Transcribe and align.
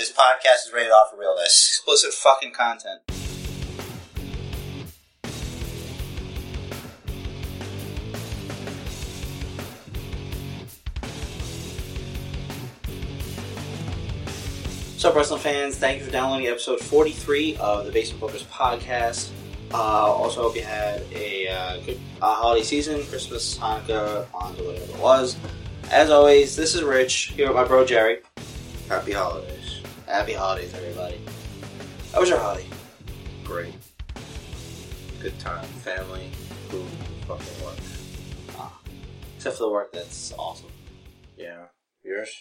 This 0.00 0.12
podcast 0.12 0.66
is 0.66 0.72
rated 0.72 0.92
off 0.92 1.10
for 1.10 1.18
realness. 1.18 1.68
Explicit 1.68 2.14
fucking 2.14 2.52
content. 2.52 3.00
What's 14.86 15.04
up, 15.04 15.14
wrestling 15.14 15.40
fans? 15.40 15.76
Thank 15.76 15.98
you 15.98 16.06
for 16.06 16.10
downloading 16.10 16.46
episode 16.46 16.80
43 16.80 17.58
of 17.58 17.84
the 17.84 17.92
Basement 17.92 18.22
Bookers 18.22 18.44
podcast. 18.44 19.28
Uh, 19.70 19.76
also, 19.76 20.44
hope 20.44 20.56
you 20.56 20.62
had 20.62 21.02
a 21.12 21.46
uh, 21.48 21.76
good 21.84 22.00
uh, 22.22 22.34
holiday 22.36 22.64
season, 22.64 23.04
Christmas, 23.04 23.58
Hanukkah, 23.58 24.24
Kwanzaa, 24.28 24.64
whatever 24.64 24.92
it 24.94 24.98
was. 24.98 25.36
As 25.90 26.08
always, 26.08 26.56
this 26.56 26.74
is 26.74 26.82
Rich, 26.82 27.34
here 27.36 27.48
with 27.48 27.56
my 27.56 27.64
bro 27.64 27.84
Jerry. 27.84 28.20
Happy 28.88 29.12
holidays. 29.12 29.59
Happy 30.10 30.32
holidays, 30.32 30.74
everybody. 30.74 31.20
How 32.12 32.18
was 32.18 32.28
your 32.28 32.40
holiday? 32.40 32.66
Great. 33.44 33.74
Good 35.20 35.38
time. 35.38 35.64
Family. 35.84 36.30
Food. 36.68 36.88
Fucking 37.28 37.64
work. 37.64 37.76
Ah. 38.58 38.76
Except 39.36 39.56
for 39.56 39.62
the 39.62 39.70
work, 39.70 39.92
that's 39.92 40.32
awesome. 40.36 40.72
Yeah. 41.36 41.66
Yours? 42.02 42.34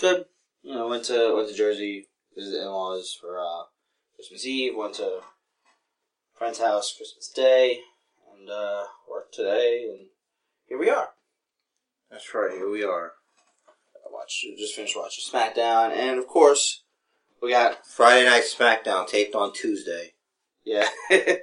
Good. 0.00 0.26
You 0.62 0.74
know, 0.74 0.86
went 0.86 1.04
to 1.04 1.34
went 1.34 1.48
to 1.48 1.54
Jersey, 1.54 2.08
visited 2.36 2.60
in-laws 2.60 3.16
for 3.18 3.40
uh, 3.40 3.62
Christmas 4.14 4.44
Eve. 4.44 4.74
Went 4.76 4.96
to 4.96 5.20
friend's 6.34 6.58
house 6.58 6.94
Christmas 6.94 7.32
Day, 7.34 7.80
and 8.38 8.50
uh, 8.50 8.84
worked 9.10 9.32
today. 9.32 9.86
And 9.88 10.08
here 10.66 10.78
we 10.78 10.90
are. 10.90 11.08
That's 12.10 12.34
right. 12.34 12.52
Here 12.52 12.70
we 12.70 12.84
are. 12.84 13.12
I 14.22 14.24
watched, 14.24 14.46
just 14.56 14.76
finished 14.76 14.96
watching 14.96 15.24
SmackDown, 15.24 15.90
and 15.90 16.16
of 16.16 16.28
course, 16.28 16.84
we 17.42 17.50
got 17.50 17.84
Friday 17.84 18.24
Night 18.24 18.44
SmackDown 18.44 19.08
taped 19.08 19.34
on 19.34 19.52
Tuesday. 19.52 20.12
yeah. 20.64 20.88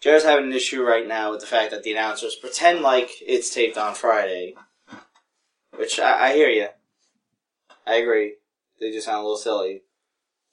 Jared's 0.00 0.24
having 0.24 0.46
an 0.46 0.52
issue 0.52 0.84
right 0.84 1.06
now 1.06 1.32
with 1.32 1.40
the 1.40 1.46
fact 1.46 1.72
that 1.72 1.82
the 1.82 1.90
announcers 1.90 2.36
pretend 2.36 2.82
like 2.82 3.10
it's 3.20 3.52
taped 3.52 3.76
on 3.76 3.94
Friday, 3.94 4.54
which 5.76 5.98
I, 5.98 6.28
I 6.28 6.34
hear 6.34 6.48
you. 6.48 6.68
I 7.84 7.96
agree. 7.96 8.34
They 8.78 8.92
just 8.92 9.06
sound 9.06 9.18
a 9.18 9.22
little 9.22 9.36
silly. 9.36 9.82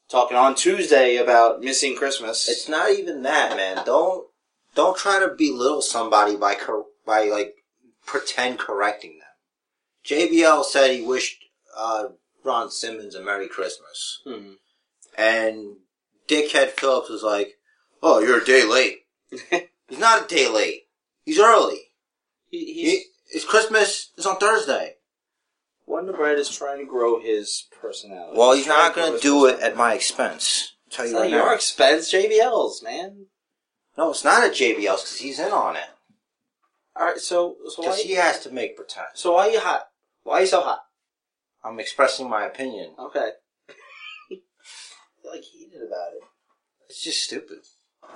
Talking 0.09 0.37
on 0.37 0.55
Tuesday 0.55 1.17
about 1.17 1.61
missing 1.61 1.95
Christmas. 1.95 2.49
It's 2.49 2.67
not 2.67 2.91
even 2.91 3.21
that, 3.21 3.55
man. 3.55 3.85
Don't 3.85 4.27
don't 4.73 4.97
try 4.97 5.19
to 5.19 5.35
belittle 5.35 5.83
somebody 5.83 6.35
by 6.35 6.57
by 7.05 7.25
like 7.25 7.53
pretend 8.03 8.57
correcting 8.57 9.19
them. 9.19 9.28
JBL 10.05 10.63
said 10.65 10.91
he 10.91 11.01
wished 11.01 11.43
uh, 11.77 12.05
Ron 12.43 12.71
Simmons 12.71 13.15
a 13.15 13.21
Merry 13.21 13.47
Christmas, 13.47 14.21
Hmm. 14.25 14.53
and 15.17 15.75
Dickhead 16.27 16.71
Phillips 16.71 17.09
was 17.09 17.23
like, 17.23 17.57
"Oh, 18.01 18.19
you're 18.19 18.41
a 18.41 18.45
day 18.45 18.63
late." 18.63 19.05
He's 19.87 19.99
not 19.99 20.23
a 20.23 20.27
day 20.35 20.47
late. 20.47 20.83
He's 21.25 21.39
early. 21.39 21.79
He, 22.49 22.73
he's, 22.73 22.91
He, 22.91 23.03
it's 23.33 23.45
Christmas. 23.45 24.11
It's 24.17 24.25
on 24.27 24.37
Thursday. 24.37 24.95
Wonder 25.87 26.13
Bread 26.13 26.37
is 26.37 26.49
trying 26.55 26.77
to 26.79 26.85
grow 26.85 27.19
his 27.19 27.65
personality. 27.81 28.37
Well, 28.37 28.53
he's 28.53 28.65
trying 28.65 28.77
not 28.77 28.95
going 28.95 29.13
to 29.15 29.19
do 29.19 29.47
it 29.47 29.59
at 29.59 29.75
my 29.75 29.95
expense. 29.95 30.73
I'll 30.85 30.91
tell 30.97 31.05
you 31.07 31.13
not 31.13 31.19
right 31.21 31.29
your 31.31 31.45
now. 31.47 31.53
expense, 31.55 32.11
JBL's, 32.13 32.83
man. 32.83 33.25
No, 33.97 34.11
it's 34.11 34.23
not 34.23 34.43
at 34.43 34.53
JBL's 34.53 35.01
because 35.01 35.17
he's 35.19 35.39
in 35.39 35.51
on 35.51 35.75
it. 35.77 35.83
Alright, 36.95 37.17
so, 37.19 37.55
so 37.69 37.81
why, 37.81 37.87
Because 37.87 38.01
he 38.01 38.13
has 38.13 38.39
to 38.41 38.51
make 38.51 38.75
pretend. 38.75 39.07
so 39.15 39.33
why 39.33 39.47
are 39.47 39.51
you 39.51 39.59
hot? 39.59 39.88
Why 40.23 40.37
are 40.37 40.41
you 40.41 40.47
so 40.47 40.61
hot? 40.61 40.81
I'm 41.63 41.79
expressing 41.79 42.29
my 42.29 42.45
opinion. 42.45 42.91
Okay. 42.97 43.31
You're 44.29 45.33
like 45.33 45.43
heated 45.43 45.81
about 45.87 46.13
it. 46.13 46.23
It's 46.89 47.03
just 47.03 47.23
stupid. 47.23 47.59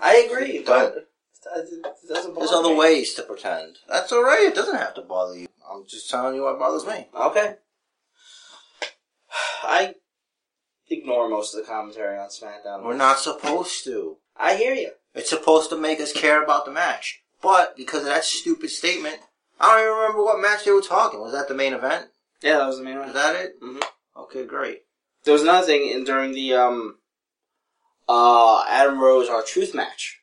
I 0.02 0.28
agree, 0.30 0.64
Don't. 0.64 0.94
but 0.96 1.10
it 1.58 2.08
doesn't 2.10 2.36
There's 2.36 2.52
other 2.52 2.70
me. 2.70 2.76
ways 2.76 3.14
to 3.16 3.24
pretend. 3.24 3.78
That's 3.88 4.12
alright. 4.12 4.44
It 4.46 4.56
doesn't 4.56 4.78
have 4.78 4.94
to 4.96 5.02
bother 5.02 5.38
you. 5.38 5.48
I'm 5.70 5.86
just 5.88 6.10
telling 6.10 6.36
you 6.36 6.44
what 6.44 6.60
bothers 6.60 6.86
me. 6.86 7.08
Okay. 7.16 7.56
I 9.64 9.96
ignore 10.90 11.30
most 11.30 11.54
of 11.54 11.62
the 11.62 11.72
commentary 11.72 12.18
on 12.18 12.30
SmackDown. 12.30 12.84
We're 12.84 12.96
not 12.96 13.20
supposed 13.20 13.84
to. 13.86 14.18
I 14.38 14.56
hear 14.56 14.74
you. 14.74 14.92
It's 15.14 15.30
supposed 15.30 15.70
to 15.70 15.78
make 15.78 16.00
us 16.00 16.12
care 16.14 16.44
about 16.44 16.66
the 16.66 16.72
match. 16.72 17.22
But 17.42 17.76
because 17.76 18.02
of 18.02 18.08
that 18.08 18.24
stupid 18.24 18.70
statement, 18.70 19.18
I 19.64 19.72
don't 19.78 19.82
even 19.88 19.94
remember 19.98 20.24
what 20.24 20.42
match 20.42 20.66
they 20.66 20.72
were 20.72 20.82
talking. 20.82 21.22
Was 21.22 21.32
that 21.32 21.48
the 21.48 21.54
main 21.54 21.74
event? 21.74 22.08
Yeah, 22.42 22.58
that 22.58 22.68
was 22.68 22.80
the 22.80 22.84
main 22.84 23.00
one. 23.00 23.08
Is 23.08 23.14
that 23.14 23.36
it? 23.36 23.62
Mhm. 23.62 23.82
Okay, 24.18 24.46
great. 24.46 24.82
There 25.24 25.32
was 25.34 25.44
another 25.44 25.66
thing 25.66 25.88
in, 25.90 26.04
during 26.04 26.34
the 26.34 26.54
um, 26.54 26.98
uh, 28.10 28.66
Adam 28.68 29.00
Rose 29.00 29.30
R-Truth 29.30 29.74
match, 29.74 30.22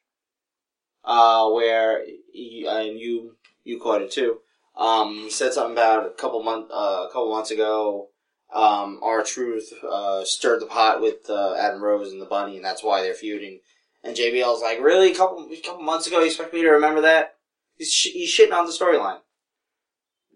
uh, 1.04 1.48
where 1.50 2.04
he, 2.32 2.66
and 2.68 2.98
you 2.98 3.36
you 3.64 3.80
caught 3.80 4.02
it 4.02 4.10
too. 4.10 4.40
Um, 4.76 5.14
he 5.14 5.30
said 5.30 5.54
something 5.54 5.72
about 5.72 6.06
a 6.06 6.10
couple 6.10 6.42
month 6.42 6.70
uh, 6.70 7.06
a 7.08 7.08
couple 7.10 7.32
months 7.32 7.50
ago. 7.50 8.08
Um, 8.52 8.98
R-Truth 9.02 9.72
uh, 9.88 10.24
stirred 10.24 10.60
the 10.60 10.66
pot 10.66 11.00
with 11.00 11.30
uh, 11.30 11.54
Adam 11.54 11.82
Rose 11.82 12.12
and 12.12 12.20
the 12.20 12.26
Bunny, 12.26 12.56
and 12.56 12.64
that's 12.64 12.82
why 12.84 13.00
they're 13.00 13.14
feuding. 13.14 13.60
And 14.02 14.16
JBL's 14.16 14.60
like, 14.62 14.80
really? 14.80 15.12
A 15.12 15.14
couple 15.14 15.48
a 15.50 15.60
couple 15.62 15.82
months 15.82 16.06
ago, 16.06 16.20
you 16.20 16.26
expect 16.26 16.52
me 16.52 16.60
to 16.62 16.70
remember 16.70 17.00
that? 17.00 17.36
He's 17.78 17.90
sh- 17.92 18.12
he's 18.12 18.30
shitting 18.30 18.52
on 18.52 18.66
the 18.66 18.72
storyline. 18.72 19.20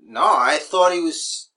No, 0.07 0.23
I 0.23 0.59
thought 0.61 0.93
he 0.93 1.01
was. 1.01 1.51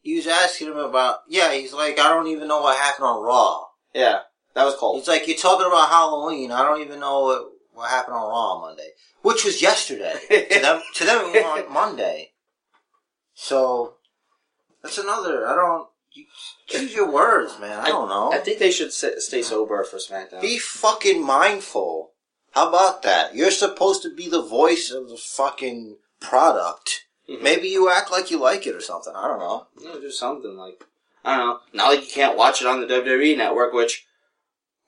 He 0.00 0.14
was 0.16 0.26
asking 0.26 0.68
him 0.68 0.78
about. 0.78 1.20
Yeah, 1.28 1.52
he's 1.52 1.72
like, 1.72 1.98
I 1.98 2.08
don't 2.08 2.28
even 2.28 2.48
know 2.48 2.62
what 2.62 2.78
happened 2.78 3.06
on 3.06 3.22
Raw. 3.22 3.64
Yeah, 3.94 4.20
that 4.54 4.64
was 4.64 4.76
cold. 4.76 4.98
He's 4.98 5.08
like, 5.08 5.26
you're 5.26 5.36
talking 5.36 5.66
about 5.66 5.90
Halloween. 5.90 6.52
I 6.52 6.62
don't 6.62 6.80
even 6.80 7.00
know 7.00 7.22
what, 7.22 7.42
what 7.72 7.90
happened 7.90 8.16
on 8.16 8.28
Raw 8.28 8.54
on 8.54 8.60
Monday, 8.62 8.90
which 9.22 9.44
was 9.44 9.60
yesterday. 9.60 10.14
to 10.28 10.60
them, 10.60 10.82
to 10.94 11.04
them, 11.04 11.24
it 11.26 11.44
was 11.44 11.64
on 11.64 11.72
Monday. 11.72 12.32
So 13.34 13.94
that's 14.82 14.98
another. 14.98 15.46
I 15.46 15.54
don't. 15.54 15.88
You, 16.12 16.24
choose 16.66 16.94
your 16.94 17.12
words, 17.12 17.58
man. 17.60 17.78
I 17.78 17.88
don't 17.88 18.08
know. 18.08 18.32
I 18.32 18.38
think 18.38 18.58
they 18.58 18.70
should 18.70 18.92
sit, 18.92 19.20
stay 19.20 19.42
sober 19.42 19.84
for 19.84 19.98
SmackDown. 19.98 20.40
Be 20.40 20.58
fucking 20.58 21.22
mindful. 21.24 22.12
How 22.52 22.70
about 22.70 23.02
that? 23.02 23.34
You're 23.34 23.50
supposed 23.50 24.02
to 24.02 24.14
be 24.14 24.30
the 24.30 24.42
voice 24.42 24.90
of 24.90 25.10
the 25.10 25.18
fucking 25.18 25.98
product. 26.20 27.05
Mhm. 27.28 27.42
Maybe 27.42 27.68
you 27.68 27.90
act 27.90 28.10
like 28.10 28.30
you 28.30 28.38
like 28.38 28.66
it 28.66 28.74
or 28.74 28.80
something. 28.80 29.12
I 29.14 29.26
don't 29.26 29.38
know. 29.40 29.66
Know, 29.82 30.00
do 30.00 30.10
something 30.10 30.56
like 30.56 30.84
I 31.24 31.36
don't 31.36 31.46
know. 31.46 31.60
Not 31.72 31.88
like 31.88 32.06
you 32.06 32.12
can't 32.12 32.36
watch 32.36 32.60
it 32.60 32.68
on 32.68 32.80
the 32.80 32.86
WWE 32.86 33.36
network. 33.36 33.72
Which 33.72 34.06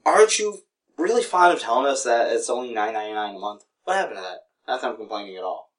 aren't 0.06 0.38
you 0.38 0.62
really 0.96 1.22
fond 1.22 1.52
of 1.52 1.60
telling 1.60 1.86
us 1.86 2.04
that 2.04 2.32
it's 2.32 2.48
only 2.48 2.72
nine 2.72 2.92
ninety 2.92 3.14
nine 3.14 3.34
a 3.34 3.38
month? 3.38 3.64
What 3.84 3.96
happened 3.96 4.16
to 4.18 4.22
that? 4.22 4.38
Not 4.68 4.80
that 4.80 4.90
I'm 4.90 4.96
complaining 4.96 5.36
at 5.36 5.42
all. 5.42 5.72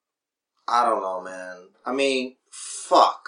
I 0.67 0.85
don't 0.85 1.01
know, 1.01 1.21
man. 1.21 1.69
I 1.85 1.93
mean, 1.93 2.35
fuck. 2.51 3.27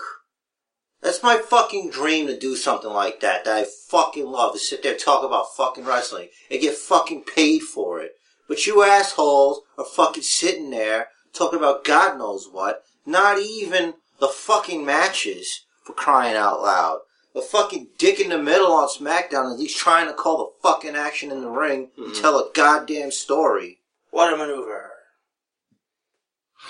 That's 1.02 1.24
my 1.24 1.38
fucking 1.38 1.90
dream 1.90 2.28
to 2.28 2.38
do 2.38 2.56
something 2.56 2.92
like 2.92 3.22
that. 3.22 3.46
That 3.46 3.58
I 3.58 3.66
fucking 3.90 4.26
love 4.26 4.54
to 4.54 4.60
sit 4.60 4.84
there 4.84 4.92
and 4.92 5.02
talk 5.02 5.24
about 5.24 5.56
fucking 5.56 5.86
wrestling 5.86 6.30
and 6.50 6.62
get 6.62 6.76
fucking 6.76 7.24
paid 7.24 7.64
for 7.64 8.00
it. 8.02 8.12
But 8.48 8.68
you 8.68 8.84
assholes 8.84 9.62
are 9.78 9.86
fucking 9.86 10.24
sitting 10.24 10.70
there 10.70 11.08
talking 11.34 11.58
about 11.58 11.86
God 11.86 12.18
knows 12.18 12.48
what. 12.52 12.84
Not 13.06 13.40
even 13.40 13.96
the 14.20 14.28
fucking 14.28 14.86
matches 14.86 15.66
for 15.84 15.94
crying 15.94 16.36
out 16.36 16.62
loud. 16.62 17.00
The 17.34 17.42
fucking 17.42 17.90
dick 17.98 18.20
in 18.20 18.30
the 18.30 18.38
middle 18.38 18.72
on 18.74 18.88
SmackDown 18.90 19.52
at 19.54 19.60
least 19.60 19.78
trying 19.78 20.08
to 20.08 20.14
call 20.14 20.38
the 20.38 20.68
fucking 20.68 20.96
action 20.96 21.32
in 21.32 21.42
the 21.42 21.50
ring 21.50 21.92
and 21.98 22.08
Mhm. 22.08 22.22
tell 22.22 22.38
a 22.38 22.52
goddamn 22.52 23.12
story. 23.12 23.82
What 24.10 24.34
a 24.34 24.38
maneuver! 24.38 24.92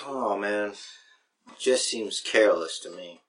Oh 0.06 0.36
man, 0.36 0.74
just 1.58 1.88
seems 1.88 2.20
careless 2.20 2.78
to 2.80 2.90
me. 2.90 3.22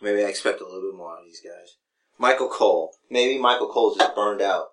Maybe 0.00 0.24
I 0.24 0.28
expect 0.28 0.60
a 0.60 0.64
little 0.64 0.80
bit 0.80 0.94
more 0.96 1.12
out 1.12 1.20
of 1.20 1.24
these 1.26 1.40
guys. 1.42 1.76
Michael 2.18 2.48
Cole. 2.48 2.96
Maybe 3.10 3.38
Michael 3.38 3.68
Cole's 3.70 3.98
just 3.98 4.14
burned 4.14 4.40
out. 4.40 4.72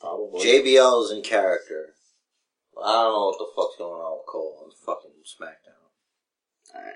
Probably. 0.00 0.40
JBL 0.42 1.04
is 1.04 1.10
in 1.10 1.22
character. 1.22 1.94
I 2.82 2.92
don't 2.92 3.12
know 3.12 3.26
what 3.26 3.38
the 3.38 3.52
fuck's 3.54 3.76
going 3.76 4.00
on 4.00 4.18
with 4.18 4.26
Cole 4.26 4.60
on 4.64 4.70
fucking 4.70 5.10
SmackDown. 5.24 5.67
Alright. 6.74 6.94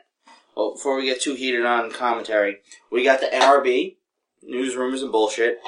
Well, 0.56 0.72
before 0.74 0.96
we 0.96 1.04
get 1.06 1.20
too 1.20 1.34
heated 1.34 1.64
on 1.64 1.90
commentary, 1.90 2.58
we 2.90 3.04
got 3.04 3.20
the 3.20 3.26
NRB, 3.26 3.96
news, 4.42 4.76
rumors, 4.76 5.02
and 5.02 5.12
bullshit. 5.12 5.58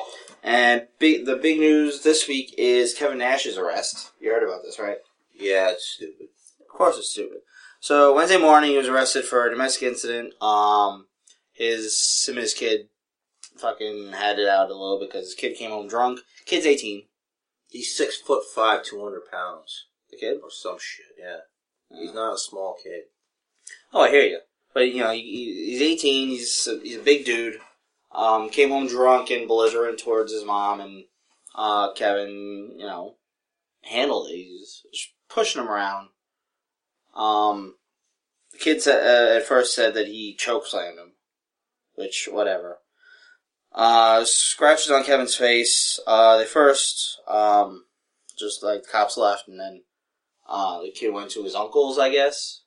And 0.42 0.88
big, 0.98 1.24
the 1.24 1.36
big 1.36 1.58
news 1.58 2.02
this 2.02 2.28
week 2.28 2.54
is 2.58 2.92
Kevin 2.94 3.18
Nash's 3.18 3.56
arrest. 3.56 4.10
You 4.20 4.30
heard 4.30 4.42
about 4.42 4.62
this, 4.62 4.78
right? 4.78 4.98
Yeah, 5.34 5.70
it's 5.70 5.86
stupid. 5.96 6.26
Of 6.60 6.68
course 6.68 6.98
it's 6.98 7.10
stupid. 7.10 7.38
So 7.80 8.14
Wednesday 8.14 8.36
morning 8.38 8.70
he 8.72 8.76
was 8.76 8.88
arrested 8.88 9.24
for 9.24 9.46
a 9.46 9.50
domestic 9.50 9.84
incident. 9.84 10.34
Um, 10.42 11.06
his 11.52 12.24
him 12.28 12.34
and 12.36 12.42
his 12.42 12.52
kid 12.54 12.88
fucking 13.56 14.12
had 14.12 14.38
it 14.38 14.48
out 14.48 14.70
a 14.70 14.74
little 14.74 14.98
because 15.00 15.24
his 15.26 15.34
kid 15.34 15.56
came 15.56 15.70
home 15.70 15.88
drunk. 15.88 16.20
Kid's 16.46 16.66
eighteen. 16.66 17.04
He's 17.70 17.96
six 17.96 18.16
foot 18.20 18.44
five, 18.54 18.84
two 18.84 19.02
hundred 19.02 19.22
pounds, 19.30 19.86
The 20.10 20.16
kid. 20.18 20.38
or 20.42 20.50
some 20.50 20.76
shit. 20.78 21.06
Yeah, 21.18 21.38
he's 21.98 22.14
not 22.14 22.34
a 22.34 22.38
small 22.38 22.76
kid. 22.82 23.04
Oh, 23.94 24.02
I 24.02 24.10
hear 24.10 24.24
you. 24.24 24.40
But 24.74 24.92
you 24.92 25.02
know 25.02 25.12
he, 25.12 25.70
he's 25.70 25.80
eighteen. 25.80 26.28
He's 26.28 26.68
a, 26.70 26.80
he's 26.82 26.96
a 26.96 27.02
big 27.02 27.24
dude. 27.24 27.60
Um, 28.10 28.50
came 28.50 28.70
home 28.70 28.88
drunk 28.88 29.30
and 29.30 29.48
belligerent 29.48 29.98
towards 29.98 30.32
his 30.32 30.44
mom, 30.44 30.80
and 30.80 31.04
uh, 31.54 31.92
Kevin, 31.92 32.74
you 32.76 32.84
know, 32.84 33.14
handled 33.82 34.28
it. 34.30 34.34
He's 34.34 34.82
pushing 35.28 35.62
him 35.62 35.68
around. 35.68 36.08
Um, 37.14 37.76
the 38.52 38.58
kid 38.58 38.86
uh, 38.86 39.36
at 39.36 39.46
first 39.46 39.74
said 39.74 39.94
that 39.94 40.08
he 40.08 40.36
chokeslammed 40.38 40.98
him, 40.98 41.12
which 41.94 42.28
whatever. 42.30 42.78
Uh, 43.72 44.24
scratches 44.24 44.90
on 44.90 45.02
Kevin's 45.02 45.34
face. 45.34 45.98
Uh, 46.06 46.38
they 46.38 46.44
first, 46.44 47.20
um, 47.26 47.84
just 48.38 48.62
like 48.62 48.86
cops 48.90 49.16
left, 49.16 49.48
and 49.48 49.58
then 49.58 49.82
uh, 50.48 50.80
the 50.82 50.92
kid 50.92 51.12
went 51.12 51.30
to 51.32 51.42
his 51.42 51.56
uncle's, 51.56 51.98
I 51.98 52.10
guess, 52.10 52.62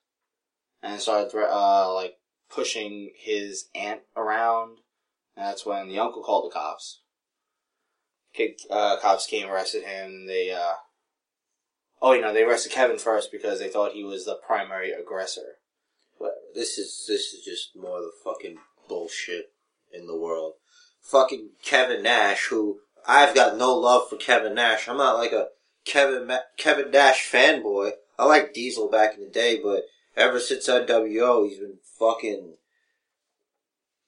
and 0.82 1.02
started 1.02 1.36
uh, 1.36 1.94
like 1.94 2.16
pushing 2.50 3.12
his 3.16 3.68
aunt 3.76 4.02
around. 4.16 4.78
And 5.36 5.46
that's 5.46 5.66
when 5.66 5.88
the 5.88 6.00
uncle 6.00 6.24
called 6.24 6.50
the 6.50 6.54
cops. 6.54 7.02
Kid, 8.34 8.60
uh, 8.70 8.98
cops 8.98 9.28
came, 9.28 9.50
arrested 9.50 9.84
him. 9.84 10.28
They, 10.28 10.52
uh, 10.52 10.74
oh, 12.02 12.14
you 12.14 12.22
know, 12.22 12.34
they 12.34 12.44
arrested 12.44 12.72
Kevin 12.72 12.98
first 12.98 13.32
because 13.32 13.60
they 13.60 13.70
thought 13.70 13.94
he 13.94 14.04
was 14.04 14.26
the 14.26 14.40
primary 14.46 14.92
aggressor. 14.92 15.58
But 16.20 16.34
this 16.56 16.78
is 16.78 17.06
this 17.08 17.34
is 17.34 17.46
just 17.46 17.76
more 17.76 17.98
of 17.98 18.04
the 18.04 18.12
fucking 18.24 18.58
bullshit 18.88 19.52
in 19.92 20.08
the 20.08 20.18
world. 20.18 20.54
Fucking 21.02 21.50
Kevin 21.64 22.04
Nash, 22.04 22.48
who 22.48 22.80
I've 23.08 23.36
got 23.36 23.58
no 23.58 23.74
love 23.74 24.10
for 24.10 24.18
Kevin 24.18 24.56
Nash. 24.56 24.88
I'm 24.88 24.98
not 24.98 25.18
like 25.18 25.32
a 25.32 25.50
Kevin 25.86 26.28
Ma- 26.28 26.40
Kevin 26.58 26.92
Nash 26.92 27.32
fanboy. 27.32 27.92
I 28.20 28.26
like 28.26 28.54
Diesel 28.54 28.90
back 28.90 29.16
in 29.16 29.24
the 29.24 29.30
day, 29.30 29.60
but 29.62 29.84
ever 30.18 30.40
since 30.40 30.68
NWO, 30.68 31.48
he's 31.48 31.60
been 31.60 31.78
fucking. 31.98 32.56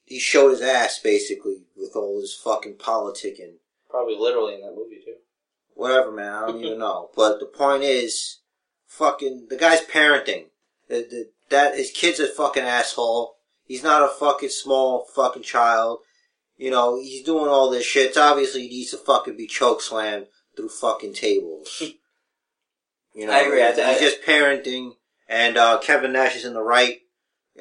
He 0.06 0.20
showed 0.20 0.50
his 0.50 0.62
ass 0.62 1.00
basically 1.00 1.58
with 1.78 1.96
all 1.96 2.20
his 2.20 2.34
fucking 2.34 2.76
politicking. 2.76 3.56
Probably 3.90 4.16
literally 4.18 4.56
in 4.56 4.62
that 4.62 4.76
movie 4.76 5.00
too. 5.06 5.16
Whatever, 5.76 6.12
man. 6.12 6.34
I 6.34 6.48
don't 6.48 6.64
even 6.64 6.80
know. 6.86 7.10
But 7.16 7.40
the 7.40 7.46
point 7.46 7.84
is, 7.84 8.40
fucking 8.88 9.48
the 9.50 9.56
guy's 9.58 9.82
parenting. 9.82 10.46
The, 10.90 11.06
the, 11.10 11.30
that 11.50 11.76
his 11.78 11.92
kid's 11.92 12.20
a 12.20 12.28
fucking 12.28 12.64
asshole. 12.64 13.36
He's 13.66 13.84
not 13.84 14.02
a 14.02 14.08
fucking 14.08 14.50
small 14.50 15.06
fucking 15.16 15.44
child. 15.44 16.00
You 16.58 16.72
know, 16.72 17.00
he's 17.00 17.24
doing 17.24 17.48
all 17.48 17.70
this 17.70 17.86
shit. 17.86 18.08
It's 18.08 18.18
obviously 18.18 18.64
he 18.64 18.70
needs 18.70 18.92
to 18.92 18.98
fucking 18.98 19.38
be 19.38 19.46
choke 19.48 19.82
slammed 19.82 20.26
through 20.58 20.70
fucking 20.70 21.14
tables. 21.14 21.84
You 23.16 23.26
know, 23.26 23.34
I 23.34 23.40
agree. 23.40 23.62
I- 23.64 23.72
he's 23.72 23.80
I- 23.80 24.00
just 24.00 24.22
parenting, 24.22 24.92
and 25.30 25.58
uh, 25.58 25.78
Kevin 25.80 26.12
Nash 26.12 26.36
is 26.36 26.44
in 26.44 26.54
the 26.54 26.62
right. 26.62 27.02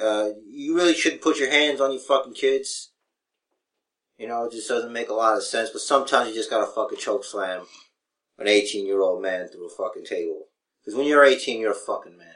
Uh, 0.01 0.31
you 0.49 0.75
really 0.75 0.95
shouldn't 0.95 1.23
put 1.23 1.39
your 1.39 1.51
hands 1.51 1.81
on 1.81 1.93
your 1.93 2.01
fucking 2.01 2.33
kids. 2.33 2.93
You 4.17 4.27
know, 4.27 4.45
it 4.47 4.53
just 4.53 4.69
doesn't 4.69 4.93
make 4.93 5.11
a 5.11 5.15
lot 5.15 5.37
of 5.37 5.45
sense. 5.45 5.71
But 5.71 5.83
sometimes 5.83 6.29
you 6.31 6.35
just 6.35 6.51
gotta 6.51 6.67
fucking 6.67 6.99
choke 6.99 7.25
slam 7.25 7.67
an 8.39 8.49
18 8.49 8.87
year 8.87 9.01
old 9.01 9.23
man 9.23 9.49
through 9.49 9.67
a 9.67 9.71
fucking 9.71 10.07
table. 10.07 10.47
Because 10.81 10.97
when 10.97 11.07
you're 11.07 11.25
18, 11.25 11.61
you're 11.61 11.73
a 11.73 11.75
fucking 11.75 12.17
man. 12.17 12.27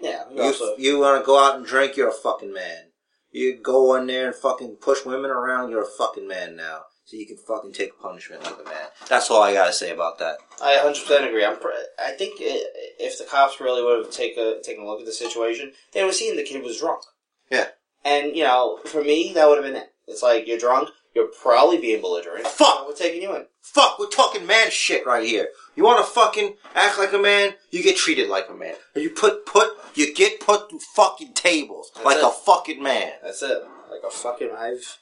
Yeah. 0.00 0.24
You, 0.34 0.42
also- 0.42 0.76
you 0.76 0.98
wanna 0.98 1.24
go 1.24 1.38
out 1.38 1.56
and 1.56 1.64
drink, 1.64 1.96
you're 1.96 2.08
a 2.08 2.12
fucking 2.12 2.52
man. 2.52 2.86
You 3.30 3.56
go 3.56 3.94
in 3.94 4.08
there 4.08 4.26
and 4.26 4.34
fucking 4.34 4.76
push 4.80 5.04
women 5.06 5.30
around, 5.30 5.70
you're 5.70 5.82
a 5.84 5.86
fucking 5.86 6.26
man 6.26 6.56
now. 6.56 6.82
So 7.10 7.16
you 7.16 7.26
can 7.26 7.38
fucking 7.38 7.72
take 7.72 7.98
punishment 7.98 8.44
like 8.44 8.54
a 8.60 8.64
man. 8.64 8.86
That's 9.08 9.32
all 9.32 9.42
I 9.42 9.52
gotta 9.52 9.72
say 9.72 9.90
about 9.90 10.20
that. 10.20 10.36
I 10.62 10.76
100% 10.76 11.26
agree. 11.26 11.44
I'm. 11.44 11.58
Pr- 11.58 11.70
I 11.98 12.12
think 12.12 12.34
i 12.40 12.62
if 13.00 13.18
the 13.18 13.24
cops 13.24 13.60
really 13.60 13.82
would 13.82 14.04
have 14.04 14.14
take 14.14 14.36
a, 14.36 14.60
taken 14.62 14.84
a 14.84 14.86
look 14.86 15.00
at 15.00 15.06
the 15.06 15.12
situation, 15.12 15.72
they 15.92 16.02
would 16.02 16.10
have 16.10 16.14
seen 16.14 16.36
the 16.36 16.44
kid 16.44 16.62
was 16.62 16.78
drunk. 16.78 17.02
Yeah. 17.50 17.66
And 18.04 18.36
you 18.36 18.44
know, 18.44 18.78
for 18.84 19.02
me, 19.02 19.32
that 19.34 19.48
would 19.48 19.56
have 19.56 19.64
been 19.64 19.82
it. 19.82 19.92
It's 20.06 20.22
like 20.22 20.46
you're 20.46 20.56
drunk. 20.56 20.90
You're 21.12 21.32
probably 21.42 21.78
being 21.78 22.00
belligerent. 22.00 22.46
Fuck! 22.46 22.86
We're 22.86 22.94
taking 22.94 23.22
you 23.22 23.34
in. 23.34 23.46
Fuck, 23.60 23.98
we're 23.98 24.06
talking 24.06 24.46
man 24.46 24.70
shit 24.70 25.04
right 25.04 25.26
here. 25.26 25.48
You 25.74 25.82
wanna 25.82 26.04
fucking 26.04 26.54
act 26.76 26.96
like 26.96 27.12
a 27.12 27.18
man, 27.18 27.54
you 27.72 27.82
get 27.82 27.96
treated 27.96 28.28
like 28.28 28.48
a 28.48 28.54
man. 28.54 28.74
You 28.94 29.10
put, 29.10 29.46
put, 29.46 29.72
you 29.96 30.14
get 30.14 30.38
put 30.38 30.70
through 30.70 30.78
fucking 30.94 31.34
tables 31.34 31.90
That's 31.92 32.06
like 32.06 32.18
it. 32.18 32.24
a 32.24 32.30
fucking 32.30 32.80
man. 32.80 33.14
That's 33.20 33.42
it. 33.42 33.64
Like 33.90 34.02
a 34.06 34.10
fucking 34.10 34.50
I've. 34.56 34.98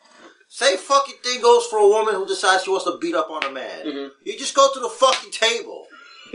Same 0.49 0.79
fucking 0.79 1.17
thing 1.23 1.41
goes 1.43 1.67
for 1.67 1.79
a 1.79 1.87
woman 1.87 2.15
who 2.15 2.27
decides 2.27 2.65
she 2.65 2.71
wants 2.71 2.85
to 2.87 2.99
beat 2.99 3.15
up 3.15 3.31
on 3.31 3.45
a 3.45 3.51
man. 3.51 3.85
Mhm. 3.87 4.11
You 4.25 4.39
just 4.39 4.55
go 4.55 4.73
to 4.73 4.81
the 4.81 4.89
fucking 4.89 5.31
table. 5.31 5.87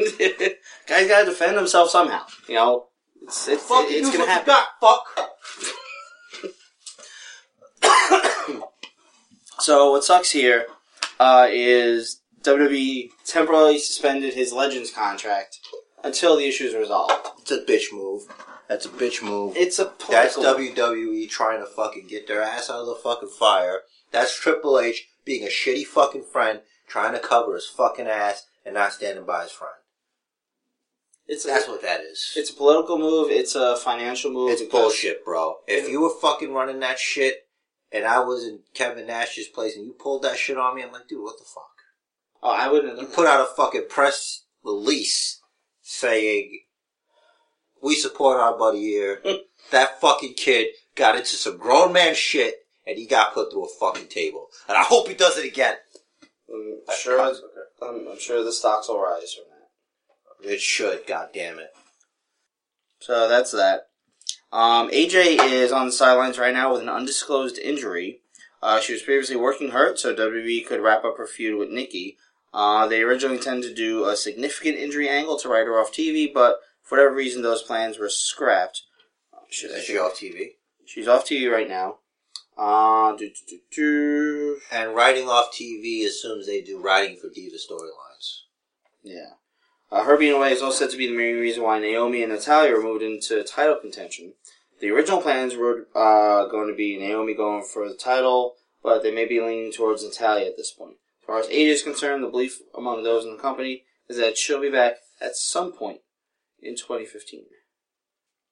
Guys 0.88 1.07
gotta 1.07 1.25
defend 1.25 1.57
themselves 1.57 1.92
somehow. 1.92 2.24
You 2.48 2.56
know, 2.56 2.88
it's 3.24 3.48
it's, 3.48 3.63
Fucking 3.63 3.89
it's 3.95 4.12
gonna 4.15 4.30
happen. 4.30 4.48
got, 4.48 4.68
fuck. 4.80 5.30
So 9.60 9.92
what 9.92 10.04
sucks 10.04 10.31
here 10.31 10.66
uh, 11.21 11.48
is 11.50 12.21
WWE 12.42 13.09
temporarily 13.25 13.77
suspended 13.80 14.33
his 14.33 14.51
Legends 14.51 14.92
contract 14.92 15.59
until 16.04 16.36
the 16.36 16.45
issue 16.45 16.66
is 16.66 16.75
resolved. 16.75 17.27
It's 17.39 17.51
a 17.51 17.62
bitch 17.63 17.94
move. 17.94 18.24
That's 18.68 18.86
a 18.86 18.89
bitch 18.89 19.24
move. 19.24 19.56
It's 19.56 19.80
a 19.80 19.94
That's 20.09 20.36
WWE 20.38 21.30
trying 21.30 21.59
to 21.59 21.66
fucking 21.66 22.07
get 22.07 22.27
their 22.27 22.42
ass 22.42 22.69
out 22.69 22.81
of 22.81 22.88
the 22.88 22.95
fucking 22.95 23.30
fire. 23.30 23.81
That's 24.13 24.39
Triple 24.39 24.80
H 24.80 25.10
being 25.25 25.44
a 25.44 25.50
shitty 25.50 25.86
fucking 25.86 26.25
friend, 26.31 26.62
trying 26.88 27.13
to 27.13 27.19
cover 27.19 27.56
his 27.56 27.65
fucking 27.65 28.07
ass 28.07 28.45
and 28.63 28.75
not 28.75 28.94
standing 28.94 29.25
by 29.25 29.42
his 29.42 29.51
friend. 29.51 29.74
It's 31.25 31.45
That's 31.45 31.68
a, 31.68 31.71
what 31.71 31.81
that 31.81 32.01
is. 32.01 32.33
it's 32.36 32.51
a 32.51 32.54
political 32.54 32.98
move. 33.00 33.31
It's 33.31 33.56
a 33.56 33.75
financial 33.75 34.31
move. 34.31 34.51
It's 34.51 34.62
bullshit, 34.62 35.25
bro. 35.25 35.56
If 35.68 35.89
you 35.89 36.01
were 36.01 36.13
fucking 36.21 36.54
running 36.54 36.80
that 36.81 37.00
shit 37.00 37.48
and 37.92 38.06
I 38.06 38.19
was 38.19 38.45
in 38.45 38.60
Kevin 38.74 39.07
Nash's 39.07 39.48
place 39.48 39.75
and 39.75 39.86
you 39.86 39.94
pulled 39.94 40.24
that 40.24 40.38
shit 40.38 40.57
on 40.57 40.75
me, 40.75 40.83
I'm 40.83 40.92
like, 40.92 41.07
dude, 41.07 41.24
what 41.24 41.38
the 41.39 41.45
fuck? 41.45 41.63
Oh, 42.44 42.51
I 42.51 42.69
wouldn't. 42.69 43.00
You 43.00 43.07
put 43.07 43.25
out 43.25 43.42
a 43.42 43.45
fucking 43.45 43.86
press 43.89 44.44
release 44.63 45.42
saying, 45.81 46.59
we 47.81 47.95
support 47.95 48.39
our 48.39 48.57
buddy 48.57 48.81
here. 48.81 49.24
that 49.71 50.01
fucking 50.01 50.33
kid 50.36 50.68
got 50.95 51.16
into 51.16 51.36
some 51.36 51.57
grown 51.57 51.94
man 51.94 52.16
shit 52.16 52.62
and 52.85 52.97
he 52.97 53.06
got 53.06 53.33
put 53.33 53.51
through 53.51 53.65
a 53.65 53.69
fucking 53.80 54.07
table. 54.07 54.47
And 54.68 54.77
I 54.77 54.83
hope 54.83 55.07
he 55.07 55.13
does 55.13 55.38
it 55.38 55.45
again. 55.45 55.75
I'm 56.50 56.95
sure. 56.97 57.19
I'm, 57.21 58.07
I'm 58.12 58.19
sure 58.19 58.44
the 58.44 58.51
stocks 58.51 58.88
will 58.88 59.01
rise 59.01 59.33
from 59.33 59.45
that. 59.50 60.53
It 60.53 60.62
should, 60.62 61.07
god 61.07 61.30
damn 61.33 61.59
it. 61.59 61.71
So 63.00 63.27
that's 63.27 63.51
that. 63.51 63.88
Um, 64.51 64.89
AJ 64.91 65.51
is 65.51 65.71
on 65.71 65.88
the 65.88 65.91
sidelines 65.91 66.38
right 66.38 66.53
now 66.53 66.71
with 66.71 66.81
an 66.81 66.89
undisclosed 66.89 67.57
injury. 67.57 68.21
Uh, 68.62 68.80
she 68.80 68.94
was 68.94 69.01
previously 69.01 69.35
working 69.35 69.71
hurt, 69.71 70.00
so 70.00 70.15
WWE 70.15 70.65
could 70.65 70.80
wrap 70.80 71.03
up 71.03 71.18
her 71.18 71.27
feud 71.27 71.57
with 71.57 71.69
Nikki. 71.69 72.18
Uh, 72.54 72.87
they 72.87 73.02
originally 73.02 73.37
intended 73.37 73.68
to 73.68 73.73
do 73.73 74.06
a 74.06 74.16
significant 74.16 74.78
injury 74.78 75.09
angle 75.09 75.37
to 75.40 75.49
write 75.49 75.66
her 75.66 75.80
off 75.80 75.92
TV, 75.92 76.31
but 76.31 76.59
for 76.81 76.97
whatever 76.97 77.16
reason, 77.16 77.42
those 77.42 77.63
plans 77.63 77.97
were 77.97 78.09
scrapped. 78.09 78.83
Uh, 79.33 79.40
should 79.49 79.71
I 79.71 79.75
Is 79.75 79.85
she 79.85 79.97
off 79.97 80.13
TV? 80.13 80.52
She's 80.85 81.07
off 81.07 81.25
TV 81.25 81.52
right 81.52 81.68
now. 81.68 81.97
Uh, 82.57 83.16
do, 83.16 83.30
do, 83.30 83.36
do, 83.48 83.60
do. 83.72 84.57
And 84.72 84.95
writing 84.95 85.28
off 85.28 85.52
TV 85.54 86.06
assumes 86.06 86.45
they 86.45 86.62
do 86.62 86.80
writing 86.80 87.18
for 87.18 87.30
Diva 87.30 87.56
storylines. 87.57 88.42
Yeah. 89.04 89.31
Uh, 89.92 90.04
her 90.04 90.18
being 90.18 90.33
away 90.36 90.52
is 90.52 90.62
also 90.62 90.86
said 90.86 90.92
to 90.92 90.98
be 90.98 91.07
the 91.07 91.16
main 91.16 91.36
reason 91.36 91.64
why 91.64 91.80
Naomi 91.80 92.24
and 92.24 92.31
Natalya 92.31 92.72
were 92.74 92.81
moved 92.81 93.04
into 93.04 93.44
title 93.44 93.76
contention. 93.76 94.33
The 94.80 94.90
original 94.90 95.22
plans 95.22 95.56
were 95.56 95.88
uh, 95.95 96.48
going 96.48 96.68
to 96.68 96.76
be 96.76 96.98
Naomi 96.98 97.33
going 97.33 97.64
for 97.64 97.88
the 97.88 97.95
title, 97.95 98.56
but 98.81 99.04
they 99.04 99.12
may 99.12 99.26
be 99.26 99.40
leaning 99.40 99.72
towards 99.72 100.04
Natalya 100.04 100.48
at 100.48 100.57
this 100.57 100.72
point. 100.72 100.95
As 101.22 101.26
far 101.28 101.40
as 101.40 101.48
AJ 101.48 101.68
is 101.68 101.83
concerned, 101.83 102.24
the 102.24 102.28
belief 102.28 102.60
among 102.76 103.04
those 103.04 103.24
in 103.24 103.31
the 103.31 103.42
company 103.42 103.83
is 104.10 104.18
that 104.18 104.38
she'll 104.38 104.60
be 104.60 104.69
back 104.69 104.95
at 105.22 105.36
some 105.36 105.72
point 105.72 106.02
in 106.62 106.76
2015. 106.76 107.45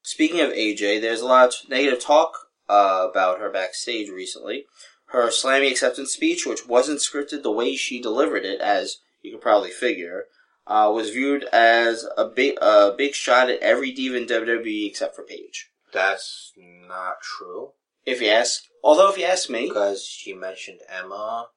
Speaking 0.04 0.42
of 0.42 0.52
AJ, 0.52 1.02
there's 1.02 1.22
a 1.22 1.26
lot 1.26 1.50
of 1.50 1.70
negative 1.70 2.00
talk 2.00 2.51
uh, 2.70 3.08
about 3.10 3.40
her 3.40 3.50
backstage 3.50 4.10
recently. 4.10 4.66
Her 5.08 5.28
slammy 5.28 5.70
acceptance 5.70 6.14
speech, 6.14 6.46
which 6.46 6.68
wasn't 6.68 7.00
scripted 7.00 7.44
the 7.44 7.52
way 7.52 7.76
she 7.76 8.02
delivered 8.02 8.46
it, 8.46 8.62
as 8.62 8.98
you 9.22 9.32
can 9.32 9.42
probably 9.42 9.72
figure, 9.72 10.26
uh, 10.68 10.92
was 10.94 11.10
viewed 11.10 11.44
as 11.52 12.08
a 12.18 12.26
big, 12.26 12.58
a 12.62 12.94
big 12.98 13.14
shot 13.14 13.50
at 13.50 13.60
every 13.60 13.92
diva 13.92 14.16
in 14.16 14.26
WWE 14.26 14.88
except 14.88 15.16
for 15.16 15.24
Paige. 15.24 15.70
That's 15.92 16.54
not 16.56 17.22
true. 17.22 17.74
If 18.06 18.22
you 18.22 18.30
ask, 18.30 18.64
although 18.84 19.10
if 19.12 19.18
you 19.18 19.26
ask 19.26 19.50
me, 19.50 19.68
Because 19.68 20.06
she 20.06 20.34
mentioned 20.34 20.80
Emma 20.88 21.50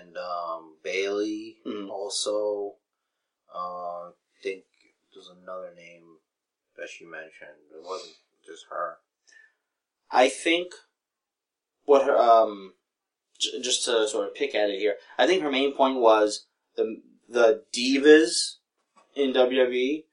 and 0.00 0.16
um, 0.16 0.76
Bayley 0.82 1.58
Mhm. 1.66 1.90
also. 1.90 2.76
Uh, 3.54 4.08
I 4.08 4.12
think 4.42 4.64
there's 5.12 5.28
another 5.28 5.72
name 5.74 6.16
that 6.78 6.88
she 6.88 7.04
mentioned. 7.04 7.60
It 7.74 7.82
wasn't 7.82 8.16
just 8.46 8.64
her. 8.70 8.98
I 10.12 10.28
think 10.28 10.72
what 11.84 12.04
her 12.06 12.16
um 12.16 12.74
j- 13.40 13.60
just 13.60 13.84
to 13.86 14.06
sort 14.08 14.28
of 14.28 14.34
pick 14.34 14.54
at 14.54 14.70
it 14.70 14.78
here, 14.78 14.96
I 15.18 15.26
think 15.26 15.42
her 15.42 15.50
main 15.50 15.74
point 15.74 15.98
was 15.98 16.46
the 16.76 17.00
the 17.28 17.64
divas 17.74 18.56
in 19.16 19.32
WWE 19.32 20.04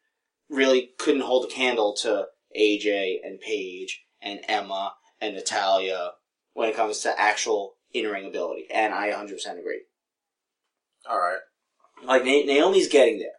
really 0.49 0.91
couldn't 0.97 1.21
hold 1.21 1.45
a 1.45 1.53
candle 1.53 1.93
to 1.97 2.27
AJ 2.57 3.17
and 3.23 3.39
Paige 3.39 4.03
and 4.21 4.39
Emma 4.47 4.93
and 5.21 5.35
Natalya 5.35 6.11
when 6.53 6.69
it 6.69 6.75
comes 6.75 6.99
to 6.99 7.19
actual 7.19 7.75
in 7.93 8.05
ring 8.07 8.25
ability, 8.25 8.65
and 8.73 8.93
I 8.93 9.09
100% 9.11 9.31
agree. 9.59 9.81
All 11.09 11.17
right. 11.17 11.39
Like 12.03 12.23
Na- 12.23 12.45
Naomi's 12.45 12.87
getting 12.87 13.19
there. 13.19 13.31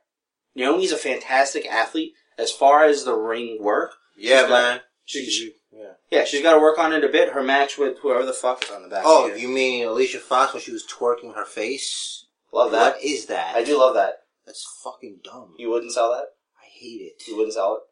Naomi's 0.55 0.93
a 0.93 0.97
fantastic 0.97 1.67
athlete 1.67 2.13
as 2.39 2.51
far 2.51 2.85
as 2.85 3.05
the 3.05 3.15
ring 3.15 3.59
work. 3.61 3.93
Yeah, 4.17 4.43
She's 4.43 4.51
man. 4.51 4.81
she- 5.05 5.31
she- 5.31 5.55
yeah. 5.73 5.93
Yeah, 6.11 6.25
she's 6.25 6.43
got 6.43 6.55
to 6.55 6.61
work 6.61 6.79
on 6.79 6.93
it 6.93 7.05
a 7.05 7.09
bit. 7.09 7.33
Her 7.33 7.43
match 7.43 7.79
with 7.79 7.99
whoever 8.01 8.27
the 8.27 8.33
fuck 8.33 8.65
is 8.65 8.71
on 8.71 8.83
the 8.83 8.89
back. 8.89 9.03
Oh, 9.05 9.29
here. 9.29 9.37
you 9.37 9.49
mean 9.49 9.87
Alicia 9.87 10.19
Fox 10.19 10.53
when 10.53 10.63
she 10.63 10.73
was 10.73 10.87
twerking 10.87 11.35
her 11.35 11.45
face? 11.45 12.27
love 12.53 12.73
that? 12.73 12.95
What 12.97 13.05
is 13.05 13.27
that? 13.27 13.55
I 13.55 13.63
do 13.65 13.79
love 13.79 13.95
that. 13.95 14.23
That's 14.47 14.67
fucking 14.83 15.21
dumb. 15.23 15.55
You 15.59 15.71
wouldn't 15.71 15.93
sell 15.93 16.11
that? 16.11 16.27
I 16.61 16.67
hate 16.67 17.01
it. 17.03 17.23
You 17.29 17.37
wouldn't 17.37 17.55
sell 17.55 17.75
it? 17.77 17.83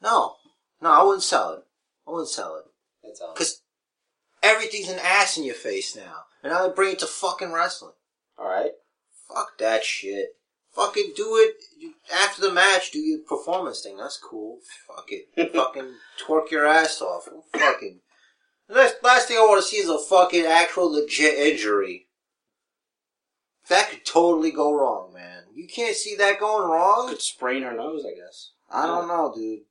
No, 0.00 0.36
no, 0.80 0.90
I 0.90 1.02
wouldn't 1.02 1.24
sell 1.24 1.54
it. 1.54 1.64
I 2.06 2.12
wouldn't 2.12 2.28
sell 2.28 2.56
it 2.56 2.64
I'd 3.06 3.16
sell 3.16 3.30
it. 3.30 3.34
because 3.34 3.62
everything's 4.42 4.88
an 4.88 5.00
ass 5.02 5.36
in 5.36 5.44
your 5.44 5.56
face 5.56 5.96
now, 5.96 6.22
and 6.42 6.52
now 6.52 6.66
they 6.66 6.72
bring 6.72 6.92
it 6.92 7.00
to 7.00 7.06
fucking 7.06 7.52
wrestling. 7.52 7.94
All 8.38 8.46
right. 8.48 8.72
Fuck 9.28 9.58
that 9.58 9.84
shit. 9.84 10.36
Fucking 10.78 11.12
do 11.16 11.34
it 11.36 11.56
after 12.14 12.40
the 12.40 12.52
match. 12.52 12.92
Do 12.92 13.00
your 13.00 13.18
performance 13.18 13.80
thing. 13.80 13.96
That's 13.96 14.16
cool. 14.16 14.60
Fuck 14.86 15.08
it. 15.08 15.52
fucking 15.52 15.94
twerk 16.24 16.52
your 16.52 16.66
ass 16.66 17.02
off. 17.02 17.28
Fucking. 17.52 17.98
The 18.68 18.74
last, 18.74 18.96
last 19.02 19.26
thing 19.26 19.38
I 19.38 19.40
want 19.40 19.60
to 19.60 19.68
see 19.68 19.78
is 19.78 19.88
a 19.88 19.98
fucking 19.98 20.44
actual 20.44 20.92
legit 20.92 21.34
injury. 21.34 22.06
That 23.68 23.90
could 23.90 24.04
totally 24.04 24.52
go 24.52 24.72
wrong, 24.72 25.12
man. 25.12 25.44
You 25.52 25.66
can't 25.66 25.96
see 25.96 26.14
that 26.14 26.38
going 26.38 26.70
wrong. 26.70 27.08
Could 27.08 27.22
sprain 27.22 27.64
her 27.64 27.74
nose, 27.74 28.04
I 28.06 28.14
guess. 28.14 28.52
I 28.70 28.86
don't 28.86 29.08
know, 29.08 29.32
dude. 29.34 29.62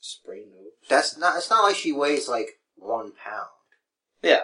Sprain 0.00 0.46
nose. 0.50 0.72
That's 0.88 1.16
not. 1.16 1.36
It's 1.36 1.50
not 1.50 1.62
like 1.62 1.76
she 1.76 1.92
weighs 1.92 2.28
like 2.28 2.58
one 2.74 3.12
pound. 3.12 3.46
Yeah. 4.22 4.40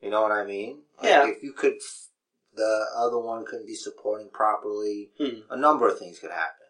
You 0.00 0.08
know 0.10 0.22
what 0.22 0.32
I 0.32 0.44
mean? 0.46 0.78
Like, 1.02 1.10
Yeah. 1.10 1.28
If 1.28 1.42
you 1.42 1.52
could, 1.52 1.74
f- 1.74 2.08
the 2.56 2.86
other 2.96 3.18
one 3.18 3.44
couldn't 3.44 3.66
be 3.66 3.74
supporting 3.74 4.30
properly. 4.32 5.10
Hmm. 5.18 5.40
A 5.50 5.56
number 5.56 5.88
of 5.88 5.98
things 5.98 6.18
could 6.18 6.30
happen. 6.30 6.66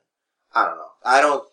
I 0.54 0.64
don't 0.66 0.76
know. 0.76 0.90
I 1.04 1.20
don't. 1.20 1.44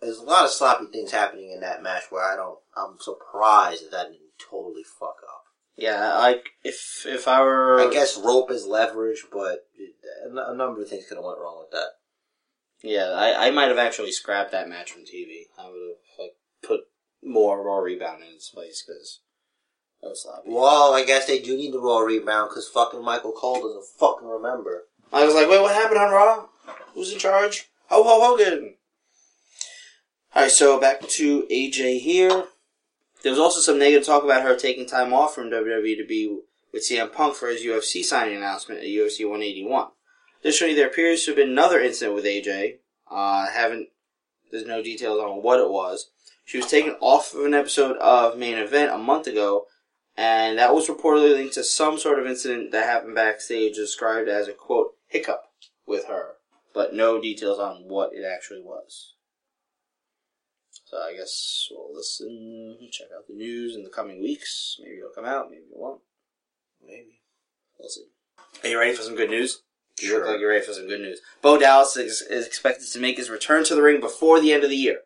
There's 0.00 0.18
a 0.18 0.24
lot 0.24 0.44
of 0.44 0.50
sloppy 0.50 0.86
things 0.92 1.12
happening 1.12 1.50
in 1.50 1.60
that 1.60 1.82
match 1.82 2.04
where 2.10 2.24
I 2.24 2.36
don't. 2.36 2.58
I'm 2.76 2.96
surprised 3.00 3.84
that 3.84 3.90
that 3.92 4.06
didn't 4.10 4.38
totally 4.50 4.82
fuck 4.82 5.16
up. 5.28 5.44
Yeah, 5.76 6.18
like 6.18 6.50
if 6.62 7.04
if 7.06 7.26
I 7.26 7.40
were, 7.42 7.80
I 7.80 7.92
guess 7.92 8.18
rope 8.18 8.50
is 8.50 8.66
leverage, 8.66 9.24
but 9.32 9.66
a 10.24 10.54
number 10.54 10.82
of 10.82 10.88
things 10.88 11.06
could 11.08 11.16
have 11.16 11.24
went 11.24 11.40
wrong 11.40 11.58
with 11.60 11.72
that. 11.72 11.88
yeah, 12.82 13.08
I, 13.08 13.48
I 13.48 13.50
might 13.50 13.68
have 13.68 13.78
actually 13.78 14.12
scrapped 14.12 14.52
that 14.52 14.68
match 14.68 14.92
from 14.92 15.02
TV. 15.02 15.46
I 15.58 15.64
would 15.68 15.80
have 15.80 16.18
like 16.18 16.32
put 16.62 16.80
more 17.22 17.64
raw 17.64 17.78
rebound 17.78 18.22
in 18.22 18.34
its 18.34 18.50
place 18.50 18.84
because 18.86 19.20
sloppy. 20.12 20.50
Well, 20.50 20.92
I 20.92 21.04
guess 21.04 21.26
they 21.26 21.38
do 21.38 21.56
need 21.56 21.72
the 21.72 21.80
raw 21.80 22.00
rebound 22.00 22.50
because 22.50 22.68
fucking 22.68 23.02
Michael 23.02 23.32
Cole 23.32 23.62
doesn't 23.62 23.86
fucking 23.98 24.28
remember. 24.28 24.84
I 25.12 25.24
was 25.24 25.34
like, 25.34 25.48
wait, 25.48 25.60
what 25.60 25.74
happened 25.74 26.00
on 26.00 26.12
Raw? 26.12 26.46
Who's 26.94 27.12
in 27.12 27.18
charge? 27.18 27.70
Ho 27.88 28.02
Ho 28.02 28.20
Hogan. 28.20 28.74
Alright, 30.34 30.50
so 30.50 30.80
back 30.80 31.00
to 31.00 31.46
AJ 31.50 32.00
here. 32.00 32.44
There 33.22 33.30
was 33.30 33.38
also 33.38 33.60
some 33.60 33.78
negative 33.78 34.04
talk 34.04 34.24
about 34.24 34.42
her 34.42 34.56
taking 34.56 34.86
time 34.86 35.14
off 35.14 35.34
from 35.34 35.50
WWE 35.50 35.96
to 35.96 36.04
be 36.06 36.40
with 36.72 36.82
CM 36.82 37.12
Punk 37.12 37.36
for 37.36 37.48
his 37.48 37.62
UFC 37.62 38.04
signing 38.04 38.36
announcement 38.36 38.80
at 38.80 38.86
UFC 38.86 39.20
181. 39.20 39.88
Additionally, 40.40 40.74
there 40.74 40.88
appears 40.88 41.24
to 41.24 41.30
have 41.30 41.36
been 41.36 41.50
another 41.50 41.80
incident 41.80 42.16
with 42.16 42.24
AJ. 42.24 42.78
Uh, 43.10 43.46
haven't, 43.46 43.88
there's 44.50 44.66
no 44.66 44.82
details 44.82 45.20
on 45.20 45.42
what 45.42 45.60
it 45.60 45.70
was. 45.70 46.10
She 46.44 46.58
was 46.58 46.66
taken 46.66 46.96
off 47.00 47.32
of 47.32 47.44
an 47.44 47.54
episode 47.54 47.96
of 47.98 48.36
Main 48.36 48.58
Event 48.58 48.92
a 48.92 48.98
month 48.98 49.26
ago, 49.26 49.66
and 50.16 50.58
that 50.58 50.74
was 50.74 50.88
reportedly 50.88 51.32
linked 51.32 51.54
to 51.54 51.64
some 51.64 51.98
sort 51.98 52.18
of 52.18 52.26
incident 52.26 52.72
that 52.72 52.84
happened 52.86 53.14
backstage 53.14 53.74
described 53.74 54.28
as 54.28 54.48
a 54.48 54.52
quote 54.52 54.92
hiccup 55.06 55.42
with 55.86 56.06
her, 56.06 56.34
but 56.72 56.94
no 56.94 57.20
details 57.20 57.58
on 57.58 57.84
what 57.88 58.10
it 58.14 58.24
actually 58.24 58.60
was. 58.62 59.14
So 60.86 60.98
I 60.98 61.14
guess 61.16 61.68
we'll 61.70 61.94
listen, 61.94 62.78
check 62.92 63.08
out 63.16 63.26
the 63.26 63.34
news 63.34 63.74
in 63.74 63.82
the 63.82 63.90
coming 63.90 64.20
weeks. 64.22 64.76
Maybe 64.80 64.98
it'll 64.98 65.10
come 65.10 65.24
out, 65.24 65.50
maybe 65.50 65.62
it 65.62 65.76
won't. 65.76 66.02
Maybe. 66.84 67.20
We'll 67.78 67.88
see. 67.88 68.04
Are 68.62 68.68
you 68.68 68.78
ready 68.78 68.94
for 68.94 69.02
some 69.02 69.16
good 69.16 69.30
news? 69.30 69.62
You 70.00 70.14
look 70.14 70.24
Sure. 70.24 70.30
like 70.32 70.40
you're 70.40 70.50
ready 70.50 70.64
for 70.64 70.72
some 70.72 70.86
good 70.88 71.00
news. 71.00 71.20
Bo 71.40 71.56
Dallas 71.58 71.96
is, 71.96 72.20
is 72.22 72.46
expected 72.46 72.86
to 72.92 72.98
make 73.00 73.16
his 73.16 73.30
return 73.30 73.64
to 73.64 73.74
the 73.74 73.82
ring 73.82 74.00
before 74.00 74.40
the 74.40 74.52
end 74.52 74.64
of 74.64 74.70
the 74.70 74.76
year. 74.76 75.00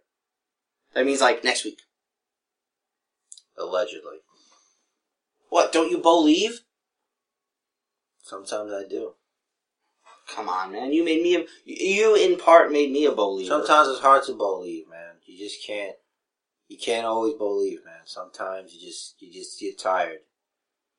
That 0.94 1.06
means 1.06 1.20
like 1.20 1.44
next 1.44 1.64
week. 1.64 1.80
Allegedly. 3.56 4.18
What? 5.48 5.72
Don't 5.72 5.90
you 5.90 5.98
believe? 5.98 6.60
Sometimes 8.22 8.72
I 8.72 8.84
do. 8.88 9.12
Come 10.28 10.48
on, 10.48 10.72
man. 10.72 10.92
You 10.92 11.04
made 11.04 11.22
me 11.22 11.36
a. 11.36 11.44
You 11.64 12.14
in 12.14 12.36
part 12.36 12.70
made 12.70 12.92
me 12.92 13.06
a 13.06 13.12
believer. 13.12 13.48
Sometimes 13.48 13.88
it's 13.88 14.00
hard 14.00 14.24
to 14.24 14.34
believe, 14.34 14.88
man. 14.90 15.14
You 15.24 15.38
just 15.38 15.64
can't. 15.66 15.96
You 16.68 16.76
can't 16.76 17.06
always 17.06 17.34
believe, 17.34 17.84
man. 17.84 18.02
Sometimes 18.04 18.74
you 18.74 18.86
just 18.86 19.14
you 19.20 19.32
just 19.32 19.58
get 19.58 19.78
tired. 19.78 20.18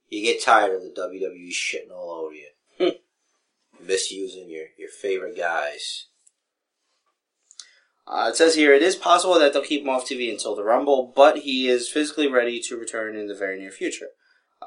You 0.07 0.23
get 0.23 0.41
tired 0.41 0.73
of 0.73 0.81
the 0.81 0.89
WWE 0.89 1.51
shitting 1.51 1.91
all 1.91 2.09
over 2.09 2.33
you, 2.33 2.47
Hmm. 2.79 3.85
misusing 3.85 4.49
your 4.49 4.65
your 4.77 4.89
favorite 4.89 5.37
guys. 5.37 6.07
Uh, 8.07 8.29
it 8.31 8.35
says 8.35 8.55
here 8.55 8.73
it 8.73 8.81
is 8.81 8.95
possible 8.95 9.37
that 9.37 9.53
they'll 9.53 9.61
keep 9.61 9.83
him 9.83 9.89
off 9.89 10.07
TV 10.07 10.31
until 10.31 10.55
the 10.55 10.63
Rumble, 10.63 11.13
but 11.15 11.37
he 11.39 11.67
is 11.67 11.87
physically 11.87 12.27
ready 12.27 12.59
to 12.61 12.75
return 12.75 13.15
in 13.15 13.27
the 13.27 13.35
very 13.35 13.59
near 13.59 13.69
future. 13.69 14.07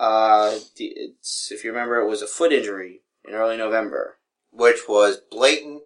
Uh, 0.03 0.59
it's, 0.77 1.53
if 1.53 1.63
you 1.63 1.71
remember, 1.71 2.01
it 2.01 2.09
was 2.09 2.23
a 2.23 2.27
foot 2.27 2.53
injury 2.53 3.03
in 3.25 3.35
early 3.35 3.57
November. 3.57 4.17
Which 4.51 4.89
was 4.89 5.19
blatant. 5.31 5.83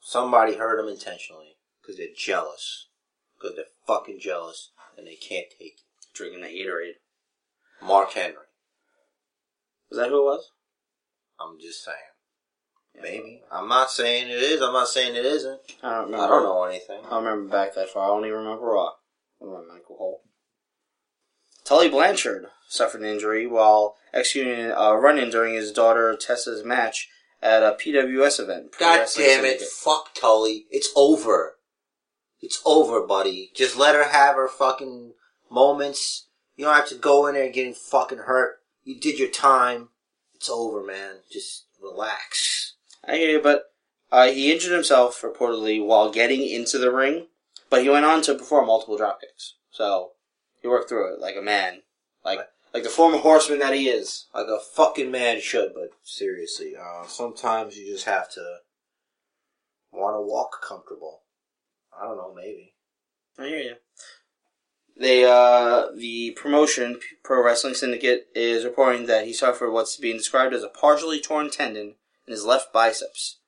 Somebody 0.00 0.54
hurt 0.54 0.78
him 0.78 0.88
intentionally 0.88 1.56
because 1.82 1.96
they're 1.96 2.06
jealous. 2.16 2.86
Because 3.36 3.56
they're 3.56 3.64
fucking 3.84 4.20
jealous 4.20 4.70
and 4.96 5.08
they 5.08 5.16
can't 5.16 5.46
take 5.58 5.74
it. 5.74 5.80
Drinking 6.14 6.42
the 6.42 6.46
Gatorade. 6.46 6.98
Mark 7.84 8.12
Henry. 8.12 8.36
Was 9.90 9.98
that 9.98 10.10
who 10.10 10.20
it 10.20 10.24
was? 10.24 10.52
I'm 11.40 11.58
just 11.60 11.84
saying. 11.84 11.96
Maybe. 13.00 13.42
I'm 13.50 13.68
not 13.68 13.90
saying 13.90 14.28
it 14.28 14.40
is. 14.40 14.62
I'm 14.62 14.72
not 14.72 14.88
saying 14.88 15.16
it 15.16 15.26
isn't. 15.26 15.60
I 15.82 15.96
don't 15.96 16.04
remember. 16.06 16.24
I 16.24 16.28
don't 16.28 16.42
know 16.44 16.64
anything. 16.64 17.00
I 17.04 17.10
don't 17.10 17.24
remember 17.24 17.50
back 17.50 17.74
that 17.74 17.90
far. 17.90 18.04
I 18.04 18.06
don't 18.08 18.24
even 18.24 18.38
remember 18.38 18.66
Raw. 18.66 18.90
I 19.40 19.44
remember 19.44 19.72
Michael 19.72 19.96
Cole. 19.96 20.22
Tully 21.68 21.90
Blanchard 21.90 22.46
suffered 22.66 23.02
an 23.02 23.06
injury 23.06 23.46
while 23.46 23.96
executing 24.14 24.70
a 24.70 24.96
run-in 24.96 25.28
during 25.28 25.52
his 25.52 25.70
daughter 25.70 26.16
Tessa's 26.16 26.64
match 26.64 27.10
at 27.42 27.62
a 27.62 27.76
PWS 27.78 28.40
event. 28.40 28.74
God 28.78 29.06
damn 29.14 29.44
it. 29.44 29.60
Syndicate. 29.60 29.68
Fuck 29.68 30.14
Tully. 30.14 30.64
It's 30.70 30.88
over. 30.96 31.56
It's 32.40 32.62
over, 32.64 33.06
buddy. 33.06 33.50
Just 33.54 33.76
let 33.76 33.94
her 33.94 34.08
have 34.08 34.36
her 34.36 34.48
fucking 34.48 35.12
moments. 35.50 36.28
You 36.56 36.64
don't 36.64 36.74
have 36.74 36.88
to 36.88 36.94
go 36.94 37.26
in 37.26 37.34
there 37.34 37.50
getting 37.50 37.74
fucking 37.74 38.20
hurt. 38.20 38.60
You 38.82 38.98
did 38.98 39.18
your 39.18 39.28
time. 39.28 39.90
It's 40.34 40.48
over, 40.48 40.82
man. 40.82 41.16
Just 41.30 41.66
relax. 41.82 42.76
I 43.04 43.16
hear 43.16 43.28
you, 43.28 43.42
but 43.42 43.64
uh, 44.10 44.28
he 44.28 44.50
injured 44.50 44.72
himself 44.72 45.20
reportedly 45.20 45.84
while 45.84 46.10
getting 46.10 46.48
into 46.48 46.78
the 46.78 46.90
ring, 46.90 47.26
but 47.68 47.82
he 47.82 47.90
went 47.90 48.06
on 48.06 48.22
to 48.22 48.34
perform 48.34 48.68
multiple 48.68 48.98
dropkicks. 48.98 49.52
So 49.70 50.12
he 50.60 50.68
worked 50.68 50.88
through 50.88 51.14
it 51.14 51.20
like 51.20 51.36
a 51.36 51.42
man, 51.42 51.82
like 52.24 52.40
like 52.74 52.82
the 52.82 52.88
former 52.88 53.18
horseman 53.18 53.58
that 53.60 53.74
he 53.74 53.88
is. 53.88 54.26
Like 54.34 54.46
a 54.46 54.58
fucking 54.58 55.10
man 55.10 55.40
should, 55.40 55.72
but 55.74 55.90
seriously, 56.02 56.74
uh, 56.76 57.06
sometimes 57.06 57.76
you 57.76 57.90
just 57.90 58.04
have 58.06 58.30
to 58.32 58.58
want 59.92 60.16
to 60.16 60.20
walk 60.20 60.62
comfortable. 60.66 61.22
I 61.98 62.04
don't 62.04 62.16
know, 62.16 62.34
maybe. 62.34 62.74
I 63.38 63.46
hear 63.46 63.58
you. 63.58 63.74
They, 64.96 65.24
uh, 65.24 65.86
the 65.96 66.32
promotion, 66.32 66.98
Pro 67.22 67.42
Wrestling 67.42 67.74
Syndicate, 67.74 68.26
is 68.34 68.64
reporting 68.64 69.06
that 69.06 69.26
he 69.26 69.32
suffered 69.32 69.70
what's 69.70 69.96
being 69.96 70.16
described 70.16 70.54
as 70.54 70.64
a 70.64 70.68
partially 70.68 71.20
torn 71.20 71.50
tendon 71.50 71.94
in 72.26 72.32
his 72.32 72.44
left 72.44 72.72
biceps. 72.72 73.38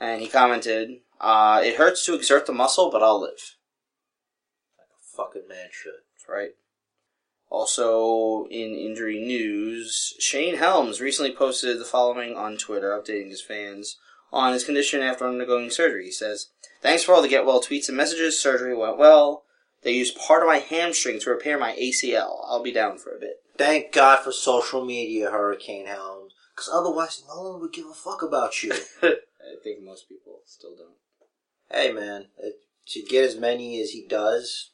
And 0.00 0.22
he 0.22 0.28
commented, 0.28 1.00
uh, 1.20 1.60
it 1.62 1.76
hurts 1.76 2.04
to 2.06 2.14
exert 2.14 2.46
the 2.46 2.52
muscle, 2.52 2.90
but 2.90 3.02
I'll 3.02 3.20
live. 3.20 3.56
Like 4.78 4.88
a 4.88 5.16
fucking 5.16 5.48
man 5.48 5.68
should. 5.70 6.05
Right. 6.28 6.50
Also, 7.48 8.46
in 8.50 8.74
injury 8.74 9.20
news, 9.20 10.14
Shane 10.18 10.56
Helms 10.56 11.00
recently 11.00 11.32
posted 11.32 11.78
the 11.78 11.84
following 11.84 12.34
on 12.36 12.56
Twitter, 12.56 12.90
updating 12.90 13.30
his 13.30 13.40
fans 13.40 13.98
on 14.32 14.52
his 14.52 14.64
condition 14.64 15.00
after 15.00 15.26
undergoing 15.26 15.70
surgery. 15.70 16.06
He 16.06 16.10
says, 16.10 16.48
Thanks 16.82 17.04
for 17.04 17.14
all 17.14 17.22
the 17.22 17.28
get 17.28 17.46
well 17.46 17.62
tweets 17.62 17.88
and 17.88 17.96
messages. 17.96 18.40
Surgery 18.40 18.74
went 18.74 18.98
well. 18.98 19.44
They 19.82 19.92
used 19.92 20.18
part 20.18 20.42
of 20.42 20.48
my 20.48 20.58
hamstring 20.58 21.20
to 21.20 21.30
repair 21.30 21.58
my 21.58 21.72
ACL. 21.72 22.40
I'll 22.46 22.62
be 22.62 22.72
down 22.72 22.98
for 22.98 23.14
a 23.14 23.20
bit. 23.20 23.42
Thank 23.56 23.92
God 23.92 24.20
for 24.22 24.32
social 24.32 24.84
media, 24.84 25.30
Hurricane 25.30 25.86
Helms. 25.86 26.32
Because 26.54 26.70
otherwise, 26.72 27.22
no 27.28 27.42
one 27.42 27.60
would 27.60 27.72
give 27.72 27.86
a 27.86 27.94
fuck 27.94 28.22
about 28.22 28.62
you. 28.62 28.72
I 29.02 29.56
think 29.62 29.82
most 29.82 30.08
people 30.08 30.40
still 30.44 30.74
don't. 30.76 30.96
hey, 31.70 31.92
man, 31.92 32.26
to 32.88 33.02
get 33.02 33.24
as 33.24 33.36
many 33.36 33.80
as 33.80 33.90
he 33.90 34.06
does, 34.06 34.70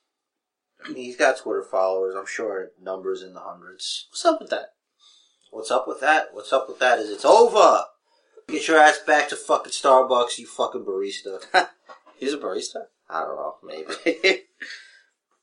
I 0.84 0.88
mean, 0.88 1.04
he's 1.04 1.16
got 1.16 1.38
Twitter 1.38 1.62
followers. 1.62 2.14
I'm 2.16 2.26
sure 2.26 2.70
numbers 2.80 3.22
in 3.22 3.34
the 3.34 3.40
hundreds. 3.40 4.08
What's 4.10 4.24
up 4.24 4.40
with 4.40 4.50
that? 4.50 4.74
What's 5.50 5.70
up 5.70 5.86
with 5.86 6.00
that? 6.00 6.28
What's 6.32 6.52
up 6.52 6.68
with 6.68 6.78
that 6.78 6.98
is 6.98 7.10
it's 7.10 7.24
over. 7.24 7.84
Get 8.48 8.68
your 8.68 8.78
ass 8.78 8.98
back 9.06 9.28
to 9.28 9.36
fucking 9.36 9.72
Starbucks, 9.72 10.38
you 10.38 10.46
fucking 10.46 10.84
barista. 10.84 11.40
He's 12.18 12.32
a 12.32 12.38
barista. 12.38 12.86
I 13.08 13.20
don't 13.20 13.36
know, 13.36 13.54
maybe. 13.62 14.42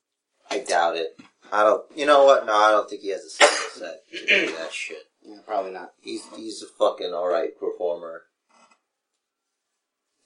I 0.50 0.58
doubt 0.58 0.96
it. 0.96 1.16
I 1.52 1.62
don't. 1.62 1.84
You 1.96 2.06
know 2.06 2.24
what? 2.24 2.46
No, 2.46 2.52
I 2.52 2.70
don't 2.70 2.88
think 2.88 3.02
he 3.02 3.10
has 3.10 3.24
a 3.24 3.30
skill 3.30 3.48
set 3.48 4.00
to 4.10 4.26
do 4.46 4.52
that 4.58 4.72
shit. 4.72 5.04
Yeah, 5.22 5.38
probably 5.46 5.72
not. 5.72 5.92
He's 6.00 6.22
he's 6.36 6.62
a 6.62 6.66
fucking 6.66 7.12
alright 7.12 7.58
performer. 7.58 8.22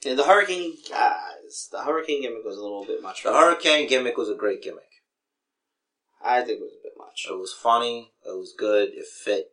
Yeah, 0.05 0.15
the 0.15 0.25
hurricane 0.25 0.75
ah, 0.93 1.21
guys. 1.43 1.69
The 1.73 1.83
hurricane 1.83 2.23
gimmick 2.23 2.45
was 2.45 2.57
a 2.57 2.63
little 2.63 2.85
bit 2.85 3.03
much. 3.03 3.23
The 3.23 3.33
hurricane 3.33 3.89
gimmick 3.89 4.17
was 4.17 4.29
a 4.29 4.35
great 4.35 4.63
gimmick. 4.63 4.85
I 6.25 6.41
think 6.43 6.61
it 6.61 6.63
was 6.63 6.73
a 6.73 6.83
bit 6.83 6.93
much. 6.97 7.27
It 7.29 7.35
was 7.39 7.53
funny. 7.53 8.13
It 8.25 8.31
was 8.37 8.55
good. 8.57 8.91
It 8.95 9.07
fit. 9.07 9.53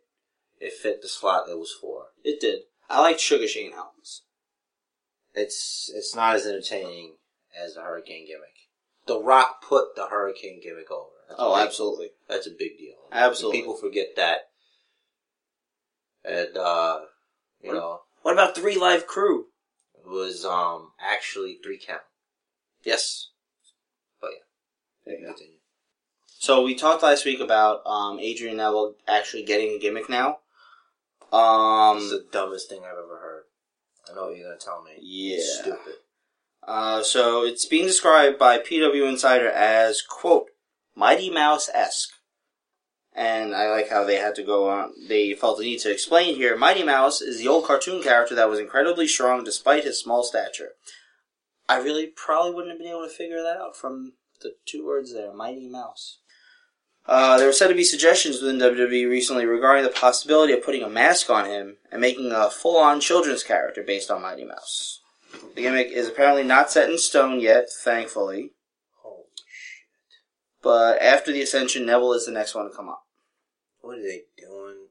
It 0.60 0.72
fit 0.72 1.02
the 1.02 1.08
slot 1.08 1.48
it 1.48 1.58
was 1.58 1.72
for. 1.72 2.06
It 2.24 2.40
did. 2.40 2.60
I 2.88 3.00
liked 3.00 3.20
Sugar 3.20 3.46
Shane 3.48 3.72
Helms. 3.72 4.22
It's 5.34 5.90
it's 5.94 6.14
not 6.14 6.36
as 6.36 6.46
entertaining 6.46 7.16
as 7.60 7.74
the 7.74 7.82
hurricane 7.82 8.26
gimmick. 8.26 8.48
The 9.06 9.20
Rock 9.20 9.62
put 9.66 9.96
the 9.96 10.06
hurricane 10.06 10.60
gimmick 10.62 10.90
over. 10.90 11.08
That's 11.28 11.40
Oh, 11.40 11.56
big- 11.56 11.66
absolutely. 11.66 12.10
That's 12.28 12.46
a 12.46 12.50
big 12.50 12.78
deal. 12.78 12.96
Absolutely. 13.10 13.60
People 13.60 13.76
forget 13.76 14.14
that. 14.16 14.48
And 16.24 16.56
uh, 16.56 17.00
you 17.60 17.70
What- 17.70 17.76
know, 17.78 18.00
What 18.22 18.32
about 18.32 18.54
Three 18.54 18.76
Live 18.76 19.06
Crew? 19.06 19.46
it 19.98 20.06
was 20.08 20.44
um 20.44 20.92
actually 21.00 21.58
three 21.62 21.78
count. 21.78 22.02
Yes. 22.84 23.30
But 24.20 24.30
yeah, 24.32 24.38
There 25.06 25.14
you 25.18 25.26
go. 25.26 25.32
continue. 25.32 25.58
So 26.42 26.64
we 26.64 26.74
talked 26.74 27.04
last 27.04 27.24
week 27.24 27.38
about 27.38 27.82
um, 27.86 28.18
Adrian 28.18 28.56
Neville 28.56 28.96
actually 29.06 29.44
getting 29.44 29.76
a 29.76 29.78
gimmick 29.78 30.10
now. 30.10 30.38
Um, 31.32 31.98
It's 31.98 32.10
the 32.10 32.26
dumbest 32.32 32.68
thing 32.68 32.80
I've 32.80 32.98
ever 32.98 33.20
heard. 33.22 33.42
I 34.10 34.16
know 34.16 34.24
what 34.26 34.36
you're 34.36 34.48
gonna 34.48 34.58
tell 34.58 34.82
me. 34.82 34.90
yeah. 35.00 35.36
It's 35.36 35.60
stupid. 35.60 35.94
Uh, 36.66 37.04
so 37.04 37.44
it's 37.44 37.64
being 37.64 37.86
described 37.86 38.40
by 38.40 38.58
PW 38.58 39.08
Insider 39.08 39.50
as 39.50 40.02
quote 40.02 40.48
Mighty 40.96 41.30
Mouse 41.30 41.70
esque, 41.72 42.10
and 43.14 43.54
I 43.54 43.70
like 43.70 43.90
how 43.90 44.02
they 44.02 44.16
had 44.16 44.34
to 44.34 44.42
go 44.42 44.68
on. 44.68 44.94
They 45.08 45.34
felt 45.34 45.58
the 45.58 45.64
need 45.64 45.78
to 45.82 45.92
explain 45.92 46.34
here. 46.34 46.56
Mighty 46.56 46.82
Mouse 46.82 47.20
is 47.20 47.38
the 47.38 47.46
old 47.46 47.66
cartoon 47.66 48.02
character 48.02 48.34
that 48.34 48.50
was 48.50 48.58
incredibly 48.58 49.06
strong 49.06 49.44
despite 49.44 49.84
his 49.84 50.00
small 50.00 50.24
stature. 50.24 50.70
I 51.68 51.76
really 51.78 52.08
probably 52.08 52.52
wouldn't 52.52 52.72
have 52.72 52.80
been 52.80 52.88
able 52.90 53.06
to 53.06 53.14
figure 53.14 53.44
that 53.44 53.58
out 53.58 53.76
from 53.76 54.14
the 54.40 54.56
two 54.66 54.84
words 54.84 55.14
there, 55.14 55.32
Mighty 55.32 55.68
Mouse. 55.68 56.18
Uh, 57.04 57.36
there 57.36 57.46
were 57.46 57.52
said 57.52 57.68
to 57.68 57.74
be 57.74 57.84
suggestions 57.84 58.40
within 58.40 58.58
WWE 58.58 59.08
recently 59.08 59.44
regarding 59.44 59.82
the 59.84 59.90
possibility 59.90 60.52
of 60.52 60.64
putting 60.64 60.82
a 60.82 60.88
mask 60.88 61.30
on 61.30 61.46
him 61.46 61.76
and 61.90 62.00
making 62.00 62.30
a 62.30 62.48
full-on 62.48 63.00
children's 63.00 63.42
character 63.42 63.82
based 63.82 64.10
on 64.10 64.22
Mighty 64.22 64.44
Mouse. 64.44 65.00
The 65.54 65.62
gimmick 65.62 65.88
is 65.88 66.08
apparently 66.08 66.44
not 66.44 66.70
set 66.70 66.90
in 66.90 66.98
stone 66.98 67.40
yet, 67.40 67.66
thankfully. 67.82 68.52
Holy 69.02 69.24
shit! 69.36 70.20
But 70.62 71.02
after 71.02 71.32
the 71.32 71.42
Ascension, 71.42 71.86
Neville 71.86 72.12
is 72.12 72.26
the 72.26 72.32
next 72.32 72.54
one 72.54 72.70
to 72.70 72.76
come 72.76 72.88
up. 72.88 73.02
What 73.80 73.98
are 73.98 74.02
they 74.02 74.22
doing? 74.38 74.86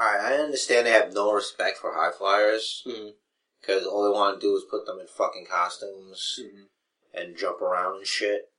Alright, 0.00 0.20
I 0.20 0.34
understand 0.36 0.86
they 0.86 0.90
have 0.90 1.14
no 1.14 1.32
respect 1.32 1.78
for 1.78 1.94
high 1.94 2.10
flyers 2.10 2.82
because 3.60 3.86
all 3.86 4.02
they 4.02 4.10
want 4.10 4.40
to 4.40 4.46
do 4.46 4.56
is 4.56 4.64
put 4.68 4.84
them 4.86 4.98
in 4.98 5.06
fucking 5.06 5.46
costumes 5.48 6.40
and 7.14 7.36
jump 7.36 7.60
around 7.60 7.98
and 7.98 8.06
shit. 8.06 8.51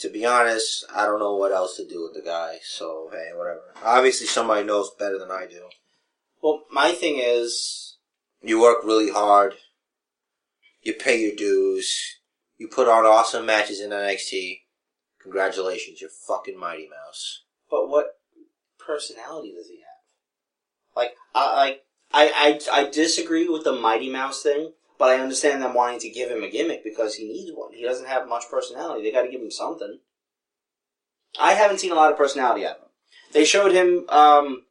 To 0.00 0.10
be 0.10 0.26
honest, 0.26 0.84
I 0.94 1.06
don't 1.06 1.20
know 1.20 1.36
what 1.36 1.52
else 1.52 1.76
to 1.76 1.86
do 1.86 2.02
with 2.02 2.14
the 2.14 2.28
guy, 2.28 2.58
so 2.62 3.08
hey, 3.12 3.30
whatever. 3.34 3.62
Obviously, 3.82 4.26
somebody 4.26 4.62
knows 4.64 4.90
better 4.98 5.18
than 5.18 5.30
I 5.30 5.46
do. 5.46 5.68
Well, 6.42 6.64
my 6.70 6.92
thing 6.92 7.18
is, 7.18 7.96
You 8.42 8.60
work 8.60 8.84
really 8.84 9.10
hard. 9.10 9.54
You 10.82 10.92
pay 10.92 11.20
your 11.20 11.34
dues. 11.34 12.18
You 12.58 12.68
put 12.68 12.88
on 12.88 13.04
awesome 13.06 13.46
matches 13.46 13.80
in 13.80 13.90
NXT. 13.90 14.60
Congratulations, 15.22 16.00
you're 16.00 16.10
fucking 16.10 16.58
Mighty 16.58 16.88
Mouse. 16.88 17.42
but 17.68 17.88
what 17.88 18.20
personality 18.78 19.52
does 19.56 19.66
he 19.68 19.78
have? 19.78 20.94
Like, 20.94 21.14
I, 21.34 21.56
like, 21.56 21.84
I, 22.12 22.60
I, 22.72 22.82
I 22.82 22.90
disagree 22.90 23.48
with 23.48 23.64
the 23.64 23.72
Mighty 23.72 24.08
Mouse 24.08 24.42
thing, 24.44 24.72
but 24.98 25.08
I 25.10 25.20
understand 25.20 25.62
them 25.62 25.74
wanting 25.74 26.00
to 26.00 26.10
give 26.10 26.30
him 26.30 26.42
a 26.42 26.50
gimmick 26.50 26.82
because 26.84 27.14
he 27.16 27.26
needs 27.28 27.50
one. 27.54 27.72
He 27.72 27.82
doesn't 27.84 28.08
have 28.08 28.28
much 28.28 28.44
personality. 28.50 29.02
They 29.02 29.12
got 29.12 29.22
to 29.22 29.30
give 29.30 29.40
him 29.40 29.50
something. 29.50 29.98
I 31.38 31.52
haven't 31.54 31.80
seen 31.80 31.92
a 31.92 31.96
lot 31.96 32.10
of 32.10 32.16
personality 32.18 32.64
out 32.64 32.76
of 32.76 32.82
him. 32.82 32.88
They 33.32 33.44
showed 33.44 33.72
him 33.72 34.06
um, 34.08 34.62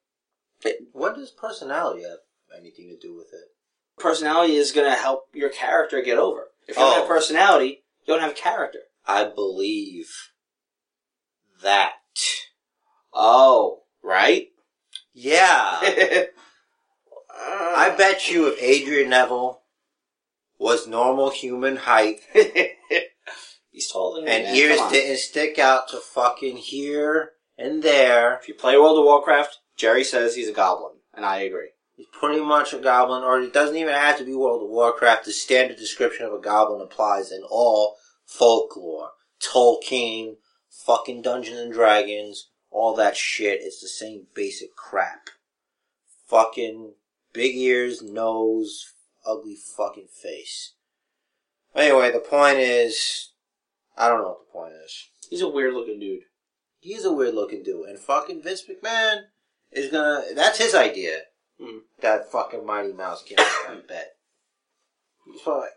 What 0.93 1.15
does 1.15 1.31
personality 1.31 2.03
have 2.03 2.19
anything 2.57 2.89
to 2.89 2.97
do 3.07 3.15
with 3.15 3.27
it? 3.33 3.49
personality 3.97 4.55
is 4.55 4.71
going 4.73 4.89
to 4.91 4.97
help 4.97 5.25
your 5.33 5.49
character 5.49 6.01
get 6.01 6.17
over. 6.17 6.47
If 6.67 6.75
you 6.75 6.83
don't 6.83 6.93
Oh. 6.93 6.99
have 6.99 7.07
personality, 7.07 7.83
you 8.05 8.13
don't 8.13 8.19
have 8.21 8.35
character. 8.35 8.79
I 9.05 9.23
believe 9.25 10.09
that. 11.61 11.93
Oh, 13.13 13.83
right? 14.03 14.47
Yeah. 15.13 15.79
I 15.79 16.27
I 17.77 17.89
bet 17.95 18.29
you 18.31 18.47
if 18.47 18.61
Adrian 18.61 19.09
Neville 19.09 19.61
was 20.57 20.87
normal 20.87 21.29
human 21.29 21.75
height 21.77 22.21
He's 23.71 23.91
taller 23.91 24.17
than 24.21 24.25
me, 24.25 24.31
and 24.31 24.43
man. 24.45 24.55
ears 24.55 24.77
Come 24.77 24.85
on. 24.87 24.93
didn't 24.93 25.17
stick 25.17 25.59
out 25.59 25.89
to 25.89 25.97
fucking 25.97 26.57
here 26.57 27.31
and 27.57 27.83
there, 27.83 28.37
If 28.41 28.47
you 28.47 28.53
play 28.53 28.77
World 28.77 28.97
of 28.99 29.03
Warcraft, 29.05 29.59
Jerry 29.77 30.03
says 30.03 30.35
he's 30.35 30.47
a 30.49 30.53
goblin, 30.53 30.93
and 31.13 31.25
I 31.25 31.39
agree. 31.39 31.69
he's 31.95 32.05
pretty 32.11 32.41
much 32.41 32.73
a 32.73 32.77
goblin, 32.79 33.23
or 33.23 33.39
it 33.41 33.53
doesn't 33.53 33.75
even 33.77 33.93
have 33.93 34.17
to 34.17 34.23
be 34.25 34.33
World 34.35 34.63
of 34.63 34.69
Warcraft. 34.69 35.25
The 35.25 35.31
standard 35.33 35.77
description 35.77 36.25
of 36.25 36.33
a 36.33 36.39
goblin 36.39 36.81
applies 36.81 37.31
in 37.31 37.43
all 37.49 37.95
folklore. 38.25 39.11
Tolkien, 39.41 40.35
fucking 40.69 41.21
Dungeons 41.21 41.59
and 41.59 41.71
Dragons, 41.73 42.49
all 42.71 42.93
that 42.95 43.15
shit. 43.17 43.59
It's 43.61 43.81
the 43.81 43.87
same 43.89 44.27
basic 44.33 44.75
crap. 44.75 45.29
Fucking 46.27 46.93
big 47.33 47.55
ears, 47.55 48.01
nose, 48.01 48.93
ugly 49.25 49.55
fucking 49.55 50.07
face. 50.07 50.73
Anyway, 51.75 52.11
the 52.11 52.19
point 52.19 52.57
is, 52.57 53.31
I 53.97 54.07
don't 54.07 54.21
know 54.21 54.29
what 54.29 54.47
the 54.47 54.53
point 54.53 54.73
is. 54.85 55.09
He's 55.29 55.41
a 55.41 55.49
weird 55.49 55.73
looking 55.73 55.99
dude. 55.99 56.23
He's 56.79 57.05
a 57.05 57.11
weird 57.11 57.35
looking 57.35 57.63
dude, 57.63 57.89
and 57.89 57.99
fucking 57.99 58.43
Vince 58.43 58.63
McMahon 58.63 59.23
is 59.71 59.91
gonna. 59.91 60.23
That's 60.33 60.59
his 60.59 60.75
idea. 60.75 61.19
Hmm. 61.59 61.79
That 62.01 62.31
fucking 62.31 62.65
Mighty 62.65 62.93
Mouse 62.93 63.23
gimmick, 63.23 63.45
I 63.67 63.75
bet. 63.87 64.11
He's 65.25 65.41
probably 65.41 65.61
like, 65.61 65.69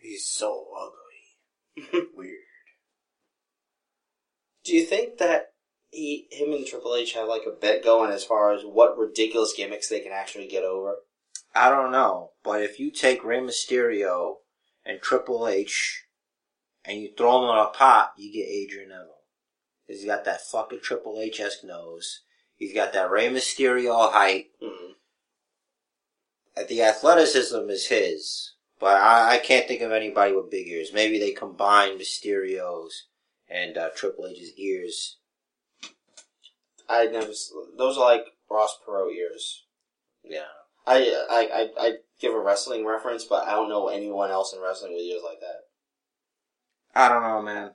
he's 0.00 0.26
so 0.26 0.66
ugly, 0.76 2.06
weird. 2.16 2.38
Do 4.64 4.74
you 4.74 4.84
think 4.84 5.18
that 5.18 5.52
he, 5.90 6.26
him 6.30 6.52
and 6.52 6.66
Triple 6.66 6.96
H 6.96 7.12
have 7.12 7.28
like 7.28 7.42
a 7.46 7.50
bet 7.50 7.84
going 7.84 8.10
as 8.10 8.24
far 8.24 8.52
as 8.52 8.62
what 8.62 8.98
ridiculous 8.98 9.52
gimmicks 9.56 9.88
they 9.88 10.00
can 10.00 10.12
actually 10.12 10.48
get 10.48 10.64
over? 10.64 10.96
I 11.54 11.68
don't 11.68 11.92
know, 11.92 12.30
but 12.42 12.62
if 12.62 12.80
you 12.80 12.90
take 12.90 13.24
Rey 13.24 13.38
Mysterio 13.38 14.36
and 14.84 15.00
Triple 15.00 15.46
H 15.46 16.04
and 16.84 17.00
you 17.00 17.10
throw 17.16 17.40
them 17.40 17.50
in 17.50 17.56
a 17.56 17.68
pot, 17.68 18.12
you 18.16 18.32
get 18.32 18.48
Adrian 18.48 18.88
Neville. 18.88 19.22
'Cause 19.86 19.96
he's 19.96 20.04
got 20.06 20.24
that 20.24 20.40
fucking 20.40 20.80
Triple 20.80 21.20
H 21.20 21.40
esque 21.40 21.62
nose. 21.62 22.22
He's 22.56 22.74
got 22.74 22.92
that 22.92 23.10
Rey 23.10 23.28
Mysterio 23.28 24.10
height. 24.12 24.46
Mm-hmm. 24.62 24.92
The 26.68 26.82
athleticism 26.82 27.68
is 27.68 27.88
his, 27.88 28.54
but 28.80 28.96
I, 29.00 29.34
I 29.34 29.38
can't 29.38 29.66
think 29.68 29.80
of 29.82 29.92
anybody 29.92 30.32
with 30.34 30.50
big 30.50 30.68
ears. 30.68 30.92
Maybe 30.92 31.18
they 31.18 31.32
combine 31.32 31.98
Mysterio's 31.98 33.06
and 33.48 33.76
uh, 33.76 33.90
Triple 33.94 34.26
H's 34.26 34.52
ears. 34.56 35.18
I 36.88 37.06
never. 37.06 37.32
Those 37.76 37.98
are 37.98 38.04
like 38.04 38.24
Ross 38.50 38.76
Perot 38.86 39.14
ears. 39.14 39.64
Yeah. 40.22 40.42
I, 40.86 41.26
I 41.30 41.40
I 41.40 41.86
I 41.86 41.92
give 42.20 42.34
a 42.34 42.40
wrestling 42.40 42.84
reference, 42.84 43.24
but 43.24 43.46
I 43.46 43.52
don't 43.52 43.68
know 43.68 43.88
anyone 43.88 44.30
else 44.30 44.52
in 44.52 44.60
wrestling 44.60 44.92
with 44.92 45.02
ears 45.02 45.22
like 45.24 45.40
that. 45.40 45.64
I 46.94 47.08
don't 47.08 47.22
know, 47.22 47.42
man. 47.42 47.70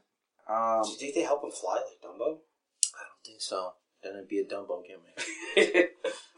Um, 0.47 0.83
Do 0.83 0.91
you 0.91 0.97
think 0.97 1.15
they 1.15 1.21
help 1.21 1.43
him 1.43 1.51
fly 1.51 1.75
like 1.75 2.01
Dumbo? 2.03 2.39
I 2.95 3.03
don't 3.03 3.25
think 3.25 3.41
so. 3.41 3.73
Then 4.01 4.13
it'd 4.13 4.29
be 4.29 4.39
a 4.39 4.45
Dumbo 4.45 4.81
gimmick. 4.85 5.19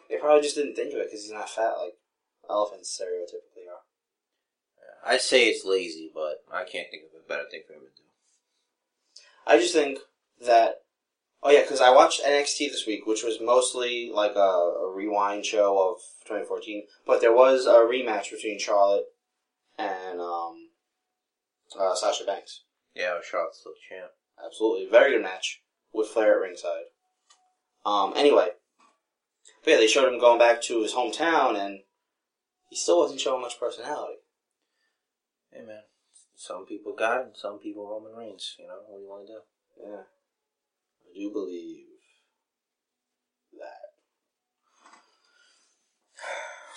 they 0.10 0.17
probably 0.19 0.41
just 0.41 0.55
didn't 0.55 0.75
think 0.75 0.93
of 0.93 0.99
it 0.99 1.07
because 1.07 1.23
he's 1.23 1.31
not 1.31 1.49
fat 1.49 1.75
like 1.79 1.93
elephants 2.49 2.99
stereotypically 2.99 3.69
are. 3.71 3.81
I'd 5.03 5.21
say 5.21 5.47
it's 5.47 5.65
lazy, 5.65 6.12
but 6.13 6.43
I 6.51 6.63
can't 6.63 6.88
think 6.91 7.03
of 7.03 7.19
a 7.19 7.27
better 7.27 7.49
thing 7.49 7.62
for 7.65 7.73
him 7.73 7.81
to 7.81 7.86
do. 7.86 9.21
I 9.47 9.57
just 9.57 9.73
think 9.73 9.99
that. 10.45 10.81
Oh 11.43 11.49
yeah, 11.49 11.62
because 11.62 11.81
I 11.81 11.89
watched 11.89 12.23
NXT 12.23 12.69
this 12.69 12.86
week, 12.86 13.07
which 13.07 13.23
was 13.23 13.41
mostly 13.41 14.12
like 14.13 14.36
a, 14.36 14.39
a 14.39 14.93
rewind 14.93 15.43
show 15.43 15.91
of 15.91 16.01
2014. 16.31 16.83
But 17.05 17.21
there 17.21 17.33
was 17.33 17.65
a 17.65 17.79
rematch 17.79 18.31
between 18.31 18.59
Charlotte 18.59 19.05
and 19.77 20.19
um, 20.19 20.69
uh, 21.79 21.95
Sasha 21.95 22.23
Banks. 22.25 22.63
Yeah, 22.95 23.19
Charlotte's 23.23 23.59
still 23.59 23.73
champ. 23.87 24.11
Absolutely, 24.43 24.87
very 24.89 25.11
good 25.11 25.21
match 25.23 25.61
with 25.93 26.07
Flair 26.07 26.35
at 26.35 26.41
ringside. 26.41 26.85
Um, 27.85 28.13
anyway, 28.15 28.49
But 29.63 29.71
yeah, 29.71 29.77
they 29.77 29.87
showed 29.87 30.11
him 30.11 30.19
going 30.19 30.39
back 30.39 30.61
to 30.63 30.81
his 30.81 30.93
hometown, 30.93 31.57
and 31.57 31.79
he 32.69 32.75
still 32.75 32.99
wasn't 32.99 33.21
showing 33.21 33.41
much 33.41 33.59
personality. 33.59 34.15
Hey 35.51 35.65
man, 35.65 35.81
some 36.35 36.65
people 36.65 36.93
got 36.97 37.19
it, 37.21 37.25
and 37.27 37.37
some 37.37 37.59
people 37.59 37.87
Roman 37.89 38.13
Reigns. 38.17 38.55
You 38.59 38.67
know 38.67 38.79
what 38.87 38.97
do 38.97 39.03
you 39.03 39.09
want 39.09 39.27
to 39.27 39.33
do? 39.33 39.39
Yeah, 39.83 40.03
I 41.05 41.19
do 41.19 41.31
believe 41.31 41.85
that. 43.59 43.91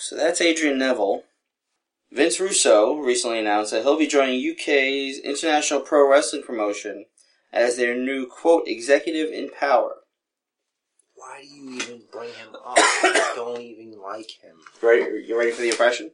So 0.04 0.16
that's 0.16 0.42
Adrian 0.42 0.76
Neville. 0.76 1.24
Vince 2.12 2.38
Russo 2.38 2.98
recently 2.98 3.38
announced 3.38 3.70
that 3.70 3.84
he'll 3.84 3.96
be 3.96 4.06
joining 4.06 4.52
UK's 4.52 5.18
International 5.18 5.80
Pro 5.80 6.06
Wrestling 6.06 6.42
promotion 6.42 7.06
as 7.54 7.78
their 7.78 7.96
new 7.96 8.26
quote 8.26 8.64
executive 8.66 9.32
in 9.32 9.48
power. 9.48 9.94
Why 11.14 11.40
do 11.40 11.46
you 11.46 11.70
even 11.76 12.02
bring 12.12 12.28
him 12.34 12.54
up? 12.54 12.74
I 12.76 13.32
don't 13.34 13.62
even 13.62 13.98
like 13.98 14.30
him. 14.42 14.56
Ready? 14.82 15.24
You 15.26 15.38
ready 15.38 15.52
for 15.52 15.62
the 15.62 15.70
impression? 15.70 16.10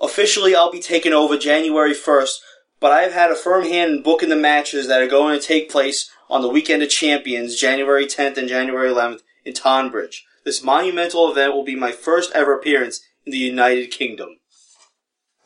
Officially, 0.00 0.56
I'll 0.56 0.72
be 0.72 0.80
taking 0.80 1.12
over 1.12 1.38
January 1.38 1.94
1st, 1.94 2.38
but 2.80 2.90
I've 2.90 3.12
had 3.12 3.30
a 3.30 3.36
firm 3.36 3.62
hand 3.62 3.92
in 3.92 4.02
booking 4.02 4.28
the 4.28 4.34
matches 4.34 4.88
that 4.88 5.00
are 5.00 5.06
going 5.06 5.38
to 5.38 5.46
take 5.46 5.70
place 5.70 6.10
on 6.28 6.42
the 6.42 6.48
Weekend 6.48 6.82
of 6.82 6.90
Champions, 6.90 7.54
January 7.54 8.06
10th 8.06 8.36
and 8.36 8.48
January 8.48 8.90
11th 8.90 9.20
in 9.44 9.54
Tonbridge. 9.54 10.24
This 10.48 10.64
monumental 10.64 11.30
event 11.30 11.52
will 11.52 11.62
be 11.62 11.76
my 11.76 11.92
first 11.92 12.32
ever 12.32 12.54
appearance 12.54 13.02
in 13.26 13.32
the 13.32 13.36
United 13.36 13.90
Kingdom. 13.90 14.38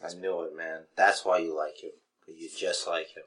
I 0.00 0.14
knew 0.14 0.42
it, 0.42 0.56
man. 0.56 0.82
That's 0.96 1.24
why 1.24 1.38
you 1.38 1.58
like 1.58 1.82
him. 1.82 1.90
You're 2.28 2.48
just 2.56 2.86
like 2.86 3.08
him. 3.08 3.24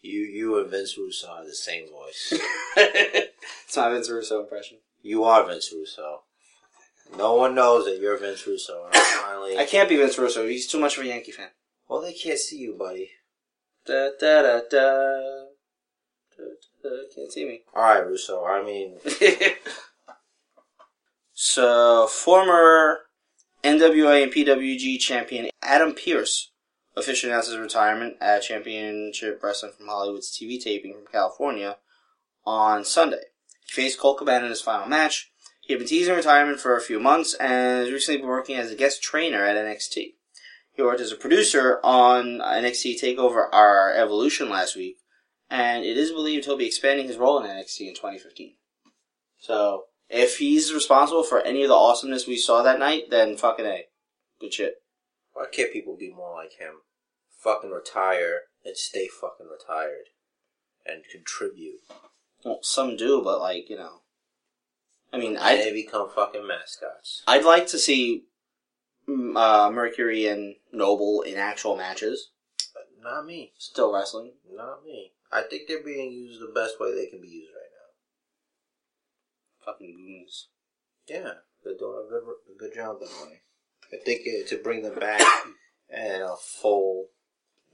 You, 0.00 0.20
you 0.20 0.58
and 0.58 0.70
Vince 0.70 0.96
Russo 0.96 1.26
have 1.36 1.44
the 1.44 1.54
same 1.54 1.90
voice. 1.90 2.32
it's 2.78 3.76
my 3.76 3.90
Vince 3.90 4.08
Russo 4.08 4.40
impression. 4.40 4.78
you 5.02 5.24
are 5.24 5.46
Vince 5.46 5.70
Russo. 5.74 6.22
No 7.18 7.34
one 7.34 7.54
knows 7.54 7.84
that 7.84 8.00
you're 8.00 8.16
Vince 8.16 8.46
Russo. 8.46 8.86
And 8.86 8.96
I'm 8.96 9.22
finally. 9.22 9.58
I 9.58 9.66
can't 9.66 9.90
be 9.90 9.96
Vince 9.96 10.16
Russo. 10.16 10.48
He's 10.48 10.66
too 10.66 10.80
much 10.80 10.96
of 10.96 11.04
a 11.04 11.08
Yankee 11.08 11.32
fan. 11.32 11.50
well, 11.86 12.00
they 12.00 12.14
can't 12.14 12.38
see 12.38 12.60
you, 12.60 12.74
buddy. 12.78 13.10
Da 13.84 14.08
da 14.18 14.40
da 14.40 14.60
da. 14.70 15.20
da, 16.34 16.44
da 16.82 16.90
can't 17.14 17.30
see 17.30 17.44
me. 17.44 17.60
All 17.74 17.82
right, 17.82 18.06
Russo. 18.06 18.42
I 18.46 18.64
mean, 18.64 18.96
so, 21.40 22.08
former 22.08 23.02
NWA 23.62 24.24
and 24.24 24.32
PWG 24.32 24.98
champion 24.98 25.50
Adam 25.62 25.94
Pearce 25.94 26.50
officially 26.96 27.30
announced 27.30 27.50
his 27.50 27.60
retirement 27.60 28.16
at 28.20 28.42
Championship 28.42 29.40
Wrestling 29.40 29.70
from 29.70 29.86
Hollywood's 29.86 30.36
TV 30.36 30.60
taping 30.60 30.94
from 30.94 31.06
California 31.06 31.76
on 32.44 32.84
Sunday. 32.84 33.22
He 33.66 33.70
faced 33.70 34.00
Colt 34.00 34.18
Cabana 34.18 34.46
in 34.46 34.50
his 34.50 34.60
final 34.60 34.88
match. 34.88 35.30
He 35.60 35.72
had 35.72 35.78
been 35.78 35.86
teasing 35.86 36.16
retirement 36.16 36.58
for 36.58 36.76
a 36.76 36.80
few 36.80 36.98
months 36.98 37.34
and 37.34 37.84
has 37.84 37.92
recently 37.92 38.18
been 38.18 38.26
working 38.26 38.56
as 38.56 38.72
a 38.72 38.74
guest 38.74 39.00
trainer 39.00 39.44
at 39.44 39.54
NXT. 39.54 40.14
He 40.72 40.82
worked 40.82 41.00
as 41.00 41.12
a 41.12 41.16
producer 41.16 41.78
on 41.84 42.40
NXT 42.40 43.00
TakeOver 43.00 43.46
R 43.52 43.94
Evolution 43.94 44.50
last 44.50 44.74
week, 44.74 44.96
and 45.48 45.84
it 45.84 45.96
is 45.96 46.10
believed 46.10 46.46
he'll 46.46 46.56
be 46.56 46.66
expanding 46.66 47.06
his 47.06 47.16
role 47.16 47.38
in 47.38 47.48
NXT 47.48 47.82
in 47.82 47.94
2015. 47.94 48.54
So, 49.38 49.84
if 50.08 50.38
he's 50.38 50.72
responsible 50.72 51.22
for 51.22 51.40
any 51.40 51.62
of 51.62 51.68
the 51.68 51.74
awesomeness 51.74 52.26
we 52.26 52.36
saw 52.36 52.62
that 52.62 52.78
night, 52.78 53.10
then 53.10 53.36
fucking 53.36 53.66
A. 53.66 53.84
Good 54.40 54.54
shit. 54.54 54.76
why 55.32 55.46
can't 55.52 55.72
people 55.72 55.96
be 55.96 56.10
more 56.10 56.34
like 56.34 56.54
him? 56.54 56.82
Fucking 57.38 57.70
retire 57.70 58.42
and 58.64 58.76
stay 58.76 59.08
fucking 59.08 59.46
retired. 59.50 60.06
And 60.86 61.02
contribute. 61.12 61.80
Well, 62.44 62.60
some 62.62 62.96
do, 62.96 63.20
but 63.22 63.40
like, 63.40 63.68
you 63.68 63.76
know. 63.76 64.00
I 65.12 65.18
mean, 65.18 65.36
I'd, 65.36 65.60
they 65.60 65.72
become 65.72 66.08
fucking 66.14 66.46
mascots. 66.46 67.22
I'd 67.26 67.44
like 67.44 67.66
to 67.68 67.78
see 67.78 68.24
mm, 69.08 69.36
uh, 69.36 69.70
Mercury 69.70 70.26
and 70.26 70.54
Noble 70.72 71.22
in 71.22 71.36
actual 71.36 71.76
matches. 71.76 72.30
But 72.72 72.84
not 73.02 73.26
me. 73.26 73.52
Still 73.58 73.92
wrestling. 73.92 74.32
Not 74.50 74.84
me. 74.84 75.12
I 75.30 75.42
think 75.42 75.68
they're 75.68 75.82
being 75.82 76.10
used 76.12 76.40
the 76.40 76.52
best 76.54 76.80
way 76.80 76.94
they 76.94 77.06
can 77.06 77.20
be 77.20 77.28
used 77.28 77.50
right 77.54 77.57
Fucking 79.68 79.96
goons. 79.96 80.48
Yeah, 81.08 81.32
they're 81.62 81.76
doing 81.78 82.06
a 82.06 82.08
good, 82.08 82.22
a 82.22 82.58
good 82.58 82.74
job 82.74 83.00
that 83.00 83.26
way. 83.26 83.42
I 83.92 84.02
think 84.02 84.22
uh, 84.26 84.48
to 84.48 84.62
bring 84.62 84.82
them 84.82 84.98
back 84.98 85.20
and 85.90 86.22
a 86.22 86.36
full, 86.36 87.08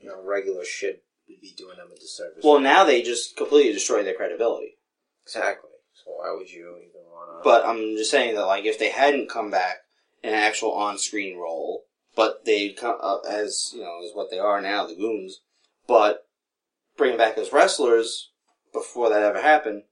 you 0.00 0.08
know, 0.08 0.20
regular 0.24 0.64
shit 0.64 1.04
would 1.28 1.40
be 1.40 1.54
doing 1.56 1.76
them 1.76 1.88
a 1.94 1.98
disservice. 1.98 2.42
Well, 2.42 2.58
now 2.58 2.84
they 2.84 3.02
just 3.02 3.36
completely 3.36 3.72
destroy 3.72 4.02
their 4.02 4.14
credibility. 4.14 4.76
exactly. 5.22 5.70
So 5.92 6.10
why 6.10 6.34
would 6.36 6.50
you 6.50 6.76
even 6.78 7.02
want 7.12 7.42
to? 7.42 7.44
But 7.44 7.64
I'm 7.64 7.96
just 7.96 8.10
saying 8.10 8.34
that, 8.34 8.46
like, 8.46 8.64
if 8.64 8.78
they 8.78 8.90
hadn't 8.90 9.30
come 9.30 9.50
back 9.52 9.78
in 10.24 10.30
an 10.30 10.36
actual 10.36 10.72
on-screen 10.72 11.38
role, 11.38 11.84
but 12.16 12.44
they'd 12.44 12.76
come 12.76 12.98
uh, 13.00 13.18
as 13.20 13.70
you 13.72 13.82
know, 13.82 14.00
as 14.04 14.10
what 14.14 14.30
they 14.32 14.38
are 14.38 14.60
now, 14.60 14.84
the 14.84 14.96
goons, 14.96 15.42
but 15.86 16.26
bring 16.96 17.12
them 17.12 17.18
back 17.18 17.38
as 17.38 17.52
wrestlers 17.52 18.30
before 18.72 19.08
that 19.10 19.22
ever 19.22 19.40
happened. 19.40 19.84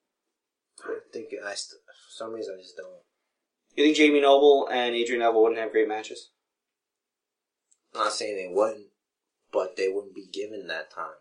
I 0.84 0.98
think 1.12 1.28
I 1.44 1.54
st- 1.54 1.81
for 2.12 2.24
some 2.24 2.32
reason 2.34 2.56
I 2.58 2.62
just 2.62 2.76
don't. 2.76 2.88
You 3.74 3.84
think 3.84 3.96
Jamie 3.96 4.20
Noble 4.20 4.68
and 4.70 4.94
Adrian 4.94 5.20
Neville 5.20 5.42
wouldn't 5.42 5.60
have 5.60 5.72
great 5.72 5.88
matches? 5.88 6.30
I'm 7.94 8.04
not 8.04 8.12
saying 8.12 8.36
they 8.36 8.52
wouldn't, 8.52 8.88
but 9.52 9.76
they 9.76 9.88
wouldn't 9.88 10.14
be 10.14 10.28
given 10.32 10.66
that 10.66 10.90
time. 10.90 11.16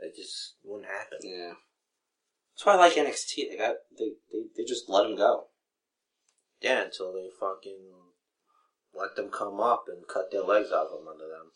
It 0.00 0.16
just 0.16 0.54
wouldn't 0.64 0.90
happen. 0.90 1.18
Yeah. 1.22 1.52
That's 2.54 2.66
why 2.66 2.74
I 2.74 2.76
like 2.76 2.94
NXT. 2.94 3.50
They 3.50 3.56
got 3.56 3.76
they 3.96 4.12
they, 4.32 4.44
they 4.56 4.64
just 4.64 4.88
let 4.88 5.04
them 5.04 5.16
go. 5.16 5.46
Yeah, 6.60 6.82
until 6.82 7.12
they 7.12 7.28
fucking 7.38 7.78
let 8.94 9.14
them 9.14 9.30
come 9.30 9.60
up 9.60 9.84
and 9.86 10.08
cut 10.08 10.32
their 10.32 10.42
legs 10.42 10.72
off 10.72 10.88
from 10.88 11.06
under 11.06 11.28
them. 11.28 11.52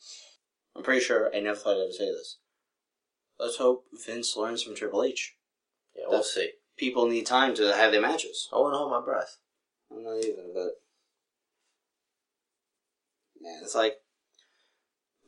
I'm 0.77 0.83
pretty 0.85 1.01
sure 1.01 1.35
I 1.35 1.41
never 1.41 1.59
thought 1.59 1.77
I'd 1.77 1.83
ever 1.83 1.93
say 1.93 2.07
this. 2.07 2.39
Let's 3.39 3.57
hope 3.57 3.87
Vince 4.07 4.37
learns 4.37 4.63
from 4.63 4.77
Triple 4.77 5.03
H. 5.03 5.37
Yeah, 5.97 6.05
we'll 6.07 6.19
That's- 6.19 6.35
see. 6.35 6.51
People 6.77 7.07
need 7.07 7.27
time 7.27 7.55
to 7.55 7.75
have 7.75 7.93
their 7.93 8.01
matches. 8.01 8.49
I 8.53 8.57
wouldn't 8.57 8.77
hold 8.77 8.91
my 8.91 9.01
breath. 9.01 9.37
I'm 9.91 10.05
not 10.05 10.17
either, 10.25 10.43
but 10.55 10.73
man, 13.41 13.61
it's 13.63 13.75
like 13.75 13.97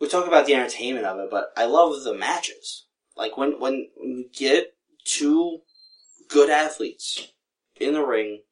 we 0.00 0.08
talk 0.08 0.26
about 0.26 0.46
the 0.46 0.54
entertainment 0.54 1.06
of 1.06 1.18
it, 1.18 1.30
but 1.30 1.52
I 1.56 1.66
love 1.66 2.02
the 2.02 2.14
matches. 2.14 2.86
Like 3.16 3.36
when 3.36 3.60
when, 3.60 3.88
when 3.96 4.10
you 4.10 4.28
get 4.32 4.74
two 5.04 5.60
good 6.28 6.50
athletes 6.50 7.28
in 7.76 7.94
the 7.94 8.04
ring, 8.04 8.42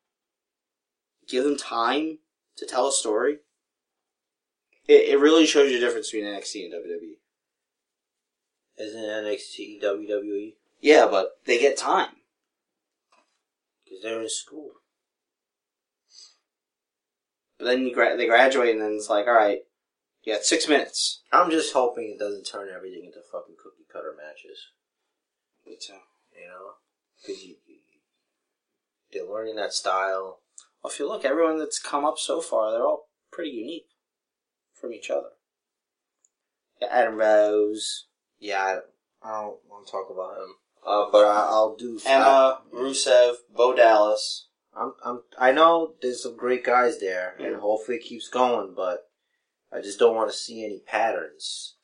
give 1.29 1.45
them 1.45 1.57
time 1.57 2.19
to 2.57 2.67
tell 2.67 2.89
a 2.89 2.93
story. 2.93 3.39
It, 4.87 5.11
it 5.11 5.21
really 5.21 5.47
shows 5.47 5.71
you 5.71 5.79
the 5.79 5.87
difference 5.87 6.11
between 6.11 6.29
NXT 6.31 6.65
and 6.65 6.75
WWE. 6.75 7.13
Isn't 8.79 9.01
NXT 9.01 9.83
WWE? 9.83 10.55
Yeah, 10.81 11.07
but 11.11 11.39
they 11.45 11.59
get 11.59 11.77
time. 11.77 12.09
Because 13.93 14.05
they're 14.05 14.23
in 14.23 14.29
school. 14.31 14.71
But 17.59 17.67
then 17.67 17.83
you 17.87 17.95
gra- 17.95 18.17
they 18.17 18.27
graduate, 18.27 18.71
and 18.71 18.81
then 18.81 18.95
it's 18.95 19.11
like, 19.11 19.27
all 19.27 19.35
right, 19.35 19.61
you 20.25 20.33
got 20.33 20.45
six 20.45 20.67
minutes. 20.67 21.21
I'm 21.31 21.51
just 21.51 21.75
hoping 21.75 22.11
it 22.11 22.19
doesn't 22.19 22.45
turn 22.45 22.69
everything 22.75 23.05
into 23.05 23.19
fucking 23.31 23.57
cookie 23.63 23.85
cutter 23.93 24.15
matches. 24.17 24.69
Me 25.67 25.77
too. 25.79 25.93
You 26.35 26.49
know? 26.49 26.71
Because 27.21 27.45
you, 27.45 27.57
you, 27.67 27.77
they're 29.13 29.31
learning 29.31 29.57
that 29.57 29.75
style. 29.75 30.41
Well, 30.83 30.91
if 30.91 30.99
you 30.99 31.07
look, 31.07 31.27
everyone 31.27 31.59
that's 31.59 31.79
come 31.79 32.07
up 32.07 32.19
so 32.19 32.41
far, 32.41 32.73
they're 32.73 32.87
all 32.87 33.11
pretty 33.31 33.51
unique 33.51 33.89
from 34.73 34.95
each 34.95 35.11
other. 35.11 35.33
Yeah, 36.81 36.89
Adam 36.91 37.17
Rose, 37.17 38.07
Yeah, 38.41 38.79
I, 39.23 39.29
I 39.29 39.43
don't 39.43 39.59
want 39.69 39.87
to 39.87 39.93
talk 39.93 40.09
about 40.11 40.39
him. 40.39 40.55
Uh, 40.85 41.07
but 41.13 41.25
I, 41.25 41.47
I'll 41.49 41.77
do. 41.77 42.01
Emma, 42.05 42.61
I, 42.73 42.77
Rusev, 42.77 43.35
Bo 43.55 43.75
Dallas. 43.75 44.49
I'm, 44.75 44.95
I'm, 45.05 45.23
I 45.39 45.53
know 45.53 45.95
there's 46.01 46.23
some 46.23 46.37
great 46.37 46.65
guys 46.65 46.99
there, 46.99 47.35
and 47.39 47.57
hopefully 47.57 47.99
it 47.99 48.05
keeps 48.05 48.29
going, 48.29 48.73
but 48.75 49.09
I 49.73 49.81
just 49.81 49.99
don't 49.99 50.17
want 50.17 50.31
to 50.31 50.37
see 50.37 50.65
any 50.65 50.81
patterns. 50.81 51.77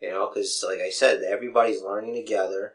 You 0.00 0.10
know, 0.10 0.28
because 0.28 0.62
like 0.66 0.80
I 0.80 0.90
said, 0.90 1.22
everybody's 1.22 1.82
learning 1.82 2.14
together. 2.14 2.74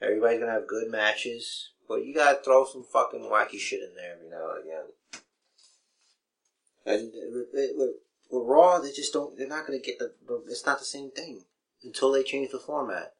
Everybody's 0.00 0.40
gonna 0.40 0.52
have 0.52 0.68
good 0.68 0.90
matches, 0.90 1.72
but 1.88 2.06
you 2.06 2.14
gotta 2.14 2.38
throw 2.42 2.64
some 2.64 2.84
fucking 2.84 3.28
wacky 3.30 3.58
shit 3.58 3.80
in 3.80 3.94
there 3.94 4.14
every 4.14 4.30
now 4.30 4.54
and 4.54 4.64
again. 4.64 5.22
And 6.86 7.12
with, 7.34 7.48
with, 7.52 7.90
with 8.30 8.46
Raw, 8.46 8.78
they 8.78 8.92
just 8.92 9.12
don't. 9.12 9.36
They're 9.36 9.46
not 9.46 9.66
gonna 9.66 9.80
get 9.80 9.98
the. 9.98 10.12
It's 10.48 10.64
not 10.64 10.78
the 10.78 10.84
same 10.84 11.10
thing 11.10 11.42
until 11.82 12.12
they 12.12 12.22
change 12.22 12.50
the 12.50 12.58
format. 12.58 13.12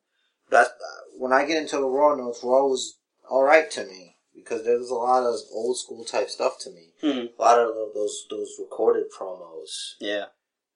That's 0.50 0.70
when 1.16 1.32
I 1.32 1.44
get 1.44 1.60
into 1.60 1.76
the 1.76 1.88
Raw 1.88 2.14
notes. 2.14 2.40
Raw 2.42 2.66
was 2.66 2.98
all 3.28 3.42
right 3.42 3.70
to 3.72 3.84
me 3.84 4.16
because 4.34 4.64
there 4.64 4.78
was 4.78 4.90
a 4.90 4.94
lot 4.94 5.24
of 5.24 5.36
old 5.52 5.78
school 5.78 6.04
type 6.04 6.30
stuff 6.30 6.58
to 6.60 6.70
me. 6.70 6.92
Mm-hmm. 7.02 7.40
A 7.40 7.42
lot 7.42 7.58
of 7.58 7.74
those 7.94 8.26
those 8.30 8.56
recorded 8.58 9.04
promos. 9.16 9.94
Yeah. 10.00 10.26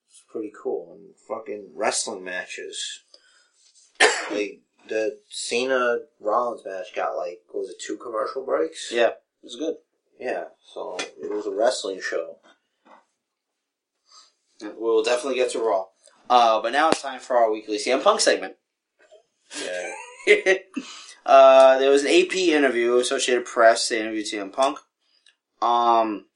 It's 0.08 0.22
pretty 0.30 0.52
cool 0.62 0.92
and 0.92 1.14
fucking 1.28 1.70
wrestling 1.74 2.24
matches. 2.24 3.00
like 4.30 4.60
the 4.88 5.18
Cena 5.30 5.98
Rollins 6.20 6.62
match 6.66 6.94
got 6.94 7.16
like 7.16 7.40
what 7.50 7.60
was 7.60 7.70
it 7.70 7.80
two 7.80 7.96
commercial 7.96 8.44
breaks? 8.44 8.90
Yeah. 8.92 9.08
It 9.08 9.44
was 9.44 9.56
good. 9.56 9.76
Yeah, 10.20 10.44
so 10.72 10.98
it 11.00 11.32
was 11.32 11.46
a 11.46 11.50
wrestling 11.50 12.00
show. 12.00 12.36
We'll 14.60 15.02
definitely 15.02 15.34
get 15.34 15.50
to 15.50 15.58
Raw. 15.58 15.86
Uh, 16.30 16.62
but 16.62 16.72
now 16.72 16.90
it's 16.90 17.02
time 17.02 17.18
for 17.18 17.36
our 17.36 17.50
weekly 17.50 17.76
CM 17.76 18.04
Punk 18.04 18.20
segment. 18.20 18.54
Yeah. 19.64 19.92
uh, 21.26 21.78
there 21.78 21.90
was 21.90 22.04
an 22.04 22.10
AP 22.10 22.34
interview, 22.36 22.96
Associated 22.96 23.44
Press. 23.44 23.88
They 23.88 24.00
interviewed 24.00 24.26
CM 24.26 24.52
Punk. 24.52 24.78
Um, 25.60 26.26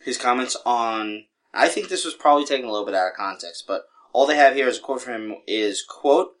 his 0.00 0.18
comments 0.18 0.56
on. 0.64 1.24
I 1.54 1.68
think 1.68 1.88
this 1.88 2.04
was 2.04 2.14
probably 2.14 2.44
taken 2.44 2.66
a 2.66 2.70
little 2.70 2.86
bit 2.86 2.94
out 2.94 3.08
of 3.10 3.16
context, 3.16 3.64
but 3.66 3.84
all 4.12 4.26
they 4.26 4.36
have 4.36 4.54
here 4.54 4.68
as 4.68 4.78
a 4.78 4.80
quote 4.80 5.02
from 5.02 5.12
him 5.14 5.34
is 5.46 5.84
quote. 5.86 6.32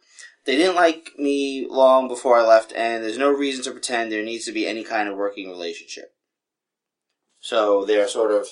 They 0.44 0.56
didn't 0.56 0.74
like 0.74 1.10
me 1.18 1.66
long 1.68 2.08
before 2.08 2.36
I 2.36 2.44
left, 2.46 2.72
and 2.74 3.04
there's 3.04 3.18
no 3.18 3.30
reason 3.30 3.62
to 3.64 3.70
pretend 3.70 4.10
there 4.10 4.24
needs 4.24 4.44
to 4.46 4.52
be 4.52 4.66
any 4.66 4.82
kind 4.82 5.08
of 5.08 5.16
working 5.16 5.48
relationship. 5.48 6.14
So 7.40 7.84
they're 7.84 8.08
sort 8.08 8.32
of 8.32 8.48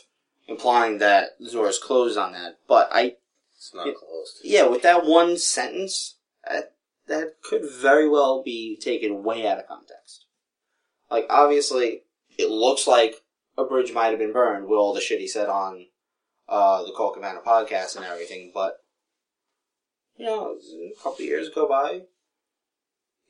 implying 0.46 0.98
that 0.98 1.30
the 1.40 1.50
door 1.50 1.68
is 1.68 1.78
closed 1.78 2.16
on 2.18 2.32
that. 2.32 2.58
But 2.68 2.88
I 2.92 3.16
It's 3.56 3.74
not 3.74 3.86
Yeah. 3.86 3.92
closed. 3.94 4.38
yeah, 4.42 4.66
with 4.66 4.82
that 4.82 5.04
one 5.04 5.36
sentence, 5.36 6.16
that, 7.10 7.42
could 7.42 7.62
very 7.70 8.08
well 8.08 8.42
be 8.42 8.78
taken 8.80 9.22
way 9.22 9.46
out 9.46 9.58
of 9.58 9.68
context. 9.68 10.26
Like, 11.10 11.26
obviously, 11.28 12.02
it 12.38 12.50
looks 12.50 12.86
like 12.86 13.16
a 13.58 13.64
bridge 13.64 13.92
might 13.92 14.10
have 14.10 14.18
been 14.18 14.32
burned 14.32 14.66
with 14.66 14.78
all 14.78 14.94
the 14.94 15.00
shit 15.00 15.20
he 15.20 15.28
said 15.28 15.48
on 15.48 15.86
uh, 16.48 16.82
the 16.84 16.92
Colt 16.96 17.14
Cabana 17.14 17.40
podcast 17.46 17.96
and 17.96 18.04
everything, 18.04 18.50
but, 18.54 18.78
you 20.16 20.24
know, 20.24 20.56
a 20.56 21.02
couple 21.02 21.24
years 21.24 21.50
go 21.54 21.68
by. 21.68 22.02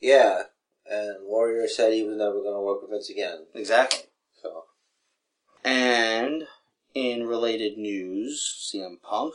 Yeah, 0.00 0.42
and 0.90 1.16
Warrior 1.22 1.68
said 1.68 1.92
he 1.92 2.02
was 2.02 2.16
never 2.16 2.40
going 2.40 2.54
to 2.54 2.60
work 2.60 2.82
with 2.82 2.90
Vince 2.90 3.10
again. 3.10 3.46
Exactly. 3.54 4.04
So 4.42 4.64
And 5.64 6.44
in 6.94 7.26
related 7.26 7.78
news, 7.78 8.70
CM 8.72 9.00
Punk. 9.02 9.34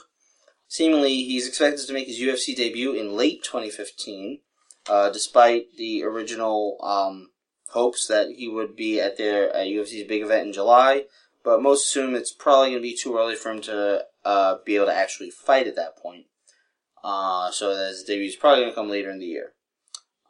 Seemingly, 0.76 1.24
he's 1.24 1.48
expected 1.48 1.88
to 1.88 1.94
make 1.94 2.08
his 2.08 2.20
UFC 2.20 2.54
debut 2.54 2.92
in 2.92 3.16
late 3.16 3.42
2015, 3.46 4.42
uh, 4.90 5.10
despite 5.10 5.68
the 5.78 6.04
original 6.04 6.78
um, 6.84 7.30
hopes 7.70 8.08
that 8.08 8.32
he 8.36 8.50
would 8.50 8.76
be 8.76 9.00
at 9.00 9.18
their 9.18 9.56
at 9.56 9.68
UFC's 9.68 10.06
big 10.06 10.22
event 10.22 10.48
in 10.48 10.52
July. 10.52 11.06
But 11.46 11.62
most 11.62 11.86
assume 11.86 12.14
it's 12.14 12.34
probably 12.34 12.72
going 12.72 12.80
to 12.80 12.90
be 12.90 12.94
too 12.94 13.18
early 13.18 13.36
for 13.36 13.52
him 13.52 13.62
to 13.62 14.04
uh, 14.26 14.58
be 14.66 14.76
able 14.76 14.88
to 14.88 14.94
actually 14.94 15.30
fight 15.30 15.66
at 15.66 15.78
that 15.78 15.96
point. 15.96 16.26
Uh, 17.02 17.52
so 17.52 17.74
his 17.74 18.04
debut 18.04 18.28
is 18.28 18.36
probably 18.36 18.64
going 18.64 18.72
to 18.72 18.76
come 18.76 18.90
later 18.90 19.10
in 19.12 19.20
the 19.20 19.28
year. 19.28 19.54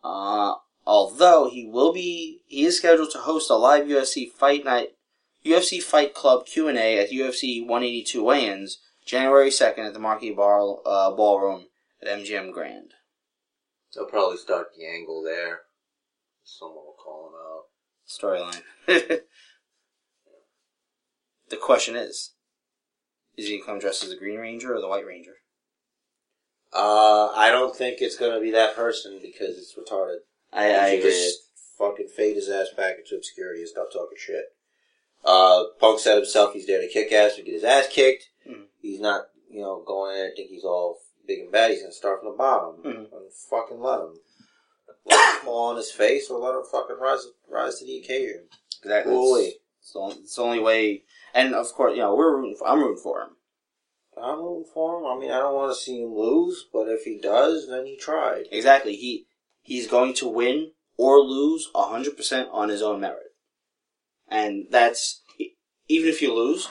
Uh, 0.04 0.54
although 0.86 1.50
he 1.50 1.66
will 1.66 1.92
be, 1.92 2.42
he 2.46 2.66
is 2.66 2.78
scheduled 2.78 3.10
to 3.14 3.18
host 3.18 3.50
a 3.50 3.56
live 3.56 3.86
UFC 3.86 4.30
fight 4.30 4.64
night 4.64 4.90
UFC 5.44 5.82
Fight 5.82 6.14
Club 6.14 6.46
Q 6.46 6.68
and 6.68 6.78
A 6.78 7.00
at 7.00 7.10
UFC 7.10 7.62
182 7.62 8.24
weigh-ins 8.24 8.78
January 9.06 9.50
2nd 9.50 9.88
at 9.88 9.94
the 9.94 10.00
Marquee 10.00 10.32
Bar 10.32 10.78
uh, 10.86 11.12
Ballroom 11.12 11.68
at 12.02 12.08
MGM 12.08 12.52
Grand. 12.52 12.94
they'll 13.94 14.06
probably 14.06 14.38
start 14.38 14.68
the 14.76 14.86
angle 14.86 15.24
there. 15.24 15.62
Someone 16.44 16.78
will 16.78 16.96
call 17.02 17.30
him 17.30 17.36
out. 17.40 17.66
Storyline. 18.08 18.62
the 21.50 21.58
question 21.58 21.96
is, 21.96 22.34
is 23.38 23.48
he 23.48 23.58
gonna 23.58 23.66
come 23.66 23.80
dressed 23.80 24.04
as 24.04 24.10
the 24.10 24.18
Green 24.18 24.40
Ranger 24.40 24.76
or 24.76 24.82
the 24.82 24.88
White 24.88 25.06
Ranger? 25.06 25.36
Uh, 26.74 27.32
I 27.34 27.52
don't 27.52 27.76
think 27.76 28.02
it's 28.02 28.18
going 28.18 28.34
to 28.34 28.42
be 28.42 28.52
that 28.52 28.76
person 28.76 29.20
because 29.22 29.58
it's 29.58 29.76
retarded. 29.76 30.18
I, 30.52 30.66
I 30.74 30.88
agree. 30.88 31.10
Just 31.10 31.40
fucking 31.78 32.10
fade 32.10 32.36
his 32.36 32.50
ass 32.50 32.68
back 32.76 32.98
into 32.98 33.16
obscurity 33.16 33.62
and 33.62 33.70
stop 33.70 33.92
talking 33.94 34.18
shit. 34.18 34.46
Uh, 35.24 35.64
Punk 35.80 36.00
said 36.00 36.16
himself 36.16 36.54
he's 36.54 36.68
there 36.68 36.82
to 36.82 36.90
kick 36.90 37.14
ass 37.14 37.40
or 37.40 37.44
get 37.44 37.54
his 37.54 37.64
ass 37.64 37.88
kicked. 37.90 38.30
Mhm. 38.48 38.68
He's 38.82 39.00
not, 39.00 39.30
you 39.50 39.62
know, 39.62 39.82
going 39.82 40.12
in 40.12 40.18
there 40.18 40.28
and 40.28 40.36
think 40.36 40.50
he's 40.50 40.64
all 40.64 41.02
big 41.26 41.40
and 41.40 41.52
bad. 41.52 41.72
He's 41.72 41.82
gonna 41.82 41.92
start 41.94 42.20
from 42.22 42.32
the 42.32 42.38
bottom 42.38 42.82
Mhm. 42.84 43.12
and 43.12 43.34
fucking 43.34 43.82
let 43.82 44.00
him. 44.00 44.20
Let 45.06 45.36
him 45.40 45.46
fall 45.46 45.70
on 45.70 45.78
his 45.78 45.92
face 45.92 46.30
or 46.30 46.40
let 46.40 46.56
him 46.56 46.64
fucking 46.66 46.98
rise 46.98 47.28
rise 47.48 47.80
to 47.80 47.86
the 47.86 47.98
occasion. 47.98 48.50
Exactly. 48.82 49.14
Fully. 49.14 49.46
It's, 49.46 49.60
it's, 49.82 49.94
the 49.94 50.00
only, 50.00 50.16
it's 50.18 50.36
the 50.36 50.42
only 50.44 50.60
way. 50.60 51.04
And 51.34 51.54
of 51.56 51.72
course, 51.74 51.92
you 51.94 52.00
know, 52.00 52.16
we're 52.16 52.36
rooting. 52.36 52.56
For, 52.56 52.68
I'm 52.68 52.80
rooting 52.80 53.02
for 53.02 53.22
him. 53.22 53.36
I'm 54.18 54.40
rooting 54.42 54.70
for 54.74 55.00
him. 55.00 55.06
I 55.06 55.20
mean, 55.20 55.32
I 55.32 55.40
don't 55.40 55.56
want 55.56 55.76
to 55.76 55.80
see 55.80 56.02
him 56.02 56.16
lose, 56.16 56.66
but 56.72 56.88
if 56.88 57.04
he 57.04 57.18
does, 57.18 57.68
then 57.68 57.86
he 57.86 57.98
tried. 57.98 58.48
Exactly. 58.52 58.96
He 58.96 59.28
he's 59.62 59.88
going 59.88 60.14
to 60.16 60.28
win 60.28 60.72
or 60.98 61.20
lose 61.20 61.70
hundred 61.76 62.16
percent 62.16 62.50
on 62.52 62.70
his 62.70 62.82
own 62.82 63.02
merit, 63.02 63.34
and 64.28 64.68
that's 64.70 65.22
even 65.88 66.10
if 66.10 66.22
you 66.22 66.34
lose. 66.34 66.70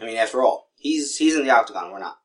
I 0.00 0.04
mean, 0.04 0.16
after 0.16 0.42
all, 0.42 0.63
he's 0.84 1.16
he's 1.16 1.34
in 1.34 1.42
the 1.44 1.50
octagon. 1.50 1.90
We're 1.90 1.98
not. 1.98 2.18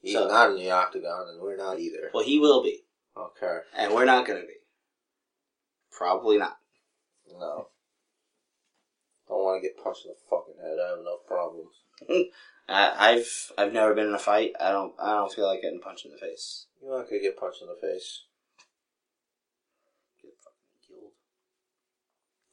He's 0.00 0.14
So- 0.14 0.28
not 0.28 0.50
in 0.52 0.56
the 0.56 0.70
octagon, 0.70 1.28
and 1.28 1.42
we're 1.42 1.56
not 1.58 1.78
either. 1.78 2.10
Well, 2.14 2.24
he 2.24 2.38
will 2.38 2.62
be, 2.62 2.86
Okay. 3.14 3.58
and 3.76 3.92
we're 3.92 4.06
not 4.06 4.26
going 4.26 4.40
to 4.40 4.46
be. 4.46 4.54
Probably 5.92 6.38
not. 6.38 6.56
No. 7.30 7.68
I 9.26 9.32
don't 9.32 9.44
want 9.44 9.62
to 9.62 9.68
get 9.68 9.76
punched 9.76 10.06
in 10.06 10.12
the 10.12 10.16
fucking 10.30 10.54
head. 10.62 10.78
I 10.82 10.88
have 10.90 10.98
enough 11.00 11.26
problems. 11.28 11.74
I, 12.68 13.10
I've 13.12 13.52
I've 13.58 13.72
never 13.72 13.94
been 13.94 14.06
in 14.06 14.14
a 14.14 14.18
fight. 14.18 14.52
I 14.58 14.70
don't 14.72 14.94
I 14.98 15.12
don't 15.12 15.32
feel 15.32 15.46
like 15.46 15.60
getting 15.62 15.80
punched 15.80 16.06
in 16.06 16.12
the 16.12 16.18
face. 16.18 16.66
You're 16.80 16.96
not 16.98 17.08
gonna 17.10 17.20
get 17.20 17.36
punched 17.36 17.60
in 17.62 17.68
the 17.68 17.74
face. 17.80 18.24
Get 20.22 20.32
fucking 20.42 20.80
killed. 20.88 21.12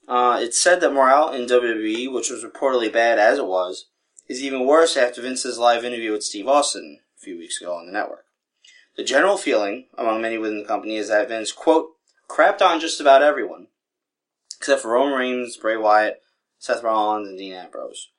Uh, 0.07 0.39
it's 0.41 0.60
said 0.60 0.81
that 0.81 0.91
morale 0.93 1.29
in 1.31 1.45
WWE, 1.47 2.12
which 2.13 2.29
was 2.29 2.43
reportedly 2.43 2.91
bad 2.91 3.17
as 3.19 3.38
it 3.39 3.45
was, 3.47 3.89
is 4.27 4.43
even 4.43 4.65
worse 4.65 4.97
after 4.97 5.21
Vince's 5.21 5.57
live 5.57 5.85
interview 5.85 6.11
with 6.11 6.23
Steve 6.23 6.47
Austin 6.47 6.99
a 7.17 7.19
few 7.19 7.37
weeks 7.37 7.61
ago 7.61 7.75
on 7.75 7.85
the 7.85 7.91
network. 7.91 8.25
The 8.95 9.03
general 9.03 9.37
feeling 9.37 9.85
among 9.97 10.21
many 10.21 10.37
within 10.37 10.59
the 10.59 10.65
company 10.67 10.97
is 10.97 11.09
that 11.09 11.29
Vince, 11.29 11.51
quote, 11.51 11.91
crapped 12.27 12.61
on 12.61 12.79
just 12.79 12.99
about 12.99 13.21
everyone, 13.21 13.67
except 14.57 14.81
for 14.81 14.91
Roman 14.91 15.17
Reigns, 15.17 15.55
Bray 15.55 15.77
Wyatt, 15.77 16.21
Seth 16.57 16.83
Rollins, 16.83 17.27
and 17.27 17.37
Dean 17.37 17.53
Ambrose. 17.53 18.09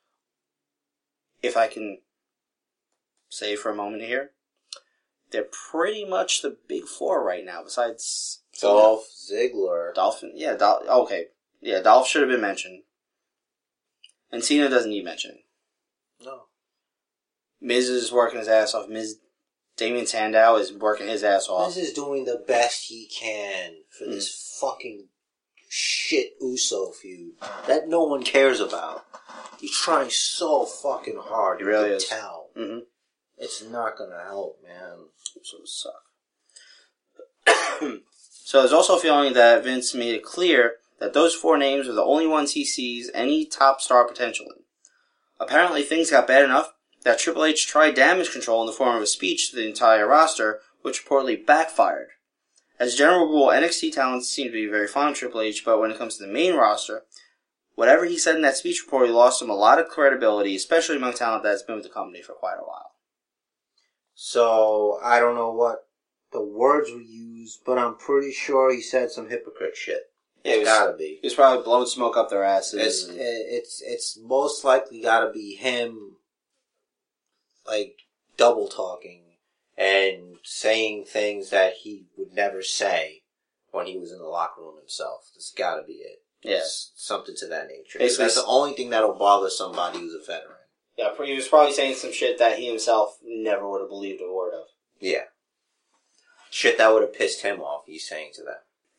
If 1.42 1.56
I 1.56 1.66
can 1.66 1.98
say 3.28 3.56
for 3.56 3.70
a 3.70 3.74
moment 3.74 4.02
here, 4.02 4.30
they're 5.30 5.46
pretty 5.70 6.04
much 6.04 6.40
the 6.42 6.56
big 6.68 6.84
four 6.84 7.22
right 7.22 7.44
now, 7.44 7.62
besides 7.62 8.40
Dolph 8.60 9.06
Ziggler. 9.30 9.94
Dolphin, 9.94 10.32
yeah, 10.34 10.54
Dol- 10.54 10.84
okay, 10.88 11.26
yeah, 11.60 11.80
Dolph 11.80 12.08
should 12.08 12.22
have 12.22 12.30
been 12.30 12.40
mentioned, 12.40 12.82
and 14.32 14.42
Cena 14.42 14.68
doesn't 14.68 14.90
need 14.90 15.04
mentioning. 15.04 15.42
No. 16.24 16.42
Miz 17.61 17.88
is 17.88 18.12
working 18.12 18.38
his 18.38 18.48
ass 18.48 18.74
off. 18.74 18.88
Miz, 18.88 19.18
Damien 19.76 20.07
Sandow 20.07 20.57
is 20.57 20.72
working 20.72 21.09
his 21.09 21.22
ass 21.24 21.48
off. 21.48 21.68
Miz 21.68 21.76
is 21.88 21.92
doing 21.92 22.24
the 22.24 22.42
best 22.46 22.87
he 22.87 23.07
can 23.09 23.85
for 23.90 24.04
Mm. 24.07 24.12
this 24.12 24.57
fucking 24.61 25.09
shit 25.68 26.35
Uso 26.40 26.90
feud 26.92 27.35
that 27.66 27.88
no 27.88 28.02
one 28.04 28.22
cares 28.22 28.61
about. 28.61 29.04
He's 29.61 29.76
trying 29.76 30.11
so 30.11 30.64
fucking 30.64 31.18
hard. 31.18 31.59
He 31.61 31.64
You 31.64 31.68
really 31.70 31.88
can 31.88 31.96
is. 31.96 32.04
Tell. 32.07 32.50
hmm 32.54 32.78
It's 33.37 33.62
not 33.62 33.96
gonna 33.98 34.22
help, 34.24 34.62
man. 34.62 35.09
So 35.42 35.59
suck. 35.64 36.04
so 38.20 38.61
there's 38.61 38.72
also 38.72 38.96
a 38.96 39.00
feeling 39.00 39.33
that 39.35 39.62
Vince 39.64 39.94
made 39.94 40.14
it 40.14 40.24
clear 40.24 40.76
that 40.98 41.12
those 41.12 41.35
four 41.35 41.57
names 41.59 41.87
are 41.88 41.92
the 41.92 42.02
only 42.04 42.26
ones 42.26 42.52
he 42.52 42.64
sees 42.64 43.11
any 43.14 43.44
top 43.44 43.81
star 43.81 44.04
potential 44.07 44.46
in. 44.46 44.62
Apparently, 45.40 45.83
things 45.83 46.11
got 46.11 46.27
bad 46.27 46.44
enough 46.44 46.72
that 47.05 47.18
Triple 47.18 47.44
H 47.44 47.66
tried 47.66 47.94
damage 47.94 48.33
control 48.33 48.61
in 48.61 48.66
the 48.66 48.72
form 48.72 48.96
of 48.96 49.03
a 49.03 49.07
speech 49.07 49.51
to 49.51 49.57
the 49.57 49.66
entire 49.66 50.07
roster, 50.07 50.61
which 50.83 51.05
reportedly 51.05 51.44
backfired. 51.44 52.09
As 52.79 52.94
a 52.94 52.96
general 52.96 53.27
rule, 53.27 53.48
NXT 53.48 53.92
talents 53.92 54.29
seem 54.29 54.48
to 54.48 54.53
be 54.53 54.66
very 54.66 54.87
fond 54.87 55.11
of 55.11 55.16
Triple 55.16 55.40
H, 55.40 55.64
but 55.64 55.81
when 55.81 55.90
it 55.90 55.98
comes 55.98 56.16
to 56.16 56.27
the 56.27 56.33
main 56.33 56.55
roster, 56.55 57.05
whatever 57.74 58.05
he 58.05 58.18
said 58.18 58.37
in 58.37 58.42
that 58.42 58.57
speech 58.57 58.85
reportedly 58.87 59.12
lost 59.12 59.42
him 59.42 59.51
a 59.51 59.55
lot 59.55 59.79
of 59.79 59.88
credibility, 59.88 60.55
especially 60.55 60.96
among 60.96 61.14
talent 61.14 61.42
that's 61.42 61.62
been 61.62 61.77
with 61.77 61.85
the 61.85 61.90
company 61.90 62.22
for 62.22 62.35
quite 62.35 62.59
a 62.59 62.66
while. 62.66 62.92
So 64.14 64.98
I 65.03 65.20
don't 65.20 65.37
know 65.37 65.53
what 65.53 65.87
the 66.33 66.42
words 66.42 66.90
were 66.90 67.01
used, 67.01 67.61
but 67.64 67.79
I'm 67.79 67.96
pretty 67.96 68.33
sure 68.33 68.72
he 68.72 68.81
said 68.81 69.11
some 69.11 69.29
hypocrite 69.29 69.77
shit. 69.77 70.11
Yeah, 70.44 70.53
it's 70.53 70.59
was- 70.61 70.68
gotta 70.68 70.96
be. 70.96 71.18
He 71.20 71.27
was 71.27 71.35
probably 71.35 71.64
blowing 71.64 71.87
smoke 71.87 72.16
up 72.16 72.31
their 72.31 72.44
asses. 72.44 72.81
It's 72.81 73.09
it's 73.11 73.83
it's 73.85 74.18
most 74.22 74.64
likely 74.64 75.01
gotta 75.01 75.31
be 75.33 75.55
him, 75.55 76.16
like 77.66 77.96
double 78.37 78.68
talking 78.68 79.22
and 79.77 80.37
saying 80.42 81.05
things 81.05 81.51
that 81.51 81.74
he 81.83 82.07
would 82.16 82.33
never 82.33 82.62
say 82.62 83.22
when 83.70 83.87
he 83.87 83.98
was 83.98 84.12
in 84.12 84.18
the 84.18 84.24
locker 84.24 84.61
room 84.61 84.77
himself. 84.79 85.31
That's 85.35 85.53
gotta 85.53 85.83
be 85.83 85.94
it. 85.94 86.22
yeah. 86.42 86.61
Something 86.64 87.35
to 87.38 87.46
that 87.46 87.68
nature. 87.68 87.98
Basically, 87.98 88.24
That's 88.24 88.37
the 88.37 88.46
only 88.46 88.72
thing 88.72 88.90
that'll 88.90 89.14
bother 89.14 89.51
somebody 89.51 89.98
who's 89.98 90.14
a 90.14 90.24
veteran. 90.24 90.55
Yeah, 90.96 91.11
he 91.24 91.35
was 91.35 91.46
probably 91.46 91.72
saying 91.72 91.94
some 91.94 92.12
shit 92.12 92.38
that 92.38 92.59
he 92.59 92.66
himself 92.66 93.18
never 93.24 93.68
would 93.68 93.81
have 93.81 93.88
believed 93.88 94.20
a 94.20 94.33
word 94.33 94.53
of. 94.53 94.66
Yeah. 95.01 95.24
Shit 96.51 96.77
that 96.79 96.92
would 96.92 97.03
have 97.03 97.14
pissed 97.14 97.42
him 97.42 97.61
off. 97.61 97.85
He's 97.87 98.09
saying 98.09 98.33
to 98.35 98.42
them. 98.42 98.57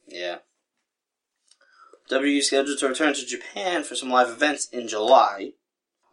Yeah. 0.07 0.37
WWE 2.09 2.39
is 2.39 2.47
scheduled 2.47 2.79
to 2.79 2.87
return 2.87 3.13
to 3.13 3.25
Japan 3.25 3.83
for 3.83 3.95
some 3.95 4.09
live 4.09 4.29
events 4.29 4.67
in 4.69 4.87
July. 4.87 5.51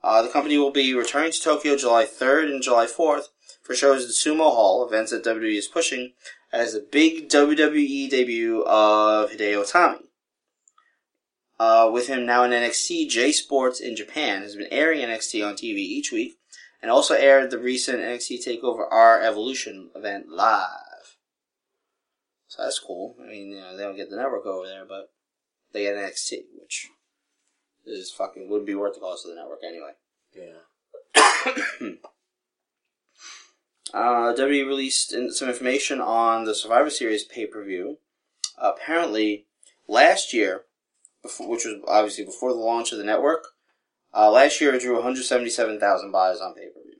Uh, 0.03 0.23
the 0.23 0.29
company 0.29 0.59
will 0.59 0.71
be 0.71 0.95
returning 0.95 1.33
to 1.33 1.41
Tokyo 1.41 1.77
July 1.77 2.05
3rd 2.05 2.51
and 2.51 2.63
July 2.63 2.87
4th 2.87 3.29
for 3.63 3.75
shows 3.75 4.05
at 4.05 4.11
Sumo 4.11 4.51
Hall, 4.51 4.87
events 4.87 5.11
that 5.11 5.25
WWE 5.25 5.57
is 5.57 5.67
pushing 5.67 6.13
as 6.53 6.75
a 6.75 6.81
big 6.81 7.29
WWE 7.29 8.11
debut 8.11 8.63
of 8.63 9.31
Hideo 9.31 9.65
Itami. 9.65 10.03
Uh, 11.59 11.91
with 11.91 12.09
him 12.09 12.27
now 12.27 12.45
in 12.45 12.51
NXT, 12.51 13.09
J 13.09 13.33
Sports 13.33 13.81
in 13.81 13.97
Japan 13.97 14.43
has 14.43 14.55
been 14.55 14.69
airing 14.71 15.01
NXT 15.01 15.47
on 15.47 15.55
TV 15.55 15.79
each 15.79 16.13
week 16.13 16.37
and 16.83 16.91
also 16.91 17.15
aired 17.15 17.51
the 17.51 17.59
recent 17.59 18.01
NXT 18.01 18.47
TakeOver 18.47 18.87
R 18.91 19.23
Evolution 19.23 19.91
event 19.95 20.29
live. 20.29 21.17
So 22.49 22.63
that's 22.63 22.79
cool. 22.79 23.17
I 23.21 23.29
mean, 23.29 23.51
you 23.53 23.61
know, 23.61 23.77
they 23.77 23.83
don't 23.83 23.97
get 23.97 24.11
the 24.11 24.17
network 24.17 24.45
over 24.45 24.67
there, 24.67 24.85
but 24.87 25.09
they 25.77 25.83
get 25.83 25.95
NXT, 25.97 26.45
which 26.59 26.89
is 27.85 28.11
fucking 28.11 28.49
wouldn't 28.49 28.67
be 28.67 28.75
worth 28.75 28.95
the 28.95 29.01
cost 29.01 29.25
of 29.27 29.31
the 29.31 29.37
network 29.37 29.61
anyway. 29.63 29.93
Yeah. 30.35 31.93
Uh, 33.95 34.35
WWE 34.35 34.67
released 34.67 35.13
in- 35.15 35.31
some 35.31 35.49
information 35.49 36.01
on 36.01 36.45
the 36.45 36.57
Survivor 36.57 36.91
Series 36.91 37.23
pay 37.25 37.47
per 37.47 37.63
view. 37.65 37.99
apparently, 38.59 39.47
last 39.87 40.33
year, 40.35 40.65
before, 41.23 41.49
which 41.49 41.65
was 41.65 41.77
obviously 41.87 42.25
before 42.25 42.53
the 42.53 42.59
launch 42.59 42.91
of 42.91 42.99
the 42.99 43.05
network, 43.05 43.45
uh, 44.13 44.29
last 44.31 44.61
year 44.61 44.75
it 44.75 44.81
drew 44.83 44.95
177,000 44.95 46.11
buys 46.11 46.41
on 46.41 46.55
pay 46.55 46.67
per 46.67 46.83
view. 46.83 46.99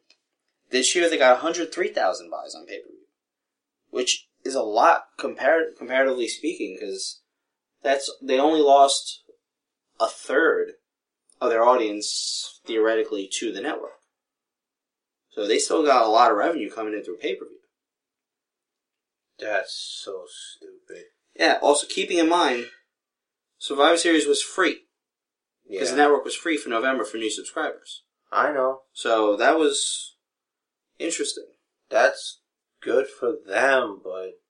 This 0.71 0.95
year 0.95 1.11
they 1.11 1.19
got 1.19 1.43
103,000 1.43 2.31
buys 2.31 2.55
on 2.55 2.67
pay 2.67 2.79
per 2.79 2.89
view, 2.89 3.07
which 3.91 4.29
is 4.45 4.55
a 4.55 4.63
lot 4.63 5.07
compar- 5.19 5.77
comparatively 5.77 6.29
speaking, 6.29 6.77
because 6.79 7.21
that's 7.83 8.11
they 8.23 8.39
only 8.39 8.61
lost 8.61 9.23
a 10.01 10.09
third 10.09 10.73
of 11.41 11.51
their 11.51 11.65
audience 11.65 12.61
theoretically 12.67 13.29
to 13.35 13.53
the 13.53 13.61
network. 13.61 13.93
So 15.31 15.47
they 15.47 15.59
still 15.59 15.85
got 15.85 16.05
a 16.05 16.09
lot 16.09 16.31
of 16.31 16.37
revenue 16.37 16.71
coming 16.71 16.95
in 16.95 17.05
through 17.05 17.19
pay 17.19 17.35
per 17.35 17.45
view. 17.45 17.59
That's 19.39 19.75
so 19.75 20.25
stupid. 20.27 21.05
Yeah. 21.35 21.59
Also, 21.61 21.87
keeping 21.87 22.19
in 22.19 22.29
mind, 22.29 22.67
Survivor 23.59 23.99
Series 23.99 24.27
was 24.27 24.43
free 24.43 24.85
because 25.69 25.91
the 25.91 25.97
network 25.97 26.25
was 26.25 26.35
free 26.35 26.57
for 26.57 26.71
November 26.71 27.05
for 27.05 27.19
new 27.19 27.31
subscribers. 27.31 28.03
I 28.33 28.53
know. 28.53 28.81
So 28.93 29.37
that 29.37 29.59
was 29.59 30.17
interesting. 30.99 31.47
That's 31.91 32.41
good 32.81 33.07
for 33.07 33.35
them, 33.47 34.01
but 34.03 34.41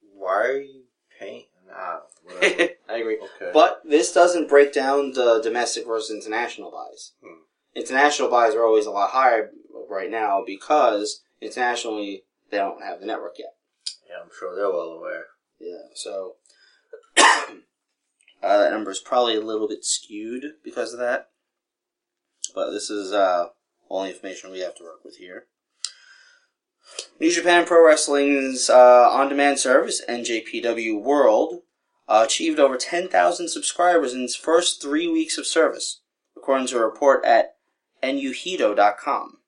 why 0.00 0.44
are 0.44 0.60
you 0.60 0.84
paying? 1.18 1.46
Nah, 1.66 2.00
I 2.88 2.96
agree. 2.96 3.18
okay. 3.18 3.50
But 3.52 3.82
this 3.84 4.12
doesn't 4.12 4.48
break 4.48 4.72
down 4.72 5.12
the 5.12 5.40
domestic 5.42 5.86
versus 5.86 6.14
international 6.14 6.70
buys. 6.70 7.12
Hmm. 7.22 7.42
International 7.74 8.28
buys 8.28 8.54
are 8.54 8.64
always 8.64 8.86
a 8.86 8.90
lot 8.90 9.10
higher 9.10 9.50
right 9.88 10.10
now 10.10 10.42
because 10.44 11.22
internationally 11.40 12.24
they 12.50 12.58
don't 12.58 12.82
have 12.82 13.00
the 13.00 13.06
network 13.06 13.38
yet. 13.38 13.54
yeah, 14.08 14.16
I'm 14.22 14.30
sure 14.38 14.54
they're 14.54 14.70
well 14.70 14.90
aware. 14.90 15.24
Yeah, 15.60 15.88
so 15.94 16.36
uh, 17.16 17.52
that 18.42 18.70
number 18.70 18.90
is 18.90 19.00
probably 19.00 19.36
a 19.36 19.40
little 19.40 19.68
bit 19.68 19.84
skewed 19.84 20.44
because 20.64 20.92
of 20.92 20.98
that. 21.00 21.28
But 22.54 22.70
this 22.70 22.90
is 22.90 23.12
uh, 23.12 23.48
all 23.88 24.02
the 24.02 24.10
information 24.10 24.50
we 24.50 24.60
have 24.60 24.74
to 24.76 24.84
work 24.84 25.04
with 25.04 25.16
here. 25.16 25.46
New 27.20 27.30
Japan 27.30 27.66
Pro 27.66 27.84
Wrestling's 27.84 28.70
uh, 28.70 29.10
on-demand 29.10 29.58
service, 29.58 30.02
NJPW 30.08 31.02
World, 31.02 31.60
uh, 32.08 32.22
achieved 32.24 32.58
over 32.58 32.76
10,000 32.76 33.48
subscribers 33.48 34.14
in 34.14 34.22
its 34.22 34.34
first 34.34 34.80
three 34.80 35.06
weeks 35.06 35.36
of 35.36 35.46
service, 35.46 36.00
according 36.36 36.66
to 36.68 36.78
a 36.78 36.84
report 36.84 37.24
at 37.24 37.56
nuhito.com. 38.02 39.38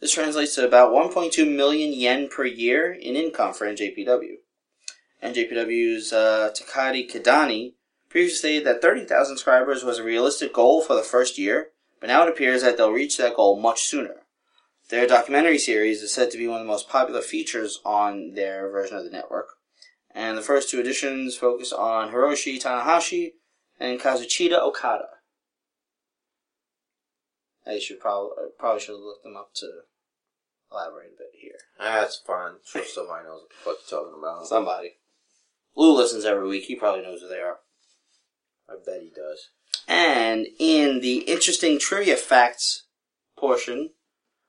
This 0.00 0.12
translates 0.12 0.54
to 0.54 0.66
about 0.66 0.92
1.2 0.92 1.54
million 1.54 1.92
yen 1.92 2.28
per 2.28 2.44
year 2.44 2.92
in 2.92 3.16
income 3.16 3.52
for 3.52 3.66
NJPW. 3.66 4.36
NJPW's 5.22 6.12
uh, 6.12 6.50
Takaaki 6.58 7.10
Kidani 7.10 7.74
previously 8.08 8.38
stated 8.38 8.66
that 8.66 8.82
30,000 8.82 9.36
subscribers 9.36 9.84
was 9.84 9.98
a 9.98 10.04
realistic 10.04 10.52
goal 10.52 10.80
for 10.80 10.94
the 10.94 11.02
first 11.02 11.38
year, 11.38 11.68
but 12.00 12.06
now 12.06 12.22
it 12.22 12.30
appears 12.30 12.62
that 12.62 12.76
they'll 12.76 12.90
reach 12.90 13.18
that 13.18 13.36
goal 13.36 13.60
much 13.60 13.82
sooner. 13.82 14.22
Their 14.88 15.06
documentary 15.06 15.58
series 15.58 16.02
is 16.02 16.12
said 16.12 16.30
to 16.32 16.38
be 16.38 16.48
one 16.48 16.60
of 16.60 16.66
the 16.66 16.72
most 16.72 16.88
popular 16.88 17.20
features 17.20 17.80
on 17.84 18.32
their 18.34 18.68
version 18.70 18.96
of 18.96 19.04
the 19.04 19.10
network, 19.10 19.50
and 20.14 20.36
the 20.36 20.42
first 20.42 20.70
two 20.70 20.80
editions 20.80 21.36
focus 21.36 21.72
on 21.72 22.12
Hiroshi 22.12 22.60
Tanahashi 22.60 23.32
and 23.78 24.00
Kazuchika 24.00 24.60
Okada. 24.60 25.08
I 27.66 27.78
should 27.78 28.00
probably 28.00 28.30
probably 28.58 28.80
should 28.80 28.92
have 28.92 29.00
looked 29.00 29.22
them 29.22 29.36
up 29.36 29.54
to 29.56 29.70
elaborate 30.72 31.12
a 31.14 31.18
bit 31.18 31.32
here. 31.34 31.58
That's 31.78 32.20
fine. 32.26 32.54
Sure, 32.64 32.84
somebody 32.84 33.24
knows 33.24 33.42
what 33.42 33.48
the 33.50 33.56
fuck 33.56 33.76
you're 33.90 34.00
talking 34.00 34.18
about. 34.18 34.46
Somebody. 34.46 34.96
Lou 35.76 35.96
listens 35.96 36.24
every 36.24 36.48
week. 36.48 36.64
He 36.64 36.74
probably 36.74 37.02
knows 37.02 37.20
who 37.20 37.28
they 37.28 37.40
are. 37.40 37.58
I 38.68 38.74
bet 38.84 39.02
he 39.02 39.10
does. 39.10 39.50
And 39.86 40.46
in 40.58 41.00
the 41.00 41.18
interesting 41.18 41.78
trivia 41.78 42.16
facts 42.16 42.84
portion 43.36 43.90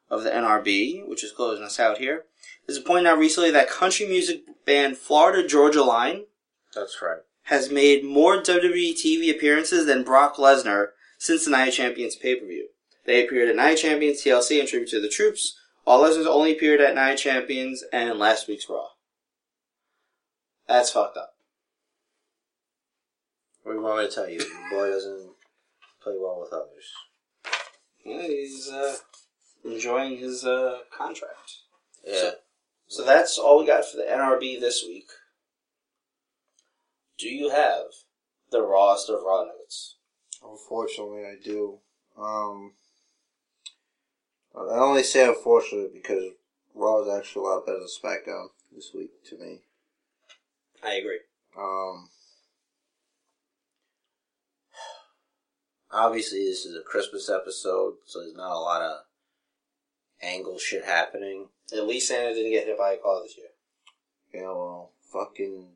of 0.09 0.23
the 0.23 0.29
NRB, 0.29 1.07
which 1.07 1.23
is 1.23 1.31
closing 1.31 1.63
us 1.63 1.79
out 1.79 1.97
here, 1.97 2.25
there's 2.65 2.77
a 2.77 2.81
point 2.81 3.07
out 3.07 3.17
recently 3.17 3.51
that 3.51 3.69
country 3.69 4.07
music 4.07 4.43
band 4.65 4.97
Florida 4.97 5.47
Georgia 5.47 5.83
Line 5.83 6.25
That's 6.73 7.01
right. 7.01 7.19
has 7.43 7.71
made 7.71 8.03
more 8.03 8.41
WWE 8.41 8.93
TV 8.93 9.29
appearances 9.29 9.85
than 9.85 10.03
Brock 10.03 10.37
Lesnar 10.37 10.89
since 11.17 11.45
the 11.45 11.51
Night 11.51 11.69
of 11.69 11.73
Champions 11.73 12.15
pay 12.15 12.35
per 12.35 12.45
view. 12.45 12.67
They 13.05 13.25
appeared 13.25 13.49
at 13.49 13.55
Night 13.55 13.73
of 13.73 13.79
Champions 13.79 14.23
TLC 14.23 14.59
and 14.59 14.67
tribute 14.67 14.89
to 14.89 15.01
the 15.01 15.09
troops, 15.09 15.57
while 15.83 16.01
Lesnar's 16.01 16.27
only 16.27 16.51
appeared 16.53 16.81
at 16.81 16.95
Night 16.95 17.13
of 17.13 17.19
Champions 17.19 17.83
and 17.91 18.17
last 18.19 18.47
week's 18.47 18.69
Raw. 18.69 18.87
That's 20.67 20.91
fucked 20.91 21.17
up. 21.17 21.33
What 23.63 23.73
do 23.73 23.77
you 23.79 23.83
want 23.83 23.99
me 23.99 24.07
to 24.07 24.13
tell 24.13 24.29
you? 24.29 24.39
The 24.39 24.45
boy 24.69 24.89
doesn't 24.89 25.31
play 26.01 26.13
well 26.19 26.39
with 26.39 26.53
others. 26.53 26.93
Yeah, 28.05 28.27
he's 28.27 28.69
uh, 28.69 28.95
enjoying 29.63 30.17
his 30.17 30.43
uh, 30.43 30.79
contract. 30.95 31.60
Yeah. 32.05 32.31
So 32.87 33.05
that's 33.05 33.37
all 33.37 33.59
we 33.59 33.67
got 33.67 33.85
for 33.85 33.97
the 33.97 34.03
NRB 34.03 34.59
this 34.59 34.83
week. 34.85 35.09
Do 37.17 37.29
you 37.29 37.49
have 37.49 37.85
the 38.51 38.61
rawest 38.61 39.09
of 39.09 39.21
raw 39.23 39.43
nuggets? 39.43 39.95
Unfortunately, 40.43 41.23
I 41.25 41.35
do. 41.43 41.79
Um, 42.17 42.73
I 44.55 44.79
only 44.79 45.03
say 45.03 45.27
unfortunately 45.27 45.89
because 45.93 46.31
Raw 46.73 47.01
is 47.01 47.09
actually 47.09 47.45
a 47.45 47.47
lot 47.49 47.65
better 47.65 47.79
than 47.79 47.87
SmackDown 47.87 48.47
this 48.73 48.91
week 48.93 49.11
to 49.25 49.37
me. 49.37 49.61
I 50.83 50.95
agree. 50.95 51.19
Um, 51.57 52.09
obviously, 55.91 56.45
this 56.45 56.65
is 56.65 56.75
a 56.75 56.81
Christmas 56.81 57.29
episode, 57.29 57.95
so 58.05 58.19
there's 58.19 58.35
not 58.35 58.55
a 58.55 58.59
lot 58.59 58.81
of 58.81 58.97
angle 60.21 60.57
shit 60.57 60.85
happening. 60.85 61.49
At 61.73 61.87
least 61.87 62.07
Santa 62.07 62.33
didn't 62.33 62.51
get 62.51 62.65
hit 62.65 62.77
by 62.77 62.93
a 62.93 62.97
car 62.97 63.21
this 63.21 63.37
You 64.33 64.41
know, 64.41 64.55
well, 64.55 64.91
fucking 65.11 65.69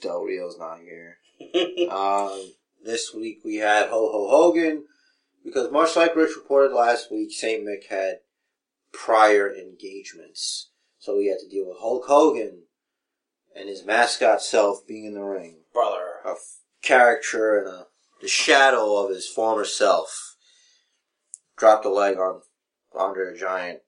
Del 0.00 0.24
Rio's 0.24 0.58
not 0.58 0.80
here. 0.80 1.16
Um, 1.90 2.52
this 2.84 3.14
week 3.14 3.38
we 3.44 3.56
had 3.56 3.88
Ho 3.88 4.10
Ho 4.12 4.28
Hogan 4.28 4.84
because 5.44 5.70
much 5.72 5.96
like 5.96 6.14
Rich 6.14 6.36
reported 6.36 6.74
last 6.74 7.10
week, 7.10 7.32
St. 7.32 7.64
Mick 7.66 7.88
had 7.88 8.18
prior 8.92 9.52
engagements, 9.54 10.70
so 10.98 11.16
we 11.16 11.28
had 11.28 11.38
to 11.38 11.48
deal 11.48 11.66
with 11.66 11.78
Hulk 11.80 12.04
Hogan 12.06 12.64
and 13.56 13.68
his 13.68 13.84
mascot 13.84 14.42
self 14.42 14.86
being 14.86 15.06
in 15.06 15.14
the 15.14 15.22
ring, 15.22 15.60
Brother. 15.72 16.20
a 16.26 16.32
f- 16.32 16.58
character 16.82 17.58
and 17.58 17.68
a 17.68 17.86
the 18.20 18.28
shadow 18.28 18.96
of 18.96 19.10
his 19.10 19.26
former 19.26 19.64
self. 19.64 20.36
Dropped 21.56 21.84
a 21.86 21.90
leg 21.90 22.18
on 22.18 22.42
Andre 22.94 23.32
the 23.32 23.38
Giant, 23.38 23.80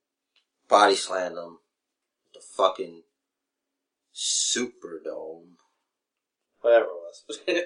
body 0.73 0.95
slammed 0.97 1.37
him, 1.37 1.59
the 2.33 2.41
fucking 2.41 3.03
Superdome. 4.14 5.59
Whatever 6.62 6.87
it 6.87 6.89
was. 6.89 7.41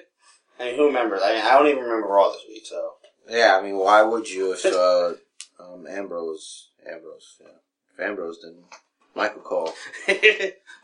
I 0.59 0.65
mean, 0.65 0.75
who 0.75 0.87
remembers? 0.87 1.21
I 1.23 1.33
mean, 1.33 1.41
I 1.41 1.57
don't 1.57 1.67
even 1.67 1.83
remember 1.83 2.07
Raw 2.07 2.31
this 2.31 2.41
week, 2.49 2.65
so. 2.65 2.95
Yeah, 3.29 3.57
I 3.57 3.63
mean, 3.63 3.77
why 3.77 4.01
would 4.01 4.29
you 4.29 4.51
if 4.51 4.65
uh, 4.65 5.13
um, 5.59 5.87
Ambrose, 5.89 6.71
Ambrose, 6.85 7.37
yeah, 7.39 7.47
if 7.93 7.99
Ambrose 7.99 8.39
didn't, 8.39 8.65
Michael 9.15 9.41
Cole, 9.41 9.73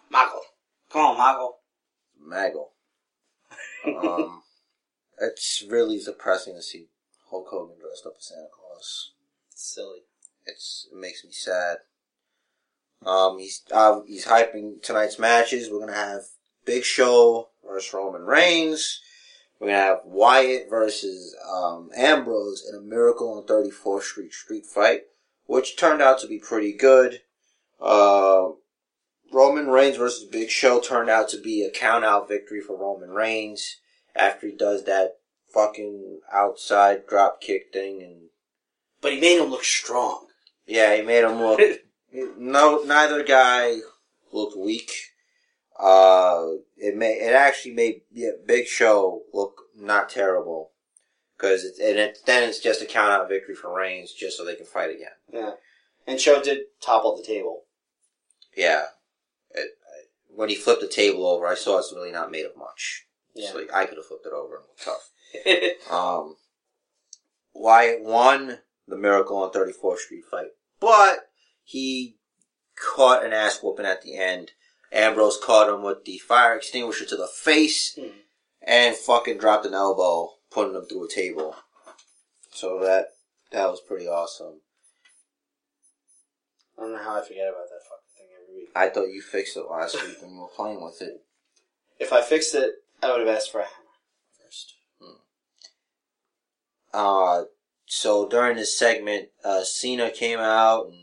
Michael. 0.09 0.41
Come 0.89 1.01
on, 1.01 1.17
Michael. 1.17 1.57
Maggle. 2.25 2.69
Um, 3.85 4.43
it's 5.19 5.63
really 5.67 5.99
depressing 5.99 6.55
to 6.55 6.61
see 6.61 6.87
Hulk 7.29 7.47
Hogan 7.49 7.75
dressed 7.79 8.05
up 8.05 8.13
as 8.17 8.27
Santa 8.27 8.47
Claus. 8.53 9.11
Silly. 9.49 10.03
It's 10.45 10.87
it 10.91 10.97
makes 10.97 11.25
me 11.25 11.31
sad. 11.31 11.77
Um, 13.05 13.39
he's 13.39 13.61
uh, 13.71 14.01
he's 14.07 14.25
hyping 14.25 14.81
tonight's 14.81 15.19
matches. 15.19 15.69
We're 15.71 15.79
gonna 15.79 15.93
have 15.93 16.21
Big 16.65 16.83
Show 16.83 17.49
versus 17.67 17.93
Roman 17.93 18.23
Reigns. 18.23 19.01
We're 19.59 19.67
gonna 19.67 19.79
have 19.79 19.99
Wyatt 20.05 20.69
versus 20.69 21.35
um, 21.49 21.89
Ambrose 21.95 22.63
in 22.67 22.75
a 22.77 22.81
Miracle 22.81 23.33
on 23.37 23.43
34th 23.45 24.03
Street 24.03 24.33
street 24.33 24.65
fight, 24.65 25.01
which 25.45 25.77
turned 25.77 26.01
out 26.01 26.19
to 26.19 26.27
be 26.27 26.39
pretty 26.39 26.73
good. 26.73 27.21
Uh, 27.81 28.49
Roman 29.31 29.67
Reigns 29.67 29.97
versus 29.97 30.25
Big 30.25 30.49
Show 30.49 30.79
turned 30.79 31.09
out 31.09 31.29
to 31.29 31.41
be 31.41 31.63
a 31.63 31.71
count 31.71 32.05
out 32.05 32.27
victory 32.29 32.61
for 32.61 32.77
Roman 32.77 33.09
Reigns 33.09 33.77
after 34.15 34.47
he 34.47 34.53
does 34.53 34.83
that 34.85 35.17
fucking 35.53 36.19
outside 36.31 37.07
drop 37.07 37.41
kick 37.41 37.71
thing 37.73 38.01
and 38.01 38.29
But 39.01 39.13
he 39.13 39.19
made 39.19 39.41
him 39.41 39.49
look 39.49 39.63
strong. 39.63 40.27
yeah, 40.67 40.95
he 40.95 41.01
made 41.01 41.23
him 41.23 41.39
look 41.41 41.59
no 42.37 42.83
neither 42.85 43.23
guy 43.23 43.79
looked 44.31 44.57
weak. 44.57 44.91
Uh 45.79 46.45
it 46.77 46.95
made 46.95 47.17
it 47.17 47.33
actually 47.33 47.73
made 47.73 48.01
yeah, 48.11 48.31
Big 48.45 48.67
Show 48.67 49.23
look 49.33 49.61
not 49.75 50.09
terrible. 50.09 50.71
Cause 51.37 51.63
it's, 51.63 51.79
and 51.79 51.97
it, 51.97 52.19
then 52.25 52.47
it's 52.47 52.59
just 52.59 52.81
a 52.81 52.85
count 52.85 53.11
out 53.11 53.27
victory 53.27 53.55
for 53.55 53.75
Reigns 53.75 54.13
just 54.13 54.37
so 54.37 54.45
they 54.45 54.55
can 54.55 54.65
fight 54.65 54.91
again. 54.91 55.11
Yeah. 55.31 55.51
And 56.07 56.19
Show 56.19 56.41
did 56.41 56.59
topple 56.81 57.17
the 57.17 57.23
table. 57.23 57.63
Yeah. 58.55 58.85
It, 59.51 59.71
when 60.29 60.49
he 60.49 60.55
flipped 60.55 60.81
the 60.81 60.87
table 60.87 61.27
over, 61.27 61.45
I 61.45 61.55
saw 61.55 61.79
it's 61.79 61.93
really 61.93 62.11
not 62.11 62.31
made 62.31 62.45
of 62.45 62.55
much. 62.57 63.07
Yeah. 63.35 63.51
So 63.51 63.57
like, 63.57 63.73
I 63.73 63.85
could 63.85 63.97
have 63.97 64.05
flipped 64.05 64.25
it 64.25 64.33
over 64.33 64.55
and 64.55 64.65
looked 64.67 64.83
tough. 64.83 65.09
Um, 65.91 66.35
Wyatt 67.53 68.03
won 68.03 68.59
the 68.87 68.95
Miracle 68.95 69.37
on 69.37 69.51
34th 69.51 69.97
Street 69.97 70.25
fight, 70.29 70.49
but 70.79 71.29
he 71.63 72.17
caught 72.75 73.23
an 73.25 73.33
ass 73.33 73.59
whooping 73.61 73.85
at 73.85 74.01
the 74.01 74.17
end. 74.17 74.51
Ambrose 74.91 75.39
caught 75.41 75.69
him 75.73 75.81
with 75.83 76.05
the 76.05 76.17
fire 76.19 76.55
extinguisher 76.55 77.05
to 77.05 77.15
the 77.15 77.27
face 77.27 77.95
Hmm. 77.95 78.09
and 78.61 78.95
fucking 78.95 79.37
dropped 79.39 79.65
an 79.65 79.73
elbow, 79.73 80.33
putting 80.51 80.75
him 80.75 80.85
through 80.85 81.05
a 81.05 81.09
table. 81.09 81.55
So 82.51 82.79
that 82.79 83.07
that 83.51 83.69
was 83.69 83.81
pretty 83.81 84.07
awesome. 84.07 84.61
I 86.77 86.81
don't 86.81 86.91
know 86.93 86.97
how 87.03 87.19
I 87.19 87.21
forget 87.21 87.47
about 87.49 87.69
that 87.69 87.83
fucking 87.87 88.13
thing 88.17 88.27
every 88.41 88.55
week. 88.61 88.69
I 88.75 88.89
thought 88.89 89.07
you 89.13 89.21
fixed 89.21 89.57
it 89.57 89.69
last 89.69 89.95
week 89.95 90.21
when 90.21 90.33
you 90.33 90.41
were 90.41 90.47
playing 90.47 90.83
with 90.83 91.01
it. 91.01 91.23
If 91.99 92.11
I 92.11 92.21
fixed 92.21 92.53
it, 92.55 92.71
I 93.01 93.11
would 93.11 93.25
have 93.25 93.35
asked 93.35 93.51
for 93.51 93.61
a 93.61 93.65
hammer 93.65 93.89
first. 94.43 94.73
Uh, 96.93 97.43
so 97.85 98.27
during 98.27 98.57
this 98.57 98.77
segment, 98.77 99.29
uh, 99.43 99.63
Cena 99.63 100.09
came 100.11 100.39
out 100.39 100.87
and 100.87 101.02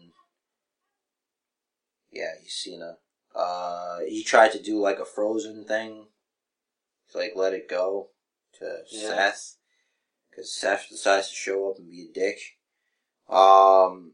yeah, 2.11 2.33
he's 2.43 2.53
Cena. 2.55 2.99
Uh, 3.35 4.01
he 4.01 4.23
tried 4.25 4.53
to 4.53 4.63
do 4.63 4.79
like 4.81 4.99
a 4.99 5.05
frozen 5.05 5.65
thing, 5.65 6.07
to, 7.13 7.19
like 7.19 7.33
let 7.37 7.53
it 7.55 7.69
go 7.69 8.09
to 8.59 8.79
Yeah. 8.91 9.09
Seth, 9.09 9.57
because 10.31 10.53
Seth 10.55 10.89
decides 10.91 11.29
to 11.29 11.35
show 11.35 11.71
up 11.71 11.79
and 11.79 11.91
be 11.91 12.09
a 12.11 12.13
dick. 12.13 12.39
Um, 13.29 14.13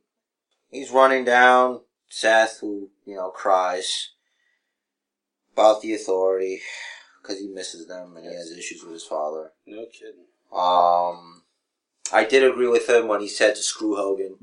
he's 0.71 0.91
running 0.91 1.25
down 1.25 1.81
Seth, 2.09 2.59
who 2.61 2.91
you 3.05 3.17
know 3.17 3.31
cries 3.31 4.11
about 5.53 5.81
the 5.81 5.95
authority 5.95 6.61
because 7.23 7.41
he 7.41 7.49
misses 7.49 7.87
them 7.87 8.15
and 8.17 8.27
he 8.27 8.35
has 8.35 8.51
issues 8.51 8.83
with 8.83 8.93
his 8.93 9.05
father. 9.05 9.53
No 9.67 9.87
kidding. 9.87 10.27
Um, 10.53 11.43
I 12.13 12.25
did 12.25 12.45
agree 12.45 12.69
with 12.69 12.89
him 12.89 13.09
when 13.09 13.21
he 13.21 13.29
said 13.29 13.57
to 13.57 13.63
screw 13.63 13.97
Hogan. 13.97 14.37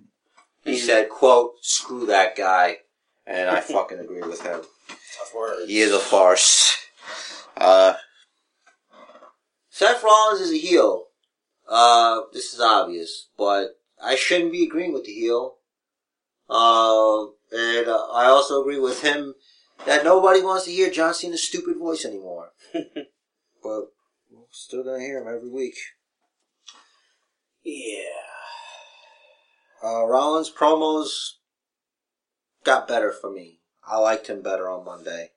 He 0.64 0.74
Mhm. 0.76 0.86
said, 0.86 1.10
quote, 1.10 1.64
screw 1.64 2.06
that 2.08 2.36
guy. 2.36 2.80
And 3.26 3.50
I 3.50 3.60
fucking 3.62 4.00
agree 4.00 4.22
with 4.22 4.42
him. 4.42 4.62
Tough 4.88 5.34
words. 5.36 5.68
He 5.68 5.80
is 5.80 5.94
a 5.94 6.00
farce. 6.00 6.78
Uh, 7.58 7.94
Seth 9.70 10.04
Rollins 10.04 10.42
is 10.42 10.52
a 10.52 10.58
heel. 10.58 11.06
Uh, 11.68 12.22
this 12.34 12.54
is 12.54 12.60
obvious, 12.60 13.30
but 13.38 13.80
I 14.04 14.16
shouldn't 14.16 14.52
be 14.52 14.66
agreeing 14.66 14.94
with 14.94 15.06
the 15.06 15.14
heel. 15.14 15.56
Uh, 16.50 17.24
and 17.52 17.88
uh, 17.88 18.08
I 18.12 18.26
also 18.26 18.62
agree 18.62 18.80
with 18.80 19.02
him 19.02 19.36
that 19.86 20.04
nobody 20.04 20.42
wants 20.42 20.66
to 20.66 20.72
hear 20.72 20.90
John 20.90 21.14
Cena's 21.14 21.48
stupid 21.48 21.78
voice 21.78 22.06
anymore. 22.06 22.52
but 22.74 22.94
we're 23.64 24.46
still 24.52 24.84
gonna 24.84 25.00
hear 25.00 25.22
him 25.22 25.28
every 25.28 25.50
week. 25.50 25.76
Yeah. 27.64 28.04
Uh, 29.84 30.06
Rollins 30.06 30.52
promos 30.52 31.08
got 32.64 32.88
better 32.88 33.12
for 33.12 33.30
me. 33.32 33.60
I 33.86 33.98
liked 33.98 34.28
him 34.28 34.42
better 34.42 34.70
on 34.70 34.86
Monday. 34.86 35.32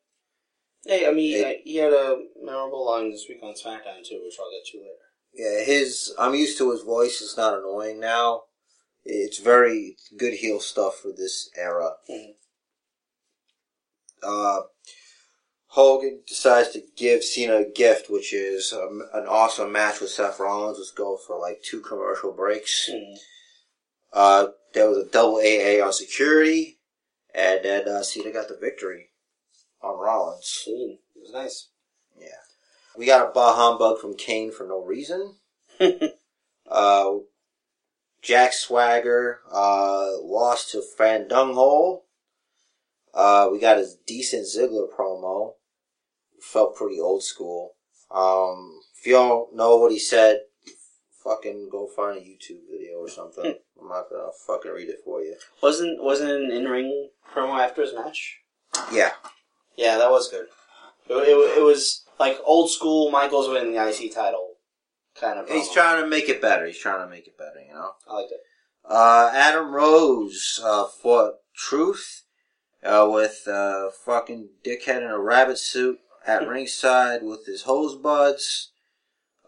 Hey, 0.84 1.06
I 1.06 1.10
mean, 1.10 1.44
It- 1.44 1.62
he 1.64 1.76
had 1.76 1.92
a 1.92 2.22
memorable 2.40 2.84
line 2.86 3.10
this 3.10 3.26
week 3.28 3.42
on 3.42 3.54
SmackDown 3.54 4.04
too, 4.04 4.22
which 4.22 4.38
I'll 4.38 4.50
get 4.50 4.64
to 4.66 4.78
later. 4.78 4.92
Yeah, 5.32 5.64
his 5.64 6.14
I'm 6.18 6.34
used 6.34 6.58
to 6.58 6.70
his 6.70 6.82
voice. 6.82 7.20
It's 7.20 7.36
not 7.36 7.58
annoying 7.58 7.98
now. 8.00 8.44
It's 9.04 9.38
very 9.38 9.96
good 10.16 10.34
heel 10.34 10.60
stuff 10.60 10.98
for 11.00 11.12
this 11.12 11.50
era. 11.56 11.96
Mhm. 12.08 12.36
Uh, 14.22 14.62
Hogan 15.68 16.22
decides 16.26 16.70
to 16.70 16.80
give 16.96 17.22
Cena 17.22 17.56
a 17.58 17.64
gift, 17.64 18.08
which 18.08 18.32
is 18.32 18.72
um, 18.72 19.02
an 19.12 19.26
awesome 19.26 19.70
match 19.72 20.00
with 20.00 20.10
Seth 20.10 20.40
Rollins. 20.40 20.78
Let's 20.78 20.90
go 20.90 21.16
for 21.16 21.38
like 21.38 21.62
two 21.62 21.80
commercial 21.80 22.32
breaks. 22.32 22.88
Mhm. 22.90 23.18
Uh, 24.12 24.48
there 24.72 24.88
was 24.88 24.98
a 24.98 25.04
double 25.04 25.38
AA 25.40 25.80
on 25.80 25.92
security, 25.92 26.75
and 27.36 27.64
then 27.64 27.86
uh, 27.86 28.02
Cena 28.02 28.32
got 28.32 28.48
the 28.48 28.56
victory 28.58 29.10
on 29.82 29.98
Rollins. 29.98 30.62
Clean. 30.64 30.98
It 31.14 31.20
was 31.20 31.32
nice. 31.32 31.68
Yeah. 32.18 32.28
We 32.96 33.04
got 33.04 33.28
a 33.28 33.32
bah 33.32 33.54
humbug 33.54 34.00
from 34.00 34.16
Kane 34.16 34.50
for 34.50 34.66
no 34.66 34.82
reason. 34.82 35.36
Uh, 36.68 37.18
Jack 38.22 38.52
Swagger, 38.52 39.40
uh, 39.52 40.20
lost 40.20 40.72
to 40.72 40.82
Fandunghole. 40.98 42.00
Uh, 43.14 43.48
we 43.52 43.60
got 43.60 43.78
a 43.78 43.86
decent 44.04 44.46
Ziggler 44.46 44.88
promo. 44.92 45.52
Felt 46.40 46.74
pretty 46.74 47.00
old 47.00 47.22
school. 47.22 47.76
Um, 48.10 48.80
if 48.98 49.06
you 49.06 49.12
don't 49.12 49.54
know 49.54 49.76
what 49.76 49.92
he 49.92 49.98
said, 50.00 50.40
fucking 51.26 51.68
go 51.70 51.86
find 51.86 52.18
a 52.18 52.20
YouTube 52.20 52.60
video 52.70 52.98
or 52.98 53.08
something. 53.08 53.54
I'm 53.80 53.88
not 53.88 54.08
gonna 54.10 54.30
fucking 54.46 54.70
read 54.70 54.88
it 54.88 55.00
for 55.04 55.20
you. 55.20 55.36
wasn't 55.62 56.02
wasn't 56.02 56.30
an 56.30 56.50
in 56.50 56.64
ring 56.64 57.10
promo 57.34 57.58
after 57.58 57.82
his 57.82 57.94
match? 57.94 58.40
Yeah. 58.92 59.12
Yeah, 59.76 59.98
that 59.98 60.10
was 60.10 60.30
good. 60.30 60.46
It, 61.08 61.14
it, 61.14 61.58
it 61.58 61.62
was 61.62 62.04
like 62.18 62.38
old 62.44 62.70
school 62.70 63.10
Michaels 63.10 63.48
winning 63.48 63.72
the 63.72 63.88
IC 63.88 64.14
title 64.14 64.54
kind 65.20 65.38
of. 65.38 65.46
Promo. 65.46 65.52
He's 65.52 65.72
trying 65.72 66.02
to 66.02 66.08
make 66.08 66.28
it 66.28 66.40
better. 66.40 66.66
He's 66.66 66.78
trying 66.78 67.04
to 67.06 67.10
make 67.10 67.26
it 67.26 67.38
better, 67.38 67.60
you 67.66 67.74
know? 67.74 67.92
I 68.08 68.14
liked 68.14 68.32
it. 68.32 68.40
Uh, 68.88 69.30
Adam 69.34 69.72
Rose, 69.72 70.60
uh, 70.62 70.86
fought 70.86 71.34
Truth, 71.54 72.22
uh, 72.84 73.08
with, 73.10 73.48
uh, 73.48 73.90
fucking 73.90 74.50
dickhead 74.64 74.98
in 74.98 75.10
a 75.10 75.18
rabbit 75.18 75.58
suit 75.58 75.98
at 76.26 76.46
ringside 76.48 77.22
with 77.22 77.46
his 77.46 77.62
hose 77.62 77.96
buds. 77.96 78.72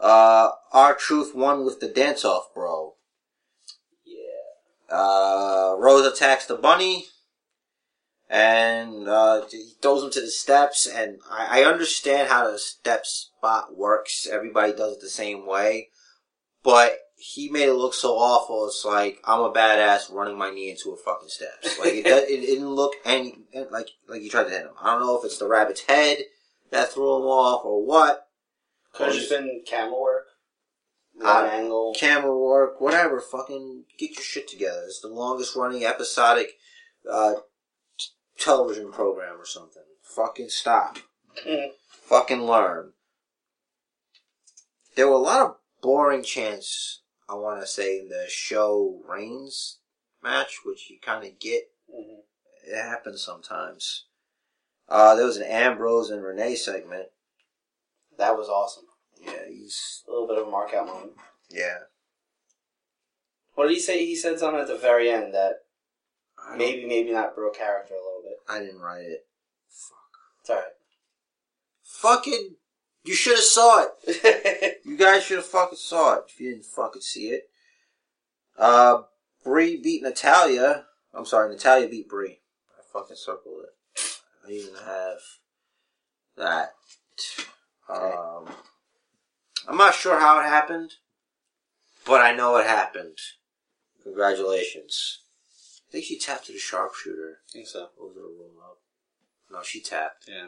Uh, 0.01 0.51
R-Truth 0.73 1.35
won 1.35 1.65
with 1.65 1.81
the 1.81 1.89
dance 1.89 2.25
off, 2.25 2.55
bro. 2.55 2.95
Yeah. 4.05 4.97
Uh, 4.97 5.77
Rose 5.79 6.07
attacks 6.07 6.47
the 6.47 6.57
bunny, 6.57 7.07
and, 8.29 9.09
uh, 9.09 9.47
he 9.51 9.73
throws 9.83 10.05
him 10.05 10.11
to 10.11 10.21
the 10.21 10.31
steps, 10.31 10.87
and 10.87 11.19
I, 11.31 11.63
I 11.63 11.65
understand 11.65 12.29
how 12.29 12.51
the 12.51 12.59
step 12.59 13.07
spot 13.07 13.77
works. 13.77 14.27
Everybody 14.31 14.73
does 14.73 14.95
it 14.95 15.01
the 15.01 15.09
same 15.09 15.47
way. 15.47 15.89
But 16.63 16.99
he 17.17 17.49
made 17.51 17.69
it 17.69 17.75
look 17.75 17.95
so 17.95 18.17
awful. 18.17 18.67
It's 18.67 18.85
like 18.85 19.19
I'm 19.25 19.41
a 19.41 19.53
badass 19.53 20.13
running 20.13 20.39
my 20.39 20.51
knee 20.51 20.71
into 20.71 20.91
a 20.91 20.97
fucking 20.97 21.29
steps. 21.29 21.79
Like 21.79 21.95
it, 21.95 22.05
does, 22.05 22.25
it 22.25 22.41
didn't 22.41 22.69
look 22.69 22.95
any 23.05 23.39
like 23.71 23.89
like 24.09 24.21
he 24.21 24.29
tried 24.29 24.45
to 24.45 24.51
hit 24.51 24.63
him. 24.63 24.71
I 24.81 24.93
don't 24.93 25.01
know 25.07 25.19
if 25.19 25.25
it's 25.25 25.39
the 25.39 25.49
rabbit's 25.49 25.83
head 25.83 26.19
that 26.71 26.93
threw 26.93 27.17
him 27.17 27.23
off 27.23 27.65
or 27.65 27.85
what. 27.85 28.28
Could 28.99 29.07
have 29.07 29.15
just 29.15 29.31
been 29.31 29.63
camera 29.65 29.97
work. 29.97 30.25
Uh, 31.25 31.49
angle. 31.53 31.95
Camera 31.97 32.37
work, 32.37 32.81
whatever. 32.81 33.21
Fucking 33.21 33.85
get 33.97 34.11
your 34.17 34.23
shit 34.25 34.49
together. 34.49 34.83
It's 34.87 35.01
the 35.01 35.07
longest 35.07 35.55
running 35.55 35.85
episodic 35.85 36.55
uh, 37.09 37.35
t- 37.97 38.07
television 38.41 38.91
program 38.91 39.41
or 39.41 39.47
something. 39.47 39.85
Fucking 40.03 40.49
stop. 40.49 40.99
Mhm. 41.47 41.69
Fucking 42.09 42.43
learn. 42.43 42.95
There 44.97 45.07
were 45.07 45.15
a 45.15 45.19
lot 45.19 45.47
of 45.47 45.57
boring 45.81 46.25
chants, 46.25 47.03
I 47.29 47.35
want 47.35 47.61
to 47.61 47.69
say, 47.69 48.01
in 48.01 48.09
the 48.09 48.27
show 48.29 49.01
Reigns 49.09 49.79
match, 50.25 50.59
which 50.65 50.91
you 50.91 50.99
kind 51.01 51.25
of 51.25 51.39
get. 51.39 51.71
Mhm. 51.89 52.25
It 52.65 52.77
happens 52.83 53.23
sometimes. 53.23 54.07
Uh, 54.89 55.15
there 55.15 55.27
was 55.27 55.37
an 55.37 55.45
Ambrose 55.45 56.11
and 56.11 56.25
Renee 56.25 56.57
segment. 56.57 57.11
That 58.17 58.37
was 58.37 58.49
awesome. 58.49 58.88
Yeah, 59.25 59.47
he's, 59.49 60.03
A 60.07 60.11
little 60.11 60.27
bit 60.29 60.39
of 60.39 60.49
a 60.49 60.51
mark 60.51 60.73
out 60.75 60.87
moment. 60.87 61.13
yeah. 61.51 61.79
What 63.55 63.67
did 63.67 63.75
he 63.75 63.81
say? 63.81 64.05
He 64.07 64.15
said 64.15 64.39
something 64.39 64.61
at 64.61 64.69
the 64.69 64.77
very 64.77 65.11
end 65.11 65.35
that 65.35 65.65
maybe, 66.57 66.87
maybe 66.87 67.11
not 67.13 67.35
broke 67.35 67.57
character 67.57 67.95
a 67.95 67.97
little 67.97 68.23
bit. 68.23 68.39
I 68.49 68.61
didn't 68.61 68.81
write 68.81 69.03
it. 69.07 69.27
Fuck. 69.69 69.99
It's 70.41 70.51
alright. 70.51 70.65
Fucking 71.83 72.55
You 73.05 73.15
should 73.15 73.35
have 73.35 73.45
saw 73.45 73.85
it. 74.07 74.81
You 74.85 74.97
guys 74.97 75.25
should 75.25 75.39
have 75.39 75.47
fucking 75.47 75.77
saw 75.77 76.15
it 76.15 76.25
if 76.29 76.41
you 76.41 76.51
didn't 76.51 76.65
fucking 76.67 77.03
see 77.03 77.29
it. 77.31 77.51
Uh, 78.57 79.03
Brie 79.45 79.77
beat 79.77 80.03
Natalya. 80.03 80.85
I'm 81.13 81.27
sorry, 81.27 81.51
Natalya 81.53 81.89
beat 81.89 82.09
Brie. 82.09 82.41
I 82.79 82.83
fucking 82.93 83.17
circled 83.17 83.65
it. 83.65 84.19
I 84.47 84.53
even 84.53 84.75
have 84.87 85.19
that. 86.37 86.75
Um, 87.89 88.49
I'm 89.69 89.77
not 89.77 89.95
sure 89.95 90.19
how 90.19 90.41
it 90.41 90.45
happened, 90.45 90.95
but 92.07 92.23
I 92.23 92.35
know 92.35 92.57
it 92.57 92.67
happened. 92.67 93.19
Congratulations. 94.03 95.21
I 95.89 95.93
think 95.93 96.07
she 96.07 96.19
tapped 96.19 96.47
to 96.47 96.53
the 96.53 96.59
sharpshooter. 96.59 97.41
I 97.49 97.53
think 97.53 97.67
so. 97.67 97.83
It 97.83 97.91
a 98.01 98.21
roll 98.21 98.53
up? 98.65 98.79
No, 99.53 99.63
she 99.63 99.83
tapped. 99.83 100.25
Yeah. 100.27 100.47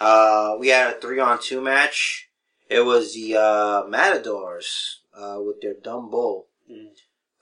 Uh, 0.00 0.56
we 0.60 0.68
had 0.68 0.94
a 0.94 1.00
three 1.00 1.18
on 1.18 1.40
two 1.42 1.60
match. 1.60 2.28
It 2.70 2.80
was 2.84 3.14
the 3.14 3.36
uh, 3.36 3.82
Matadors 3.88 5.00
uh, 5.12 5.38
with 5.44 5.60
their 5.60 5.74
dumb 5.74 6.08
bull 6.10 6.46
Mhm. 6.70 6.90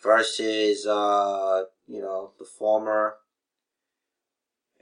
versus 0.03 0.87
uh, 0.87 1.65
you 1.87 2.01
know 2.01 2.33
the 2.39 2.45
former 2.47 3.17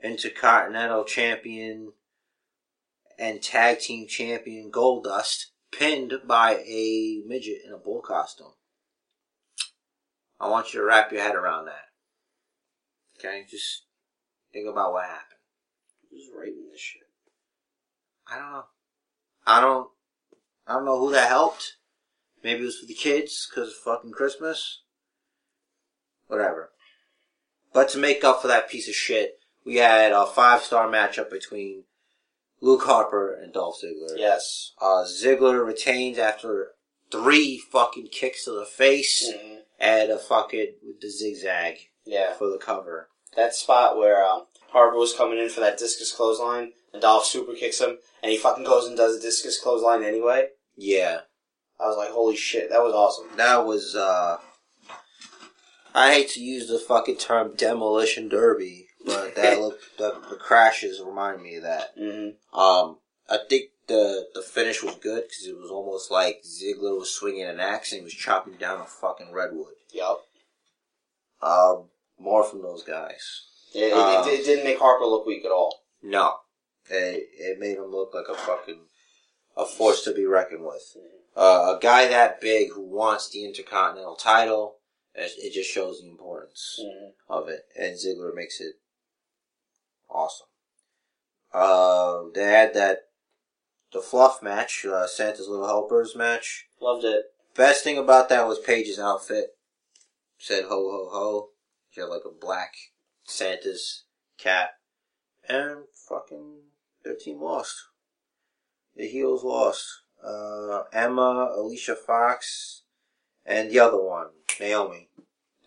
Intercontinental 0.01 1.03
Champion 1.05 1.93
and 3.17 3.41
Tag 3.41 3.79
Team 3.79 4.07
Champion 4.07 4.71
Goldust, 4.71 5.45
pinned 5.71 6.13
by 6.25 6.57
a 6.65 7.21
midget 7.25 7.59
in 7.65 7.73
a 7.73 7.77
bull 7.77 8.01
costume. 8.01 8.53
I 10.39 10.49
want 10.49 10.73
you 10.73 10.79
to 10.79 10.85
wrap 10.85 11.11
your 11.11 11.21
head 11.21 11.35
around 11.35 11.65
that. 11.65 11.85
Okay, 13.17 13.45
just 13.49 13.83
think 14.51 14.67
about 14.67 14.93
what 14.93 15.05
happened. 15.05 15.39
Who's 16.11 16.29
writing 16.35 16.67
this 16.71 16.81
shit? 16.81 17.03
I 18.27 18.37
don't 18.37 18.51
know. 18.51 18.63
I 19.45 19.61
don't. 19.61 19.89
I 20.67 20.73
don't 20.73 20.85
know 20.85 20.99
who 20.99 21.11
that 21.11 21.29
helped. 21.29 21.77
Maybe 22.43 22.61
it 22.61 22.65
was 22.65 22.79
for 22.79 22.85
the 22.85 22.93
kids 22.93 23.49
because 23.49 23.69
of 23.69 23.75
fucking 23.75 24.11
Christmas. 24.11 24.81
Whatever. 26.27 26.71
But 27.73 27.89
to 27.89 27.97
make 27.97 28.23
up 28.23 28.41
for 28.41 28.47
that 28.47 28.69
piece 28.69 28.87
of 28.87 28.95
shit, 28.95 29.39
we 29.65 29.77
had 29.77 30.11
a 30.11 30.25
five 30.25 30.61
star 30.61 30.87
matchup 30.87 31.29
between 31.29 31.83
Luke 32.63 32.83
Harper 32.83 33.33
and 33.33 33.51
Dolph 33.51 33.81
Ziggler. 33.83 34.15
Yes. 34.17 34.71
Uh, 34.81 35.03
Ziggler 35.03 35.65
retains 35.65 36.17
after 36.17 36.71
three 37.11 37.57
fucking 37.57 38.07
kicks 38.07 38.45
to 38.45 38.51
the 38.51 38.65
face 38.65 39.29
Mhm. 39.29 39.63
and 39.79 40.09
a 40.11 40.17
fucking 40.17 40.75
with 40.81 41.01
the 41.01 41.09
zigzag 41.09 41.89
Yeah. 42.05 42.31
for 42.35 42.47
the 42.49 42.57
cover. 42.57 43.09
That 43.35 43.53
spot 43.53 43.97
where 43.97 44.23
um, 44.25 44.47
Harper 44.69 44.95
was 44.95 45.13
coming 45.13 45.39
in 45.39 45.49
for 45.49 45.59
that 45.59 45.77
discus 45.77 46.13
clothesline 46.13 46.71
and 46.93 47.01
Dolph 47.01 47.25
super 47.25 47.53
kicks 47.53 47.81
him 47.81 47.99
and 48.21 48.31
he 48.31 48.37
fucking 48.37 48.63
goes 48.63 48.85
and 48.87 48.95
does 48.95 49.17
a 49.17 49.19
discus 49.19 49.59
clothesline 49.59 50.01
anyway. 50.01 50.51
Yeah. 50.77 51.21
I 51.81 51.87
was 51.87 51.97
like, 51.97 52.11
holy 52.11 52.37
shit, 52.37 52.69
that 52.69 52.81
was 52.81 52.93
awesome. 52.93 53.35
That 53.35 53.65
was, 53.65 53.93
uh, 53.93 54.37
I 55.93 56.13
hate 56.13 56.29
to 56.29 56.39
use 56.41 56.67
the 56.69 56.79
fucking 56.79 57.17
term 57.17 57.55
demolition 57.55 58.29
derby, 58.29 58.82
but 59.05 59.35
that 59.35 59.59
look, 59.59 59.79
the, 59.97 60.21
the 60.29 60.35
crashes 60.35 61.01
remind 61.05 61.41
me 61.41 61.55
of 61.57 61.63
that. 61.63 61.97
Mm-hmm. 61.97 62.57
Um, 62.57 62.97
I 63.29 63.37
think 63.49 63.69
the, 63.87 64.27
the 64.33 64.41
finish 64.41 64.83
was 64.83 64.95
good 64.95 65.23
because 65.23 65.45
it 65.47 65.57
was 65.57 65.69
almost 65.69 66.11
like 66.11 66.43
Ziggler 66.43 66.97
was 66.97 67.09
swinging 67.13 67.43
an 67.43 67.59
axe 67.59 67.91
and 67.91 67.99
he 67.99 68.03
was 68.03 68.13
chopping 68.13 68.53
down 68.53 68.81
a 68.81 68.85
fucking 68.85 69.33
redwood. 69.33 69.73
Yup. 69.91 70.21
Um, 71.41 71.85
more 72.19 72.43
from 72.43 72.61
those 72.61 72.83
guys. 72.83 73.45
Yeah, 73.73 73.87
it, 73.87 73.93
Uh, 73.93 74.23
it, 74.27 74.39
it 74.39 74.45
didn't 74.45 74.63
make 74.65 74.79
Harper 74.79 75.05
look 75.05 75.25
weak 75.25 75.45
at 75.45 75.51
all. 75.51 75.83
No. 76.01 76.35
It, 76.89 77.29
it 77.37 77.59
made 77.59 77.77
him 77.77 77.91
look 77.91 78.13
like 78.13 78.27
a 78.29 78.35
fucking, 78.35 78.81
a 79.57 79.65
force 79.65 80.03
to 80.03 80.13
be 80.13 80.25
reckoned 80.25 80.63
with. 80.63 80.95
Uh, 81.35 81.75
a 81.75 81.79
guy 81.81 82.07
that 82.07 82.39
big 82.39 82.71
who 82.73 82.81
wants 82.83 83.29
the 83.29 83.43
Intercontinental 83.43 84.15
title, 84.15 84.75
it, 85.15 85.31
it 85.37 85.53
just 85.53 85.69
shows 85.71 85.99
the 86.01 86.07
importance. 86.07 86.79
Mm-hmm. 86.79 87.33
of 87.33 87.49
it, 87.49 87.61
and 87.77 87.95
Ziggler 87.95 88.35
makes 88.35 88.59
it 88.61 88.75
awesome. 90.09 90.47
Uh, 91.53 92.23
they 92.33 92.43
had 92.45 92.73
that 92.73 92.99
the 93.91 94.01
fluff 94.01 94.41
match, 94.41 94.85
uh, 94.85 95.05
Santa's 95.07 95.47
Little 95.47 95.67
Helpers 95.67 96.15
match. 96.15 96.65
Loved 96.81 97.05
it. 97.05 97.25
Best 97.55 97.83
thing 97.83 97.97
about 97.97 98.29
that 98.29 98.47
was 98.47 98.57
Paige's 98.59 98.99
outfit. 98.99 99.55
Said 100.39 100.63
ho 100.63 100.69
ho 100.69 101.09
ho. 101.11 101.49
She 101.91 102.01
had 102.01 102.09
like 102.09 102.23
a 102.25 102.31
black 102.31 102.73
Santa's 103.23 104.03
cap, 104.37 104.71
and 105.47 105.83
fucking 106.09 106.61
their 107.03 107.15
team 107.15 107.41
lost. 107.41 107.75
The 108.95 109.07
heels 109.07 109.43
lost. 109.43 109.85
Uh, 110.23 110.83
Emma, 110.91 111.51
Alicia 111.55 111.95
Fox, 111.95 112.83
and 113.45 113.69
the 113.69 113.79
other 113.79 114.01
one, 114.01 114.27
Naomi 114.59 115.09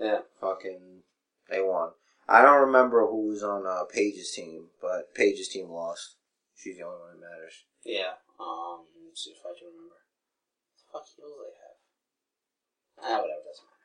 Yeah. 0.01 0.21
fucking 0.41 1.03
they 1.49 1.61
won. 1.61 1.91
I 2.29 2.43
don't 2.43 2.67
remember 2.67 3.07
who 3.07 3.29
was 3.29 3.43
on 3.43 3.67
uh, 3.67 3.85
Paige's 3.85 4.33
team, 4.33 4.69
but 4.81 5.15
Paige's 5.15 5.49
team 5.49 5.71
lost. 5.71 6.17
She's 6.57 6.77
the 6.77 6.83
only 6.83 6.99
one 6.99 7.21
that 7.21 7.27
matters. 7.27 7.65
Yeah. 7.85 8.15
Um, 8.41 8.81
let's 9.07 9.25
see 9.25 9.31
if 9.31 9.39
I 9.45 9.57
can 9.57 9.69
remember. 9.69 9.95
What 10.91 11.05
the 11.05 11.13
fuck 11.13 11.17
heels 11.17 11.33
they 11.39 13.05
have? 13.05 13.13
Ah, 13.13 13.21
whatever, 13.23 13.43
doesn't 13.47 13.65
matter. 13.65 13.77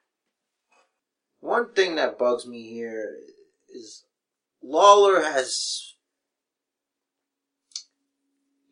One 1.41 1.73
thing 1.73 1.95
that 1.95 2.17
bugs 2.17 2.47
me 2.47 2.69
here 2.69 3.17
is 3.69 4.05
Lawler 4.63 5.21
has 5.21 5.95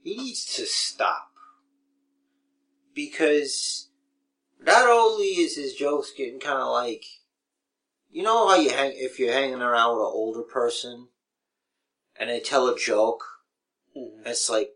he 0.04 0.18
needs 0.18 0.46
to 0.56 0.66
stop 0.66 1.30
because 2.96 3.90
not 4.60 4.88
only 4.88 5.26
is 5.26 5.56
his 5.56 5.74
jokes 5.74 6.12
getting 6.16 6.40
kind 6.40 6.60
of 6.60 6.72
like 6.72 7.06
you 8.12 8.24
know 8.24 8.48
how 8.48 8.56
you 8.56 8.70
hang 8.70 8.92
if 8.96 9.20
you're 9.20 9.34
hanging 9.34 9.62
around 9.62 9.92
with 9.98 10.06
an 10.08 10.12
older 10.14 10.42
person 10.42 11.08
and 12.20 12.30
they 12.30 12.40
tell 12.40 12.68
a 12.68 12.78
joke 12.78 13.24
Mm-hmm. 13.98 14.28
it's 14.28 14.50
like 14.52 14.70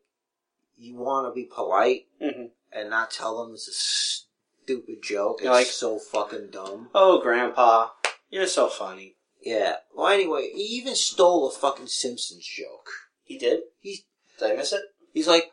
you 0.75 0.95
want 0.95 1.27
to 1.27 1.33
be 1.33 1.45
polite 1.53 2.07
Mm-hmm. 2.21 2.45
and 2.71 2.89
not 2.89 3.11
tell 3.11 3.43
them 3.45 3.53
it's 3.53 3.67
a 3.67 4.63
stupid 4.63 5.03
joke. 5.03 5.37
It's 5.39 5.47
like- 5.49 5.67
so 5.67 5.99
fucking 5.99 6.49
dumb. 6.51 6.89
Oh, 6.95 7.21
Grandpa, 7.21 7.89
you're 8.31 8.47
so 8.47 8.67
funny. 8.69 9.17
Yeah. 9.41 9.75
Well, 9.95 10.07
anyway, 10.07 10.49
he 10.53 10.61
even 10.63 10.95
stole 10.95 11.47
a 11.47 11.51
fucking 11.51 11.87
Simpsons 11.87 12.45
joke. 12.45 12.89
He 13.23 13.37
did? 13.37 13.59
He 13.81 14.03
Did 14.39 14.51
I 14.51 14.55
miss 14.55 14.73
it? 14.73 14.81
he's 15.13 15.27
like, 15.27 15.51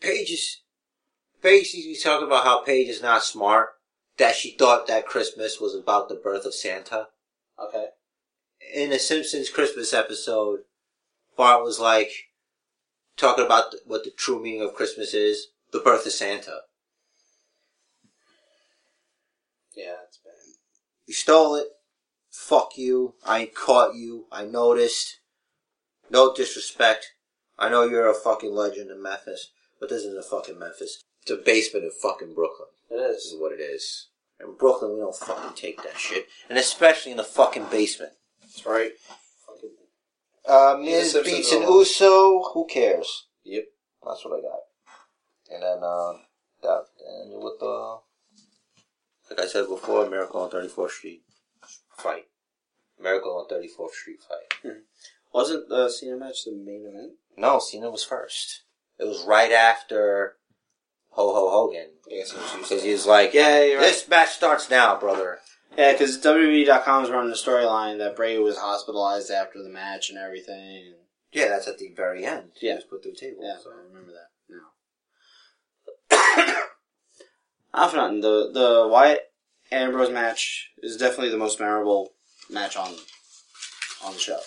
Paige 0.00 0.30
is. 0.30 0.60
Paige, 1.42 1.70
he's 1.72 2.02
talking 2.04 2.26
about 2.26 2.44
how 2.44 2.62
Paige 2.62 2.88
is 2.88 3.02
not 3.02 3.24
smart. 3.24 3.70
That 4.22 4.36
she 4.36 4.52
thought 4.52 4.86
that 4.86 5.04
Christmas 5.04 5.60
was 5.60 5.74
about 5.74 6.08
the 6.08 6.14
birth 6.14 6.46
of 6.46 6.54
Santa. 6.54 7.08
Okay. 7.58 7.86
In 8.72 8.92
a 8.92 8.98
Simpsons 9.00 9.50
Christmas 9.50 9.92
episode, 9.92 10.60
Bart 11.36 11.64
was 11.64 11.80
like 11.80 12.12
talking 13.16 13.44
about 13.44 13.72
the, 13.72 13.80
what 13.84 14.04
the 14.04 14.12
true 14.12 14.40
meaning 14.40 14.62
of 14.62 14.74
Christmas 14.76 15.12
is: 15.12 15.48
the 15.72 15.80
birth 15.80 16.06
of 16.06 16.12
Santa. 16.12 16.60
Yeah, 19.74 19.94
that's 20.04 20.18
bad. 20.18 20.34
You 21.08 21.14
stole 21.14 21.56
it. 21.56 21.66
Fuck 22.30 22.78
you. 22.78 23.14
I 23.26 23.46
caught 23.46 23.96
you. 23.96 24.26
I 24.30 24.44
noticed. 24.44 25.18
No 26.10 26.32
disrespect. 26.32 27.14
I 27.58 27.68
know 27.68 27.82
you're 27.82 28.08
a 28.08 28.14
fucking 28.14 28.54
legend 28.54 28.88
in 28.88 29.02
Memphis, 29.02 29.50
but 29.80 29.88
this 29.88 30.02
isn't 30.04 30.16
a 30.16 30.22
fucking 30.22 30.60
Memphis. 30.60 31.02
It's 31.22 31.32
a 31.32 31.36
basement 31.36 31.86
in 31.86 31.90
fucking 31.90 32.34
Brooklyn. 32.34 32.68
It 32.88 32.98
This 32.98 33.24
is. 33.24 33.32
is 33.32 33.40
what 33.40 33.50
it 33.50 33.60
is. 33.60 34.10
In 34.42 34.54
Brooklyn, 34.56 34.94
we 34.94 35.00
don't 35.00 35.14
fucking 35.14 35.54
take 35.54 35.82
that 35.82 35.96
shit. 35.96 36.26
And 36.48 36.58
especially 36.58 37.12
in 37.12 37.18
the 37.18 37.24
fucking 37.24 37.66
basement. 37.70 38.12
That's 38.40 38.66
right. 38.66 38.92
Fucking. 39.46 39.70
Uh, 40.46 40.76
Miz 40.80 41.12
Simpsons 41.12 41.36
beats 41.36 41.52
an. 41.52 41.62
Uso. 41.62 42.42
Who 42.52 42.66
cares? 42.66 43.28
Yep. 43.44 43.64
That's 44.04 44.24
what 44.24 44.38
I 44.38 44.42
got. 44.42 44.60
And 45.50 45.62
then, 45.62 45.78
uh, 45.84 46.12
that, 46.62 46.84
and 47.06 47.42
with 47.42 47.58
the, 47.60 47.98
like 49.30 49.40
I 49.40 49.46
said 49.46 49.68
before, 49.68 50.08
Miracle 50.08 50.40
on 50.40 50.50
34th 50.50 50.90
Street 50.90 51.22
fight. 51.96 52.24
Miracle 53.00 53.32
on 53.38 53.54
34th 53.54 53.90
Street 53.92 54.18
fight. 54.28 54.72
Wasn't 55.32 55.68
the 55.68 55.88
Cena 55.88 56.16
match 56.16 56.44
the 56.44 56.52
main 56.52 56.86
event? 56.86 57.12
No, 57.36 57.58
Cena 57.58 57.90
was 57.90 58.04
first. 58.04 58.62
It 58.98 59.04
was 59.04 59.24
right 59.24 59.52
after 59.52 60.36
Ho 61.12 61.32
Ho 61.34 61.50
Hogan. 61.50 61.90
I 62.10 62.16
guess 62.16 62.32
it 62.32 62.38
was 62.38 62.52
Because 62.52 62.68
Tuesday. 62.68 62.86
he 62.86 62.92
was 62.92 63.06
like, 63.06 63.34
Yeah, 63.34 63.62
you're 63.62 63.78
right. 63.78 63.86
this 63.86 64.08
match 64.08 64.30
starts 64.30 64.68
now, 64.70 64.98
brother. 64.98 65.38
Yeah, 65.76 65.92
because 65.92 66.18
WWE.com 66.20 67.04
is 67.04 67.10
running 67.10 67.30
the 67.30 67.36
storyline 67.36 67.98
that 67.98 68.14
Bray 68.16 68.38
was 68.38 68.58
hospitalized 68.58 69.30
after 69.30 69.62
the 69.62 69.70
match 69.70 70.10
and 70.10 70.18
everything. 70.18 70.94
Yeah, 71.32 71.48
that's 71.48 71.66
at 71.68 71.78
the 71.78 71.88
very 71.96 72.24
end. 72.26 72.50
He 72.60 72.66
Yeah. 72.68 72.74
was 72.76 72.84
put 72.84 73.02
through 73.02 73.12
the 73.12 73.18
table. 73.18 73.38
Yeah, 73.42 73.56
so. 73.62 73.70
I 73.70 73.76
remember 73.88 74.12
that 74.12 74.30
now. 76.50 76.62
Not 77.74 77.90
for 77.90 77.96
nothing. 77.96 78.20
The 78.20 78.50
the 78.52 78.86
Wyatt 78.90 79.32
Ambrose 79.70 80.10
match 80.10 80.72
is 80.82 80.98
definitely 80.98 81.30
the 81.30 81.38
most 81.38 81.58
memorable 81.58 82.12
match 82.50 82.76
on 82.76 82.94
on 84.04 84.12
the 84.12 84.18
show. 84.18 84.38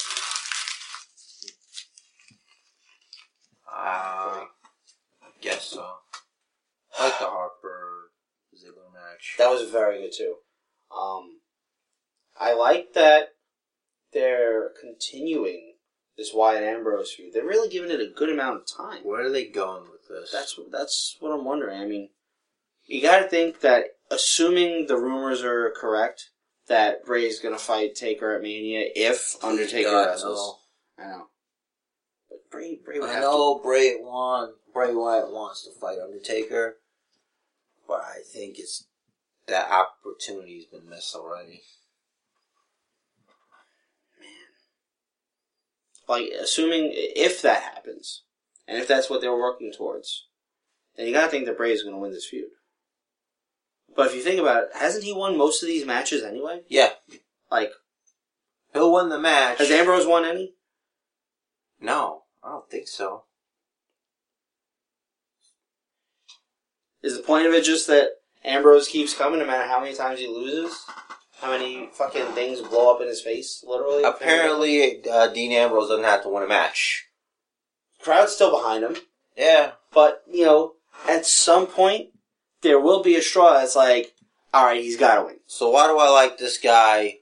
Uh, 3.75 4.45
Guess 5.41 5.63
so. 5.63 5.85
I 6.97 7.05
like 7.05 7.19
the 7.19 7.25
Harper 7.25 8.11
Ziggler 8.55 8.93
match. 8.93 9.35
That 9.37 9.49
was 9.49 9.69
very 9.69 10.01
good 10.01 10.13
too. 10.17 10.35
Um, 10.95 11.39
I 12.39 12.53
like 12.53 12.93
that 12.93 13.29
they're 14.13 14.71
continuing 14.79 15.75
this 16.17 16.33
Wyatt 16.33 16.63
Ambrose 16.63 17.13
feud. 17.13 17.33
They're 17.33 17.45
really 17.45 17.69
giving 17.69 17.91
it 17.91 17.99
a 17.99 18.13
good 18.13 18.29
amount 18.29 18.61
of 18.61 18.67
time. 18.67 19.03
Where 19.03 19.25
are 19.25 19.31
they 19.31 19.45
going 19.45 19.83
with 19.83 20.07
this? 20.09 20.31
That's 20.31 20.57
that's 20.71 21.17
what 21.19 21.31
I'm 21.31 21.45
wondering. 21.45 21.79
I 21.79 21.85
mean, 21.85 22.09
you 22.85 23.01
got 23.01 23.19
to 23.19 23.27
think 23.27 23.59
that 23.61 23.85
assuming 24.09 24.87
the 24.87 24.97
rumors 24.97 25.43
are 25.43 25.73
correct, 25.75 26.29
that 26.67 27.05
Bray's 27.05 27.39
going 27.39 27.55
to 27.55 27.61
fight 27.61 27.95
Taker 27.95 28.35
at 28.35 28.41
Mania 28.41 28.87
if 28.95 29.35
Undertaker 29.43 29.89
God, 29.89 30.07
wrestles. 30.07 30.59
I 30.97 31.07
know. 31.07 31.27
But 32.29 32.49
Bray, 32.49 32.79
Bray 32.83 32.99
would 32.99 33.09
I 33.09 33.13
have 33.13 33.23
know 33.23 33.59
Bray 33.59 33.95
want 33.99 34.55
Bray 34.73 34.93
Wyatt 34.93 35.31
wants 35.31 35.63
to 35.65 35.71
fight 35.79 35.99
Undertaker, 36.03 36.77
but 37.87 38.01
I 38.01 38.19
think 38.25 38.57
it's 38.59 38.85
that 39.47 39.69
opportunity's 39.71 40.65
been 40.65 40.89
missed 40.89 41.15
already. 41.15 41.61
to, 46.07 46.11
like, 46.11 46.29
assuming 46.41 46.91
if 46.93 47.41
that 47.41 47.61
happens, 47.63 48.23
and 48.67 48.77
if 48.77 48.87
that's 48.87 49.09
what 49.09 49.21
they're 49.21 49.35
working 49.35 49.71
towards, 49.71 50.27
then 50.95 51.07
you 51.07 51.13
got 51.13 51.25
to 51.25 51.29
think 51.31 51.45
that 51.45 51.57
Bray's 51.57 51.83
going 51.83 51.95
to 51.95 51.99
win 52.01 52.11
this 52.11 52.27
feud. 52.27 52.49
But 53.95 54.07
if 54.07 54.15
you 54.15 54.21
think 54.21 54.39
about 54.39 54.63
it, 54.63 54.69
hasn't 54.75 55.03
he 55.03 55.13
won 55.13 55.37
most 55.37 55.61
of 55.63 55.67
these 55.67 55.85
matches 55.85 56.23
anyway? 56.23 56.61
Yeah, 56.67 56.89
Like, 57.51 57.71
he'll 58.73 58.91
win 58.93 59.09
the 59.09 59.19
match. 59.19 59.59
has 59.59 59.71
Ambrose 59.71 60.05
won 60.05 60.25
any? 60.25 60.53
no, 61.79 62.23
I 62.43 62.49
don't 62.49 62.69
think 62.69 62.87
so. 62.87 63.23
Is 67.05 67.15
the 67.15 67.21
point 67.21 67.45
of 67.45 67.53
it 67.53 67.63
just 67.63 67.85
that 67.85 68.09
Ambrose 68.43 68.87
keeps 68.87 69.13
coming 69.13 69.37
no 69.37 69.45
matter 69.45 69.67
how 69.67 69.79
many 69.79 69.95
times 69.95 70.19
he 70.19 70.25
loses? 70.25 70.75
How 71.39 71.51
many 71.51 71.87
fucking 71.93 72.25
things 72.33 72.61
blow 72.61 72.91
up 72.91 72.99
in 72.99 73.07
his 73.07 73.21
face, 73.21 73.63
literally? 73.63 74.01
Apparently, 74.03 75.07
uh, 75.07 75.27
Dean 75.27 75.51
Ambrose 75.51 75.87
doesn't 75.87 76.03
have 76.03 76.23
to 76.23 76.29
win 76.29 76.41
a 76.41 76.47
match. 76.47 77.05
Crowd's 78.01 78.33
still 78.33 78.49
behind 78.49 78.83
him, 78.83 78.95
Yeah, 79.37 79.73
but, 79.93 80.23
you 80.27 80.45
know, 80.45 80.73
at 81.07 81.27
some 81.27 81.67
point, 81.67 82.07
there 82.61 82.79
will 82.79 83.03
be 83.03 83.15
a 83.15 83.21
straw 83.21 83.53
that's 83.53 83.75
like, 83.75 84.15
alright, 84.51 84.81
he's 84.81 84.97
gotta 84.97 85.23
win. 85.23 85.37
So 85.45 85.69
why 85.69 85.85
do 85.85 85.99
I 85.99 86.09
like 86.09 86.39
this 86.39 86.57
guy? 86.57 87.17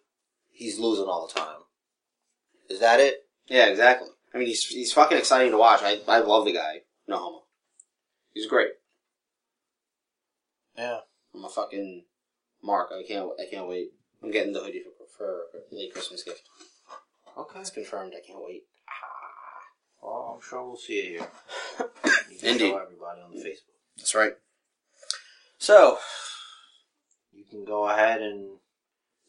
He's 0.49 0.79
losing 0.79 1.07
all 1.07 1.27
the 1.27 1.37
time. 1.37 1.57
Is 2.69 2.79
that 2.79 3.01
it? 3.01 3.25
Yeah, 3.47 3.65
exactly. 3.65 4.07
I 4.33 4.37
mean, 4.37 4.47
he's, 4.47 4.65
he's 4.65 4.93
fucking 4.93 5.17
exciting 5.17 5.51
to 5.51 5.57
watch. 5.57 5.81
I, 5.83 5.99
I 6.07 6.19
love 6.19 6.45
the 6.45 6.53
guy. 6.53 6.83
No 7.05 7.17
homo. 7.17 7.43
He's 8.33 8.47
great. 8.47 8.69
Yeah. 10.77 10.99
I'm 11.33 11.45
a 11.45 11.49
fucking 11.49 12.05
Mark. 12.61 12.89
I 12.91 13.03
can't, 13.07 13.29
I 13.39 13.45
can't 13.49 13.67
wait. 13.67 13.91
I'm 14.21 14.31
getting 14.31 14.53
the 14.53 14.59
hoodie 14.59 14.83
for, 14.83 15.05
for 15.17 15.61
late 15.71 15.93
Christmas 15.93 16.23
gift. 16.23 16.43
Okay. 17.37 17.59
It's 17.59 17.69
confirmed. 17.69 18.13
I 18.15 18.25
can't 18.25 18.43
wait. 18.43 18.63
Ah. 18.87 20.05
Well, 20.05 20.33
I'm 20.35 20.41
sure 20.47 20.65
we'll 20.65 20.77
see 20.77 21.01
here. 21.01 21.27
You 22.31 22.39
can 22.39 22.49
Indeed. 22.49 22.71
show 22.71 22.77
everybody 22.77 23.21
on 23.21 23.31
the 23.31 23.37
mm. 23.37 23.45
Facebook. 23.45 23.77
That's 23.95 24.15
right. 24.15 24.33
So, 25.59 25.99
You 27.31 27.45
can 27.45 27.63
go 27.63 27.87
ahead 27.87 28.21
and 28.21 28.57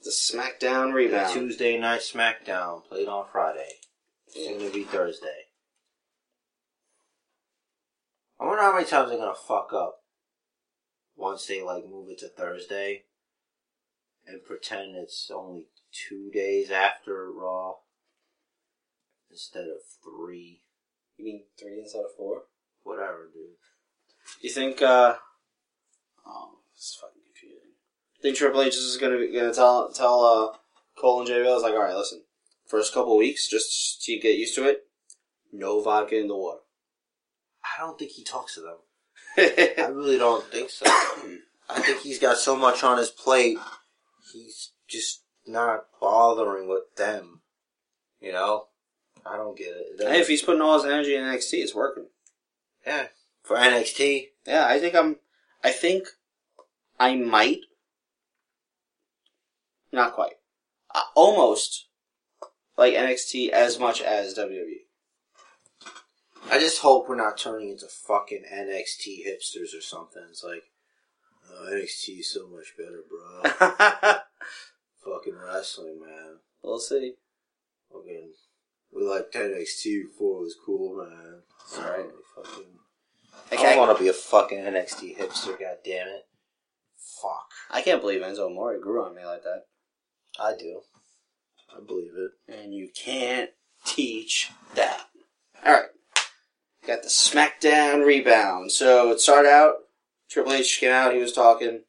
the 0.02 0.10
SmackDown 0.10 0.88
the 0.88 0.94
rebound. 0.94 1.32
Tuesday 1.32 1.78
night 1.78 2.00
SmackDown 2.00 2.84
played 2.84 3.08
on 3.08 3.26
Friday. 3.30 3.68
Soon 4.28 4.58
to 4.58 4.70
be 4.70 4.84
Thursday. 4.84 5.44
I 8.40 8.46
wonder 8.46 8.62
how 8.62 8.74
many 8.74 8.84
times 8.86 9.10
they're 9.10 9.18
gonna 9.18 9.34
fuck 9.34 9.72
up 9.72 10.03
once 11.16 11.46
they 11.46 11.62
like 11.62 11.88
move 11.88 12.08
it 12.10 12.18
to 12.18 12.28
Thursday 12.28 13.04
and 14.26 14.44
pretend 14.44 14.96
it's 14.96 15.30
only 15.34 15.66
two 15.92 16.30
days 16.32 16.70
after 16.70 17.30
Raw 17.30 17.74
instead 19.30 19.64
of 19.64 19.78
three. 20.02 20.62
You 21.16 21.24
mean 21.24 21.42
three 21.58 21.80
instead 21.80 22.00
of 22.00 22.16
four? 22.16 22.42
Whatever, 22.82 23.30
dude. 23.32 23.56
You 24.40 24.50
think? 24.50 24.82
uh 24.82 25.16
Oh, 26.26 26.58
is 26.76 26.98
fucking 27.00 27.22
confusing. 27.26 27.72
Think 28.22 28.36
Triple 28.36 28.62
H 28.62 28.74
is 28.74 28.96
gonna 28.96 29.18
be, 29.18 29.32
gonna 29.32 29.52
tell 29.52 29.92
tell 29.92 30.24
uh 30.24 30.56
Cole 30.98 31.20
and 31.20 31.28
JBL 31.28 31.56
is 31.56 31.62
like, 31.62 31.74
all 31.74 31.82
right, 31.82 31.96
listen, 31.96 32.22
first 32.66 32.94
couple 32.94 33.16
weeks 33.16 33.48
just 33.48 34.02
to 34.04 34.18
get 34.18 34.38
used 34.38 34.54
to 34.54 34.68
it, 34.68 34.84
no 35.52 35.80
vodka 35.82 36.18
in 36.18 36.28
the 36.28 36.36
water. 36.36 36.60
I 37.62 37.80
don't 37.80 37.98
think 37.98 38.12
he 38.12 38.24
talks 38.24 38.54
to 38.54 38.60
them. 38.60 38.76
I 39.36 39.88
really 39.90 40.18
don't 40.18 40.44
think 40.44 40.70
so. 40.70 40.86
I 41.68 41.80
think 41.80 42.00
he's 42.00 42.18
got 42.18 42.36
so 42.36 42.56
much 42.56 42.84
on 42.84 42.98
his 42.98 43.10
plate, 43.10 43.58
he's 44.32 44.72
just 44.86 45.22
not 45.46 45.86
bothering 46.00 46.68
with 46.68 46.94
them. 46.96 47.40
You 48.20 48.32
know? 48.32 48.66
I 49.26 49.36
don't 49.36 49.56
get 49.56 49.68
it. 49.68 50.00
hey, 50.00 50.20
if 50.20 50.28
he's 50.28 50.42
putting 50.42 50.60
all 50.60 50.74
his 50.74 50.84
energy 50.90 51.14
in 51.14 51.22
NXT, 51.22 51.54
it's 51.54 51.74
working. 51.74 52.06
yeah. 52.86 53.06
For 53.42 53.56
NXT, 53.56 54.28
Yeah, 54.46 54.66
I 54.66 54.78
think 54.78 54.94
I'm. 54.94 55.16
I 55.62 55.70
think 55.70 56.08
I 56.98 57.14
might. 57.14 57.60
Not 59.92 60.14
quite. 60.14 60.34
Uh, 60.94 61.02
almost 61.14 61.88
like 62.76 62.94
NXT 62.94 63.50
as 63.50 63.78
much 63.78 64.00
as. 64.00 64.34
WWE. 64.36 64.83
I 66.50 66.58
just 66.58 66.80
hope 66.80 67.08
we're 67.08 67.16
not 67.16 67.38
turning 67.38 67.70
into 67.70 67.86
fucking 67.86 68.44
NXT 68.52 69.26
hipsters 69.26 69.76
or 69.76 69.80
something. 69.80 70.22
It's 70.30 70.44
like, 70.44 70.62
oh, 71.50 71.68
NXT 71.72 72.20
is 72.20 72.32
so 72.32 72.46
much 72.48 72.74
better, 72.76 73.02
bro. 73.08 74.20
fucking 75.14 75.34
wrestling, 75.34 76.00
man. 76.00 76.36
we'll 76.62 76.78
see. 76.78 77.14
Fucking, 77.92 78.32
we 78.92 79.02
liked 79.02 79.34
NXT 79.34 80.02
before 80.04 80.38
it 80.38 80.44
was 80.44 80.56
cool, 80.64 80.96
man. 80.96 81.42
That's 81.70 81.82
right. 81.82 82.06
Fucking. 82.36 82.64
I 83.50 83.54
I 83.54 83.56
can't, 83.56 83.76
don't 83.76 83.86
want 83.86 83.98
to 83.98 84.02
be 84.04 84.10
a 84.10 84.12
fucking 84.12 84.58
NXT 84.58 85.18
hipster, 85.18 85.58
God 85.58 85.78
damn 85.84 86.08
it. 86.08 86.26
Fuck. 86.98 87.50
I 87.70 87.82
can't 87.82 88.00
believe 88.00 88.20
Enzo 88.20 88.46
Amore 88.46 88.78
grew 88.78 89.04
on 89.04 89.14
me 89.14 89.24
like 89.24 89.42
that. 89.42 89.64
I 90.38 90.54
do. 90.56 90.80
I 91.74 91.80
believe 91.84 92.12
it. 92.16 92.52
And 92.52 92.74
you 92.74 92.88
can't 92.94 93.50
teach 93.84 94.50
that. 94.74 95.06
Alright. 95.64 95.90
Got 96.86 97.02
the 97.02 97.08
SmackDown 97.08 98.04
rebound. 98.04 98.72
So 98.72 99.10
it 99.10 99.20
started 99.20 99.48
out, 99.48 99.74
Triple 100.28 100.52
H 100.52 100.78
came 100.80 100.90
out, 100.90 101.14
he 101.14 101.20
was 101.20 101.32
talking. 101.32 101.80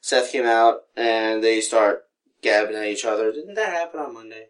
Seth 0.00 0.32
came 0.32 0.46
out, 0.46 0.82
and 0.96 1.42
they 1.42 1.60
start 1.60 2.04
gabbing 2.42 2.76
at 2.76 2.86
each 2.86 3.04
other. 3.04 3.32
Didn't 3.32 3.54
that 3.54 3.72
happen 3.72 4.00
on 4.00 4.14
Monday? 4.14 4.48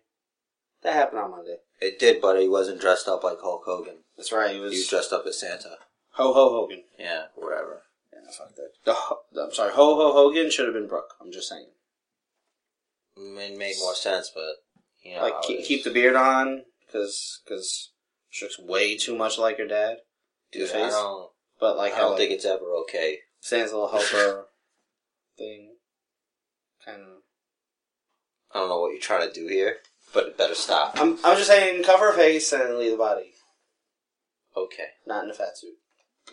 That 0.82 0.94
happened 0.94 1.20
on 1.20 1.30
Monday. 1.30 1.56
It 1.80 1.98
did, 1.98 2.20
but 2.20 2.40
he 2.40 2.48
wasn't 2.48 2.80
dressed 2.80 3.08
up 3.08 3.24
like 3.24 3.40
Hulk 3.40 3.62
Hogan. 3.64 3.98
That's 4.16 4.32
right, 4.32 4.50
he 4.50 4.56
He 4.56 4.60
was, 4.60 4.72
was 4.72 4.88
dressed 4.88 5.12
up 5.12 5.24
as 5.26 5.40
Santa. 5.40 5.76
Ho 6.12 6.32
Ho 6.32 6.50
Hogan. 6.50 6.82
Yeah, 6.98 7.26
whatever. 7.34 7.82
Yeah, 8.12 8.30
fuck 8.36 8.54
that. 8.56 8.70
The, 8.84 8.92
Ho- 8.94 9.20
I'm 9.40 9.52
sorry, 9.52 9.72
Ho 9.72 9.94
Ho 9.96 10.12
Hogan 10.12 10.50
should 10.50 10.66
have 10.66 10.74
been 10.74 10.88
Brooke. 10.88 11.14
I'm 11.20 11.32
just 11.32 11.48
saying. 11.48 11.66
It 13.16 13.58
made 13.58 13.76
more 13.78 13.94
sense, 13.94 14.30
but 14.34 14.56
you 15.02 15.16
know, 15.16 15.22
like 15.22 15.42
keep, 15.42 15.64
keep 15.64 15.84
the 15.84 15.90
beard 15.90 16.16
on, 16.16 16.64
because 16.86 17.40
cause 17.48 17.90
she 18.34 18.44
looks 18.44 18.58
way 18.58 18.96
too 18.96 19.14
much 19.14 19.38
like 19.38 19.58
her 19.58 19.66
dad. 19.66 19.98
Dude, 20.50 20.68
face. 20.68 20.86
I 20.86 20.90
don't. 20.90 21.30
But 21.60 21.76
like 21.76 21.92
I 21.92 21.96
how 21.96 22.02
don't 22.02 22.10
like, 22.12 22.18
think 22.18 22.32
it's 22.32 22.44
ever 22.44 22.64
okay. 22.82 23.18
Sans 23.40 23.70
a 23.70 23.74
little 23.78 23.90
helper 23.96 24.46
thing, 25.38 25.76
kind 26.84 27.00
of. 27.00 27.08
I 28.52 28.58
don't 28.58 28.68
know 28.68 28.80
what 28.80 28.90
you're 28.92 29.00
trying 29.00 29.28
to 29.28 29.32
do 29.32 29.46
here, 29.46 29.76
but 30.12 30.26
it 30.26 30.36
better 30.36 30.54
stop. 30.56 30.94
I'm 31.00 31.16
I'm 31.24 31.36
just 31.36 31.46
saying, 31.46 31.84
cover 31.84 32.06
her 32.10 32.16
face 32.16 32.52
and 32.52 32.76
leave 32.76 32.90
the 32.90 32.96
body, 32.96 33.34
Okay, 34.56 34.86
not 35.06 35.22
in 35.24 35.30
a 35.30 35.34
fat 35.34 35.56
suit. 35.56 35.74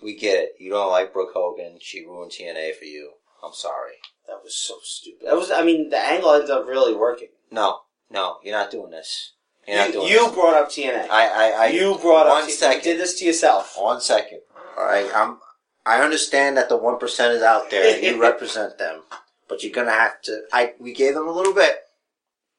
we 0.01 0.15
get 0.17 0.39
it. 0.39 0.49
You 0.59 0.71
don't 0.71 0.89
like 0.91 1.13
Brooke 1.13 1.33
Hogan. 1.35 1.77
She 1.81 2.03
ruined 2.05 2.31
TNA 2.31 2.75
for 2.75 2.85
you. 2.85 3.11
I'm 3.43 3.53
sorry. 3.53 3.93
That 4.27 4.43
was 4.43 4.55
so 4.55 4.75
stupid. 4.83 5.27
That 5.27 5.35
was, 5.35 5.51
I 5.51 5.63
mean, 5.63 5.89
the 5.89 5.97
angle 5.97 6.31
ended 6.33 6.49
up 6.51 6.67
really 6.67 6.93
working. 6.95 7.29
No, 7.51 7.79
no, 8.09 8.37
you're 8.43 8.55
not 8.57 8.71
doing 8.71 8.91
this. 8.91 9.33
You're 9.67 9.77
not 9.77 9.87
You, 9.87 9.93
doing 9.93 10.07
you 10.07 10.25
this. 10.25 10.33
brought 10.33 10.53
up 10.55 10.69
TNA. 10.69 11.07
I, 11.09 11.27
I, 11.27 11.49
I, 11.49 11.67
you 11.67 11.97
brought 12.01 12.27
up 12.27 12.33
one 12.33 12.45
T- 12.45 12.51
second. 12.51 12.77
You 12.85 12.93
did 12.93 12.99
this 12.99 13.19
to 13.19 13.25
yourself. 13.25 13.75
One 13.79 14.01
second. 14.01 14.39
All 14.77 14.85
right, 14.85 15.09
I'm. 15.15 15.37
I 15.85 16.01
understand 16.01 16.57
that 16.57 16.69
the 16.69 16.77
one 16.77 16.97
percent 16.99 17.33
is 17.33 17.41
out 17.41 17.69
there. 17.69 17.95
and 17.95 18.03
You 18.03 18.21
represent 18.21 18.77
them, 18.77 19.01
but 19.47 19.63
you're 19.63 19.71
gonna 19.73 19.91
have 19.91 20.21
to. 20.23 20.43
I. 20.53 20.73
We 20.79 20.93
gave 20.93 21.13
them 21.13 21.27
a 21.27 21.31
little 21.31 21.53
bit. 21.53 21.77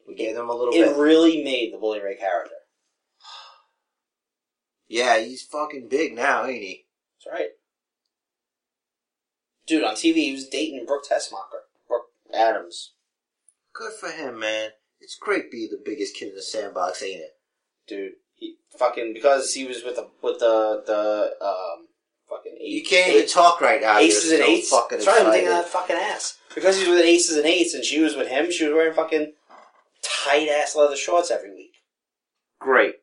We 0.07 0.15
gave 0.15 0.35
them 0.35 0.49
a 0.49 0.55
little 0.55 0.75
It 0.75 0.87
bit. 0.87 0.97
really 0.97 1.43
made 1.45 1.73
the 1.73 1.79
Bully 1.79 2.01
Ray 2.01 2.17
character. 2.17 2.55
Yeah, 4.89 5.19
he's 5.19 5.43
fucking 5.43 5.89
big 5.89 6.15
now, 6.15 6.45
ain't 6.45 6.63
he? 6.63 6.85
That's 7.25 7.35
right. 7.41 7.49
Dude, 9.67 9.85
on 9.85 9.95
TV, 9.95 10.15
he 10.17 10.33
was 10.33 10.49
dating 10.49 10.85
Brooke 10.87 11.05
Tessmacher. 11.09 11.63
Brooke 11.89 12.09
Adams. 12.35 12.93
Good 13.73 13.93
for 13.95 14.11
him, 14.11 14.41
man. 14.41 14.71
It's 15.03 15.17
great 15.17 15.51
being 15.51 15.69
the 15.71 15.83
biggest 15.85 16.17
kid 16.17 16.31
in 16.31 16.35
the 16.37 16.43
sandbox, 16.43 17.03
ain't 17.03 17.21
it? 17.21 17.31
Dude, 17.89 18.13
he 18.37 18.57
fucking, 18.79 19.13
because 19.15 19.53
he 19.53 19.65
was 19.67 19.83
with 19.85 19.97
the, 19.97 20.09
with 20.23 20.39
the, 20.39 20.83
the, 20.87 21.45
um, 21.45 21.87
fucking 22.29 22.57
eight. 22.61 22.69
You 22.69 22.85
can't 22.85 23.13
even 23.15 23.29
talk 23.29 23.61
right 23.61 23.81
now. 23.81 23.99
aces 23.99 24.31
You're 24.31 24.41
and 24.41 24.47
so 24.47 24.53
eights. 24.53 24.71
Fucking 24.71 24.99
That's 24.99 25.07
right. 25.07 25.27
I'm 25.27 25.33
thinking 25.33 25.49
of 25.49 25.57
that 25.57 25.69
fucking 25.69 25.97
ass 25.97 26.39
because 26.55 26.79
he's 26.79 26.89
with 26.89 27.01
aces 27.05 27.37
and 27.37 27.47
eights, 27.47 27.75
and 27.75 27.85
she 27.85 28.01
was 28.01 28.17
with 28.17 28.29
him. 28.29 28.51
She 28.51 28.65
was 28.65 28.75
wearing 28.75 28.95
fucking 28.95 29.33
tight 30.03 30.49
ass 30.49 30.75
leather 30.77 30.97
shorts 30.97 31.31
every 31.31 31.53
week. 31.53 31.75
Great. 32.61 32.95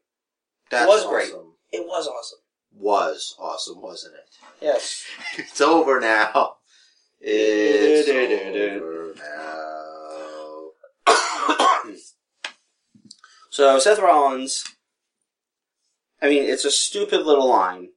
That 0.71 0.87
was 0.87 1.05
great. 1.05 1.31
It 1.71 1.85
was 1.85 2.07
awesome. 2.07 2.39
Was 2.73 3.35
awesome, 3.39 3.81
wasn't 3.81 4.15
it? 4.15 4.29
Yes. 4.61 5.05
It's 5.37 5.61
over 5.61 5.99
now. 5.99 6.55
It's 7.19 8.09
over 8.81 9.13
now. 9.17 9.68
So 13.59 13.77
Seth 13.77 13.99
Rollins, 13.99 14.63
I 16.21 16.29
mean, 16.29 16.43
it's 16.43 16.63
a 16.63 16.71
stupid 16.71 17.25
little 17.25 17.49
line, 17.49 17.89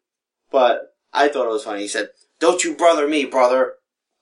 but 0.50 0.96
I 1.12 1.28
thought 1.28 1.46
it 1.46 1.52
was 1.52 1.62
funny. 1.62 1.82
He 1.82 1.86
said, 1.88 2.10
"Don't 2.40 2.64
you 2.64 2.74
brother 2.74 3.06
me, 3.06 3.26
brother." 3.26 3.74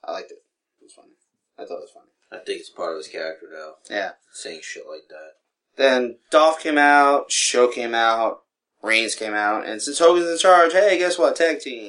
I 0.05 0.12
liked 0.12 0.32
it. 0.32 0.43
It 0.82 0.84
was 0.84 0.93
funny. 0.93 1.14
I 1.59 1.62
thought 1.64 1.78
it 1.78 1.88
was 1.88 1.93
funny. 1.95 2.11
I 2.30 2.45
think 2.45 2.61
it's 2.61 2.68
part 2.68 2.91
of 2.93 2.99
his 2.99 3.09
character 3.09 3.47
now, 3.51 3.76
Yeah. 3.88 4.11
saying 4.34 4.61
shit 4.62 4.86
like 4.86 5.09
that. 5.09 5.36
Then 5.76 6.18
Dolph 6.28 6.61
came 6.61 6.76
out, 6.76 7.32
Show 7.32 7.68
came 7.68 7.95
out, 7.95 8.43
Reigns 8.82 9.14
came 9.14 9.32
out, 9.32 9.64
and 9.64 9.80
since 9.80 9.99
Hogan's 9.99 10.28
in 10.28 10.36
charge, 10.36 10.74
hey, 10.74 10.99
guess 10.99 11.18
what? 11.18 11.36
Tag 11.36 11.61
team. 11.61 11.88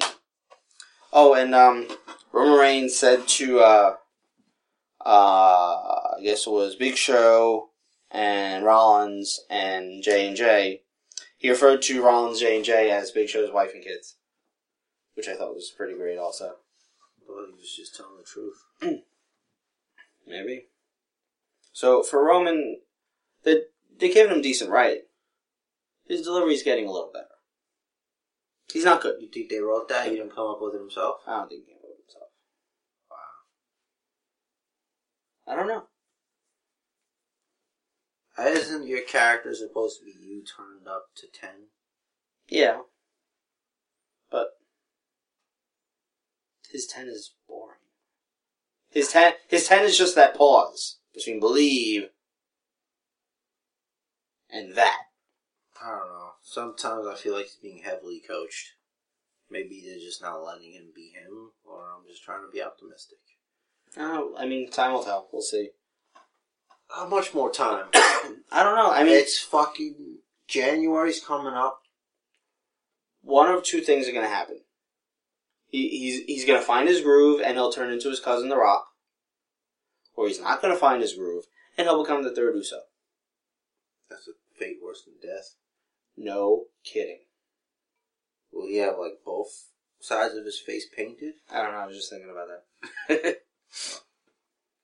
Oh, 1.12 1.34
and 1.34 1.54
um, 1.54 1.88
Roman 2.32 2.58
Reigns 2.58 2.96
said 2.96 3.28
to 3.28 3.60
uh, 3.60 3.96
uh, 5.04 6.14
I 6.16 6.20
guess 6.22 6.46
it 6.46 6.50
was 6.50 6.74
Big 6.74 6.96
Show 6.96 7.68
and 8.12 8.64
Rollins 8.64 9.40
and 9.50 10.02
J 10.02 10.28
and 10.28 10.36
J. 10.36 10.82
He 11.38 11.50
referred 11.50 11.82
to 11.82 12.02
Rollins, 12.04 12.38
J 12.38 12.56
and 12.56 12.64
J 12.64 12.90
as 12.90 13.10
Big 13.10 13.28
Show's 13.28 13.50
wife 13.52 13.72
and 13.74 13.82
kids, 13.82 14.16
which 15.14 15.26
I 15.28 15.34
thought 15.34 15.54
was 15.54 15.72
pretty 15.76 15.94
great. 15.94 16.18
Also, 16.18 16.56
Well, 17.26 17.46
he 17.46 17.52
was 17.58 17.74
just 17.74 17.96
telling 17.96 18.18
the 18.18 18.22
truth. 18.22 18.62
maybe. 20.26 20.66
So 21.72 22.02
for 22.02 22.22
Roman, 22.22 22.80
they 23.44 23.62
they 23.98 24.12
giving 24.12 24.36
him 24.36 24.42
decent 24.42 24.70
writing. 24.70 25.02
His 26.06 26.22
delivery's 26.22 26.62
getting 26.62 26.86
a 26.86 26.92
little 26.92 27.10
better. 27.12 27.26
He's 28.70 28.84
not 28.84 29.00
good. 29.00 29.16
You 29.20 29.28
think 29.28 29.48
they 29.48 29.60
wrote 29.60 29.88
that? 29.88 30.08
He 30.08 30.16
didn't 30.16 30.34
come 30.34 30.46
up 30.46 30.60
with 30.60 30.74
it 30.74 30.80
himself? 30.80 31.20
I 31.26 31.38
don't 31.38 31.48
think 31.48 31.64
he 31.66 31.72
wrote 31.72 31.82
with 31.96 32.06
himself. 32.06 32.28
Wow. 33.10 33.16
I 35.52 35.56
don't 35.56 35.68
know. 35.68 35.84
Isn't 38.46 38.86
your 38.86 39.02
character 39.02 39.54
supposed 39.54 40.00
to 40.00 40.04
be 40.04 40.12
you 40.12 40.42
turned 40.44 40.88
up 40.88 41.06
to 41.16 41.26
10? 41.32 41.50
Yeah. 42.48 42.80
But 44.30 44.48
his 46.70 46.86
ten 46.86 47.06
is 47.06 47.34
boring. 47.48 47.78
His 48.90 49.12
ten 49.12 49.34
his 49.48 49.66
ten 49.66 49.84
is 49.84 49.96
just 49.96 50.14
that 50.16 50.34
pause 50.34 50.98
between 51.14 51.40
believe 51.40 52.08
and 54.50 54.74
that. 54.74 54.98
I 55.82 55.90
don't 55.90 56.08
know. 56.08 56.30
Sometimes 56.42 57.06
I 57.06 57.14
feel 57.14 57.34
like 57.34 57.46
he's 57.46 57.56
being 57.56 57.82
heavily 57.82 58.22
coached. 58.26 58.72
Maybe 59.50 59.82
they're 59.84 59.98
just 59.98 60.22
not 60.22 60.42
letting 60.42 60.72
him 60.72 60.92
be 60.94 61.12
him, 61.14 61.50
or 61.64 61.90
I'm 61.94 62.06
just 62.08 62.22
trying 62.22 62.42
to 62.42 62.52
be 62.52 62.62
optimistic. 62.62 63.18
Oh, 63.98 64.34
I 64.38 64.46
mean, 64.46 64.70
time 64.70 64.92
will 64.92 65.04
tell. 65.04 65.28
We'll 65.32 65.42
see. 65.42 65.70
How 66.94 67.06
much 67.08 67.32
more 67.34 67.50
time? 67.50 67.86
I 67.94 68.62
don't 68.62 68.76
know. 68.76 68.90
I 68.90 69.02
mean, 69.04 69.14
it's 69.14 69.38
fucking 69.38 70.18
January's 70.46 71.24
coming 71.24 71.54
up. 71.54 71.80
one 73.22 73.50
of 73.50 73.62
two 73.62 73.80
things 73.80 74.08
are 74.08 74.12
going 74.12 74.24
to 74.24 74.34
happen. 74.34 74.60
He, 75.68 75.88
he's 75.88 76.24
he's 76.26 76.44
going 76.44 76.60
to 76.60 76.66
find 76.66 76.86
his 76.86 77.00
groove 77.00 77.40
and 77.40 77.54
he'll 77.54 77.72
turn 77.72 77.90
into 77.90 78.10
his 78.10 78.20
cousin 78.20 78.50
The 78.50 78.58
Rock, 78.58 78.88
or 80.14 80.28
he's 80.28 80.40
not 80.40 80.60
going 80.60 80.74
to 80.74 80.78
find 80.78 81.00
his 81.00 81.14
groove 81.14 81.44
and 81.78 81.86
he'll 81.86 82.02
become 82.02 82.22
the 82.22 82.34
third 82.34 82.54
Uso. 82.54 82.76
That's 84.10 84.28
a 84.28 84.32
fate 84.58 84.76
worse 84.84 85.02
than 85.04 85.14
death. 85.22 85.54
No 86.14 86.64
kidding. 86.84 87.20
Will 88.52 88.68
he 88.68 88.76
have 88.76 88.98
like 88.98 89.20
both 89.24 89.68
sides 90.00 90.34
of 90.34 90.44
his 90.44 90.58
face 90.58 90.86
painted? 90.94 91.34
I 91.50 91.62
don't 91.62 91.72
know. 91.72 91.78
I 91.78 91.86
was 91.86 91.96
just 91.96 92.10
thinking 92.10 92.30
about 92.30 92.48
that. 93.08 93.36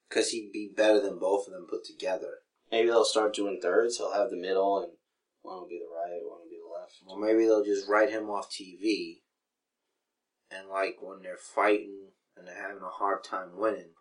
Because 0.08 0.30
he'd 0.30 0.52
be 0.52 0.70
better 0.74 1.00
than 1.00 1.18
both 1.18 1.46
of 1.46 1.52
them 1.52 1.66
put 1.68 1.84
together. 1.84 2.38
Maybe 2.70 2.88
they'll 2.88 3.04
start 3.04 3.34
doing 3.34 3.60
thirds. 3.60 3.96
He'll 3.98 4.12
have 4.12 4.30
the 4.30 4.36
middle, 4.36 4.78
and 4.82 4.92
one 5.42 5.60
will 5.60 5.68
be 5.68 5.78
the 5.78 5.94
right, 5.94 6.20
one 6.22 6.40
will 6.40 6.50
be 6.50 6.56
the 6.56 6.80
left. 6.80 6.94
Or 7.06 7.18
maybe 7.18 7.44
they'll 7.46 7.64
just 7.64 7.88
write 7.88 8.10
him 8.10 8.30
off 8.30 8.50
TV. 8.50 9.20
And 10.50 10.68
like 10.68 10.96
when 11.00 11.22
they're 11.22 11.36
fighting 11.36 12.12
and 12.36 12.46
they're 12.46 12.60
having 12.60 12.82
a 12.82 12.88
hard 12.88 13.22
time 13.24 13.56
winning, 13.56 13.92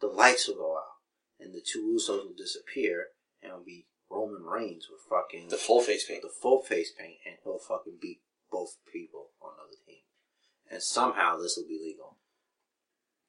the 0.00 0.08
lights 0.08 0.48
will 0.48 0.56
go 0.56 0.76
out. 0.76 0.98
And 1.38 1.54
the 1.54 1.62
two 1.64 1.96
Usos 1.96 2.24
will 2.24 2.34
disappear. 2.36 3.06
And 3.40 3.50
it'll 3.50 3.64
be 3.64 3.86
Roman 4.10 4.42
Reigns 4.44 4.86
with 4.90 5.00
fucking 5.08 5.48
The 5.48 5.56
full 5.56 5.80
face 5.80 6.04
paint. 6.06 6.22
the 6.22 6.28
full 6.28 6.62
face 6.62 6.92
paint. 6.96 7.18
And 7.24 7.36
he'll 7.44 7.58
fucking 7.58 7.98
beat 8.00 8.20
both 8.50 8.76
people 8.92 9.30
on 9.40 9.52
the 9.56 9.62
other 9.62 9.76
team. 9.86 10.02
And 10.70 10.82
somehow 10.82 11.36
this 11.38 11.56
will 11.56 11.68
be 11.68 11.80
legal. 11.82 12.18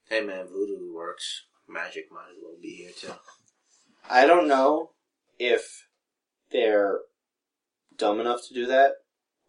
Hey 0.09 0.21
man, 0.21 0.47
voodoo 0.47 0.93
works. 0.93 1.45
Magic 1.68 2.11
might 2.11 2.32
as 2.32 2.38
well 2.41 2.55
be 2.61 2.70
here 2.70 2.91
too. 2.97 3.14
I 4.09 4.26
don't 4.26 4.47
know 4.47 4.91
if 5.39 5.88
they're 6.51 6.99
dumb 7.97 8.20
enough 8.20 8.47
to 8.47 8.53
do 8.53 8.66
that, 8.68 8.93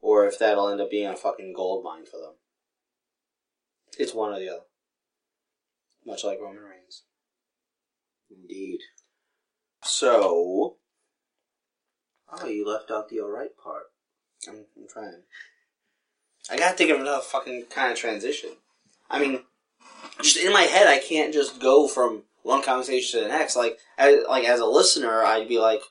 or 0.01 0.27
if 0.27 0.39
that'll 0.39 0.69
end 0.69 0.81
up 0.81 0.91
being 0.91 1.09
a 1.09 1.17
fucking 1.17 1.53
gold 1.55 1.85
mine 1.85 2.05
for 2.05 2.19
them. 2.19 2.35
It's 3.99 4.15
one 4.15 4.33
or 4.33 4.39
the 4.39 4.49
other. 4.49 4.65
Much 6.07 6.25
like 6.25 6.41
Roman 6.41 6.62
Reigns. 6.62 7.03
Indeed. 8.31 8.81
So, 9.83 10.77
Oh, 12.43 12.47
you 12.47 12.67
left 12.67 12.91
out 12.91 13.09
the 13.09 13.21
alright 13.21 13.57
part. 13.62 13.85
I'm, 14.49 14.65
I'm 14.77 14.89
trying. 14.89 15.23
I 16.51 16.57
gotta 16.57 16.77
think 16.77 16.91
of 16.91 17.01
another 17.01 17.23
fucking 17.23 17.67
kind 17.71 17.93
of 17.93 17.99
transition. 17.99 18.51
I 19.09 19.21
mean, 19.21 19.43
just 20.21 20.37
in 20.37 20.53
my 20.53 20.62
head, 20.62 20.87
I 20.87 20.99
can't 20.99 21.33
just 21.33 21.61
go 21.61 21.89
from 21.89 22.23
one 22.43 22.62
conversation 22.62 23.21
to 23.21 23.27
the 23.27 23.33
next. 23.33 23.57
Like, 23.57 23.79
as, 23.99 24.17
like 24.29 24.45
as 24.45 24.61
a 24.61 24.67
listener, 24.67 25.23
I'd 25.23 25.49
be 25.49 25.59
like, 25.59 25.83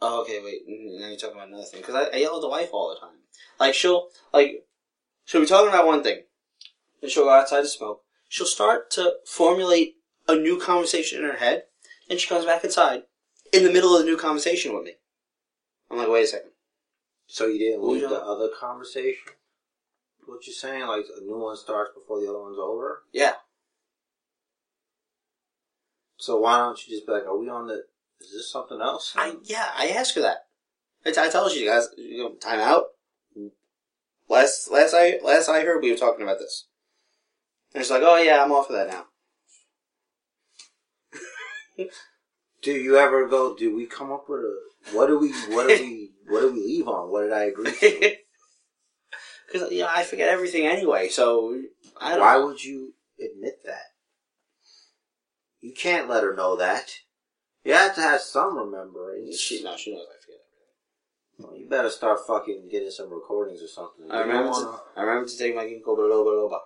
"Oh, 0.00 0.22
okay, 0.22 0.40
wait, 0.42 0.62
now 0.66 1.08
you're 1.08 1.16
talking 1.16 1.36
about 1.36 1.48
another 1.48 1.64
thing." 1.64 1.80
Because 1.80 1.94
I, 1.94 2.16
I 2.16 2.20
yell 2.20 2.36
at 2.36 2.42
the 2.42 2.48
wife 2.48 2.70
all 2.72 2.90
the 2.90 3.00
time. 3.00 3.16
Like, 3.58 3.74
she'll 3.74 4.08
like, 4.32 4.64
she'll 5.24 5.40
be 5.40 5.46
talking 5.46 5.68
about 5.68 5.86
one 5.86 6.02
thing, 6.02 6.22
and 7.02 7.10
she'll 7.10 7.24
go 7.24 7.30
outside 7.30 7.62
to 7.62 7.68
smoke. 7.68 8.02
She'll 8.28 8.46
start 8.46 8.90
to 8.92 9.14
formulate 9.26 9.96
a 10.28 10.36
new 10.36 10.58
conversation 10.58 11.18
in 11.18 11.24
her 11.24 11.36
head, 11.36 11.64
and 12.08 12.18
she 12.18 12.28
comes 12.28 12.44
back 12.44 12.64
inside 12.64 13.02
in 13.52 13.64
the 13.64 13.72
middle 13.72 13.94
of 13.94 14.04
the 14.04 14.10
new 14.10 14.16
conversation 14.16 14.74
with 14.74 14.84
me. 14.84 14.92
I'm 15.90 15.98
like, 15.98 16.08
wait 16.08 16.24
a 16.24 16.26
second. 16.28 16.50
So 17.26 17.46
you 17.46 17.58
didn't 17.58 17.82
leave 17.82 18.08
the 18.08 18.20
other 18.20 18.48
conversation? 18.48 19.34
What 20.26 20.46
you 20.46 20.52
saying? 20.52 20.86
Like 20.86 21.04
a 21.16 21.24
new 21.24 21.38
one 21.38 21.56
starts 21.56 21.92
before 21.94 22.20
the 22.20 22.28
other 22.28 22.40
one's 22.40 22.58
over? 22.58 23.02
Yeah. 23.12 23.34
So 26.16 26.38
why 26.38 26.58
don't 26.58 26.78
you 26.86 26.94
just 26.94 27.06
be 27.06 27.12
like, 27.12 27.26
are 27.26 27.36
we 27.36 27.48
on 27.48 27.66
the? 27.66 27.84
Is 28.20 28.32
this 28.32 28.52
something 28.52 28.80
else? 28.80 29.14
I 29.16 29.36
yeah, 29.44 29.68
I 29.76 29.88
asked 29.88 30.14
her 30.16 30.20
that. 30.20 30.46
I, 31.04 31.12
t- 31.12 31.20
I 31.20 31.30
told 31.30 31.52
you 31.52 31.66
guys, 31.66 31.88
you 31.96 32.18
know, 32.18 32.34
time 32.34 32.60
out. 32.60 32.84
Last 34.28 34.70
last 34.70 34.94
I 34.94 35.18
last 35.24 35.48
I 35.48 35.62
heard, 35.62 35.82
we 35.82 35.90
were 35.90 35.96
talking 35.96 36.22
about 36.22 36.38
this. 36.38 36.66
And 37.74 37.82
she's 37.82 37.90
like, 37.90 38.02
"Oh 38.04 38.16
yeah, 38.16 38.42
I'm 38.42 38.52
off 38.52 38.70
of 38.70 38.76
that 38.76 38.88
now." 38.88 39.06
Do 42.62 42.72
you 42.72 42.96
ever 42.96 43.26
go? 43.26 43.56
Do 43.56 43.74
we 43.74 43.86
come 43.86 44.12
up 44.12 44.28
with 44.28 44.40
a? 44.40 44.56
What 44.92 45.06
do 45.06 45.18
we? 45.18 45.32
What 45.54 45.68
do 45.68 45.74
we? 45.82 46.10
What 46.28 46.40
do 46.42 46.52
we 46.52 46.60
leave 46.60 46.86
on? 46.86 47.10
What 47.10 47.22
did 47.22 47.32
I 47.32 47.44
agree 47.44 47.72
to? 47.72 48.16
Because 49.50 49.70
you 49.72 49.80
know, 49.80 49.88
I 49.94 50.04
forget 50.04 50.28
everything 50.28 50.66
anyway. 50.66 51.08
So 51.08 51.60
I 52.00 52.10
don't. 52.12 52.20
Why 52.20 52.36
would 52.36 52.62
you 52.62 52.94
admit 53.18 53.60
that? 53.64 53.82
You 55.60 55.72
can't 55.74 56.08
let 56.08 56.22
her 56.22 56.34
know 56.34 56.56
that. 56.56 56.92
You 57.64 57.74
have 57.74 57.94
to 57.96 58.00
have 58.00 58.20
some 58.20 58.56
remembering. 58.56 59.30
She 59.32 59.62
no, 59.62 59.76
she 59.76 59.92
knows 59.92 60.06
I 60.08 60.16
forget 60.24 60.40
Well, 61.38 61.58
you 61.58 61.68
better 61.68 61.90
start 61.90 62.20
fucking 62.26 62.68
getting 62.70 62.90
some 62.90 63.10
recordings 63.12 63.62
or 63.62 63.68
something. 63.68 64.04
everything. 64.06 64.16
I 64.18 64.20
remember. 64.22 64.50
wanna- 64.50 64.66
To, 64.78 64.82
I 64.96 65.02
remember 65.02 65.28
to 65.28 65.36
take 65.38 65.54
my 65.54 65.64
ginkgo 65.64 65.96
biloba 65.98 66.32
loba. 66.50 66.58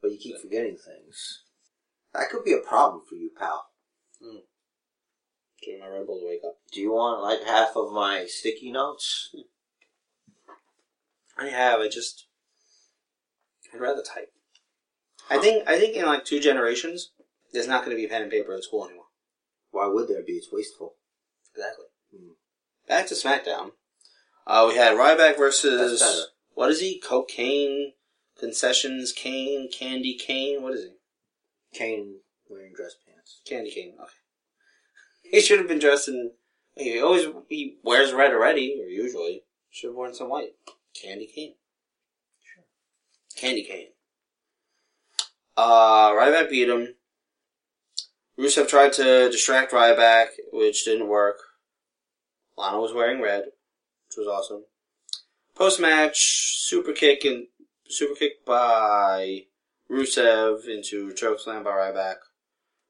but 0.00 0.10
you 0.12 0.18
keep 0.18 0.38
forgetting 0.40 0.76
things. 0.78 1.42
That 2.14 2.30
could 2.30 2.44
be 2.44 2.54
a 2.54 2.58
problem 2.60 3.02
for 3.06 3.16
you, 3.16 3.30
pal. 3.38 3.66
Hmm. 4.22 4.38
Getting 5.62 5.80
my 5.80 5.88
Red 5.88 6.06
Bull 6.06 6.20
to 6.20 6.26
wake 6.26 6.40
up. 6.46 6.56
Do 6.72 6.80
you 6.80 6.92
want 6.92 7.22
like 7.22 7.42
half 7.44 7.76
of 7.76 7.92
my 7.92 8.24
sticky 8.26 8.70
notes? 8.72 9.34
I 11.38 11.48
have. 11.48 11.80
I 11.80 11.88
just. 11.88 12.26
I'd 13.72 13.80
rather 13.80 14.02
type. 14.02 14.32
I 15.30 15.38
think. 15.38 15.68
I 15.68 15.78
think 15.78 15.96
in 15.96 16.06
like 16.06 16.24
two 16.24 16.40
generations, 16.40 17.10
there's 17.52 17.68
not 17.68 17.84
going 17.84 17.96
to 17.96 18.00
be 18.00 18.08
pen 18.08 18.22
and 18.22 18.30
paper 18.30 18.54
in 18.54 18.62
school 18.62 18.86
anymore. 18.86 19.04
Why 19.70 19.86
would 19.86 20.08
there 20.08 20.22
be? 20.22 20.32
It's 20.34 20.48
wasteful. 20.52 20.94
Exactly. 21.54 21.86
Hmm. 22.12 22.32
Back 22.88 23.06
to 23.08 23.14
SmackDown. 23.14 23.72
Uh, 24.46 24.66
we 24.68 24.76
had 24.76 24.96
Ryback 24.96 25.36
versus 25.36 26.02
what 26.54 26.70
is 26.70 26.80
he? 26.80 27.00
Cocaine 27.00 27.92
Concessions 28.38 29.12
Kane, 29.12 29.68
Candy 29.70 30.14
cane. 30.14 30.62
What 30.62 30.74
is 30.74 30.84
he? 30.84 31.78
Kane 31.78 32.20
wearing 32.48 32.72
dress 32.74 32.94
pants. 33.06 33.40
Candy 33.46 33.70
cane. 33.70 33.94
Okay. 34.00 34.10
He 35.28 35.40
should 35.40 35.58
have 35.58 35.66
been 35.66 35.80
dressed 35.80 36.06
in. 36.06 36.30
He 36.76 37.00
always 37.00 37.26
he 37.48 37.78
wears 37.82 38.12
red 38.12 38.32
already, 38.32 38.80
or 38.80 38.86
usually 38.86 39.42
should 39.70 39.88
have 39.88 39.96
worn 39.96 40.14
some 40.14 40.28
white. 40.28 40.52
Candy 41.02 41.26
Cane. 41.26 41.54
Sure. 42.42 42.64
Candy 43.36 43.64
Cane. 43.64 43.88
Uh, 45.56 46.10
Ryback 46.12 46.50
beat 46.50 46.68
him. 46.68 46.94
Rusev 48.38 48.68
tried 48.68 48.92
to 48.94 49.30
distract 49.30 49.72
Ryback, 49.72 50.26
which 50.52 50.84
didn't 50.84 51.08
work. 51.08 51.38
Lana 52.56 52.80
was 52.80 52.92
wearing 52.92 53.22
red, 53.22 53.44
which 54.08 54.18
was 54.18 54.26
awesome. 54.26 54.64
Post 55.54 55.80
match, 55.80 56.58
super 56.58 56.92
kick 56.92 57.24
and 57.24 57.46
super 57.88 58.14
kick 58.14 58.44
by 58.44 59.44
Rusev 59.90 60.68
into 60.68 61.14
choke 61.14 61.40
slam 61.40 61.64
by 61.64 61.70
Ryback, 61.70 62.16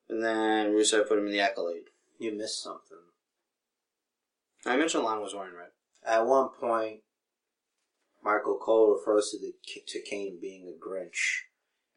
and 0.09 0.23
then 0.23 0.73
Rusev 0.73 1.09
put 1.09 1.19
him 1.19 1.27
in 1.27 1.33
the 1.33 1.41
accolade. 1.41 1.91
You 2.19 2.37
missed 2.37 2.63
something. 2.63 2.99
I 4.65 4.77
mentioned 4.77 5.05
Lana 5.05 5.21
was 5.21 5.35
wearing 5.35 5.55
red. 5.55 5.71
At 6.05 6.27
one 6.27 6.49
point, 6.49 7.01
Michael 8.27 8.59
Cole 8.59 8.93
refers 8.99 9.31
to 9.31 9.39
the 9.39 9.55
to 9.87 10.01
Kane 10.03 10.39
being 10.41 10.67
a 10.69 10.85
Grinch, 10.85 11.43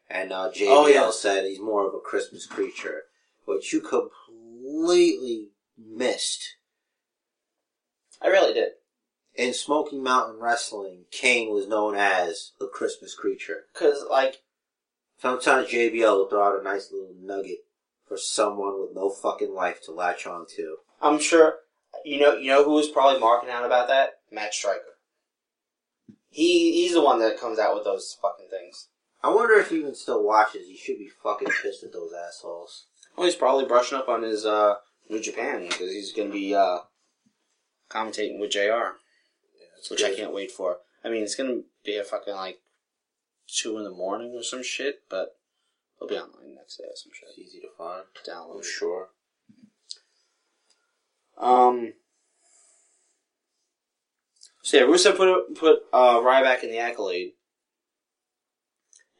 and 0.08 0.32
uh, 0.32 0.50
JBL 0.54 0.66
Oh, 0.68 0.86
yeah. 0.86 1.10
said 1.10 1.44
he's 1.44 1.60
more 1.60 1.86
of 1.86 1.92
a 1.94 1.98
Christmas 2.00 2.46
creature, 2.46 3.02
which 3.44 3.72
you 3.72 3.80
completely 3.80 5.48
missed. 5.76 6.56
I 8.22 8.28
really 8.28 8.54
did. 8.54 8.70
In 9.34 9.52
Smoky 9.54 9.98
Mountain 9.98 10.38
Wrestling, 10.40 11.04
Kane 11.10 11.52
was 11.52 11.66
known 11.66 11.94
as 11.96 12.52
the 12.60 12.66
Christmas 12.66 13.14
creature. 13.14 13.64
Cause 13.74 14.04
like, 14.08 14.42
Sometimes 15.18 15.68
JBL 15.68 16.16
will 16.16 16.28
throw 16.28 16.42
out 16.42 16.60
a 16.60 16.64
nice 16.64 16.90
little 16.90 17.14
nugget 17.20 17.58
for 18.06 18.16
someone 18.16 18.80
with 18.80 18.94
no 18.94 19.10
fucking 19.10 19.54
life 19.54 19.82
to 19.84 19.92
latch 19.92 20.26
on 20.26 20.46
to. 20.56 20.76
I'm 21.02 21.18
sure, 21.18 21.56
you 22.06 22.18
know, 22.20 22.34
you 22.36 22.48
know 22.50 22.64
who 22.64 22.72
was 22.72 22.88
probably 22.88 23.20
marking 23.20 23.50
out 23.50 23.66
about 23.66 23.88
that? 23.88 24.14
Matt 24.32 24.54
Striker. 24.54 24.89
He, 26.30 26.72
he's 26.72 26.94
the 26.94 27.02
one 27.02 27.18
that 27.20 27.40
comes 27.40 27.58
out 27.58 27.74
with 27.74 27.84
those 27.84 28.16
fucking 28.20 28.46
things. 28.48 28.88
I 29.22 29.28
wonder 29.28 29.54
if 29.54 29.70
he 29.70 29.78
even 29.78 29.94
still 29.94 30.22
watches. 30.22 30.66
He 30.66 30.76
should 30.76 30.98
be 30.98 31.10
fucking 31.22 31.48
pissed 31.62 31.82
at 31.82 31.92
those 31.92 32.12
assholes. 32.12 32.86
Well, 33.16 33.26
he's 33.26 33.36
probably 33.36 33.66
brushing 33.66 33.98
up 33.98 34.08
on 34.08 34.22
his, 34.22 34.46
uh, 34.46 34.76
New 35.08 35.20
Japan, 35.20 35.66
because 35.68 35.90
he's 35.90 36.12
gonna 36.12 36.30
be, 36.30 36.54
uh, 36.54 36.78
commentating 37.90 38.38
with 38.38 38.52
JR, 38.52 38.96
which 39.90 40.04
I 40.04 40.14
can't 40.14 40.32
wait 40.32 40.52
for. 40.52 40.78
I 41.04 41.08
mean, 41.08 41.24
it's 41.24 41.34
gonna 41.34 41.62
be 41.84 41.96
a 41.96 42.04
fucking, 42.04 42.34
like, 42.34 42.60
two 43.48 43.76
in 43.76 43.84
the 43.84 43.90
morning 43.90 44.32
or 44.34 44.42
some 44.42 44.62
shit, 44.62 45.02
but 45.08 45.36
it'll 45.96 46.08
be 46.08 46.16
online 46.16 46.54
next 46.54 46.76
day 46.76 46.84
or 46.84 46.96
some 46.96 47.12
shit. 47.12 47.28
It's 47.30 47.38
easy 47.38 47.60
to 47.60 47.68
find. 47.76 48.04
Download. 48.26 48.56
I'm 48.56 48.62
sure. 48.62 49.08
Um. 51.36 51.94
So 54.70 54.76
yeah, 54.76 54.84
Rusev 54.84 55.16
put 55.16 55.56
put 55.56 55.80
uh, 55.92 56.20
Ryback 56.20 56.62
in 56.62 56.70
the 56.70 56.78
accolade, 56.78 57.32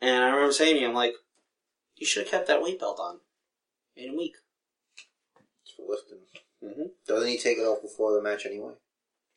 and 0.01 0.23
I 0.23 0.29
remember 0.29 0.53
saying 0.53 0.77
to 0.77 0.81
him 0.81 0.95
like, 0.95 1.15
"You 1.97 2.07
should 2.07 2.23
have 2.23 2.31
kept 2.31 2.47
that 2.47 2.63
weight 2.63 2.79
belt 2.79 3.01
on, 3.01 3.19
in 3.97 4.11
a 4.11 4.17
week." 4.17 4.37
It's 5.65 5.73
for 5.73 5.87
lifting. 5.89 6.19
Mm-hmm. 6.63 6.91
Doesn't 7.09 7.29
he 7.29 7.37
take 7.37 7.59
it 7.59 7.63
off 7.63 7.83
before 7.83 8.15
the 8.15 8.23
match 8.23 8.47
anyway? 8.47 8.75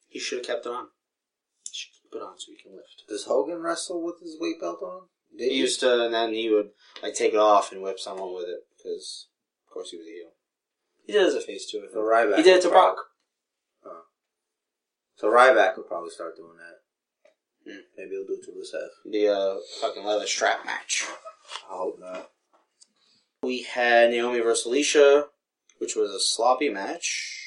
He 0.08 0.20
should 0.20 0.38
have 0.38 0.46
kept 0.46 0.68
it 0.68 0.72
on. 0.72 0.90
He 1.72 1.74
should 1.74 1.94
keep 1.94 2.14
it 2.14 2.24
on 2.24 2.38
so 2.38 2.52
he 2.52 2.62
can 2.62 2.76
lift. 2.76 3.06
Does 3.10 3.26
Hogan 3.26 3.64
wrestle 3.64 4.04
with 4.04 4.20
his 4.22 4.38
weight 4.40 4.62
belt 4.62 4.84
on? 4.84 5.08
Did 5.36 5.50
He 5.50 5.58
used 5.58 5.80
to, 5.80 6.06
and 6.06 6.14
then 6.14 6.32
he 6.32 6.48
would 6.48 6.70
like 7.02 7.16
take 7.16 7.34
it 7.34 7.40
off 7.40 7.72
and 7.72 7.82
whip 7.82 8.00
someone 8.00 8.36
with 8.36 8.50
it 8.50 8.68
because, 8.78 9.30
of 9.66 9.74
course, 9.74 9.90
he 9.90 9.98
was 9.98 10.06
a 10.06 10.12
heel. 10.12 10.30
He 11.08 11.14
did 11.14 11.24
it 11.24 11.30
as 11.30 11.34
a 11.34 11.42
face 11.42 11.66
too. 11.72 11.80
Think. 11.80 11.94
Ryback. 11.94 12.38
He 12.38 12.44
did 12.44 12.58
it 12.58 12.62
to 12.62 12.70
prob- 12.70 12.94
Brock. 12.98 13.06
So 15.24 15.30
Ryback 15.30 15.78
would 15.78 15.88
probably 15.88 16.10
start 16.10 16.36
doing 16.36 16.58
that. 16.58 17.72
Hmm. 17.72 17.80
Maybe 17.98 18.10
he'll 18.10 18.28
do 18.28 18.34
it 18.34 18.44
to 18.44 18.52
Rusev. 18.52 18.90
The 19.10 19.30
uh, 19.30 19.56
fucking 19.80 20.04
leather 20.04 20.28
strap 20.28 20.66
match. 20.66 21.06
I 21.72 21.78
hope 21.78 21.98
not. 21.98 22.30
We 23.42 23.62
had 23.62 24.10
Naomi 24.10 24.42
versus 24.42 24.66
Alicia, 24.66 25.28
which 25.78 25.96
was 25.96 26.12
a 26.12 26.20
sloppy 26.20 26.68
match. 26.68 27.40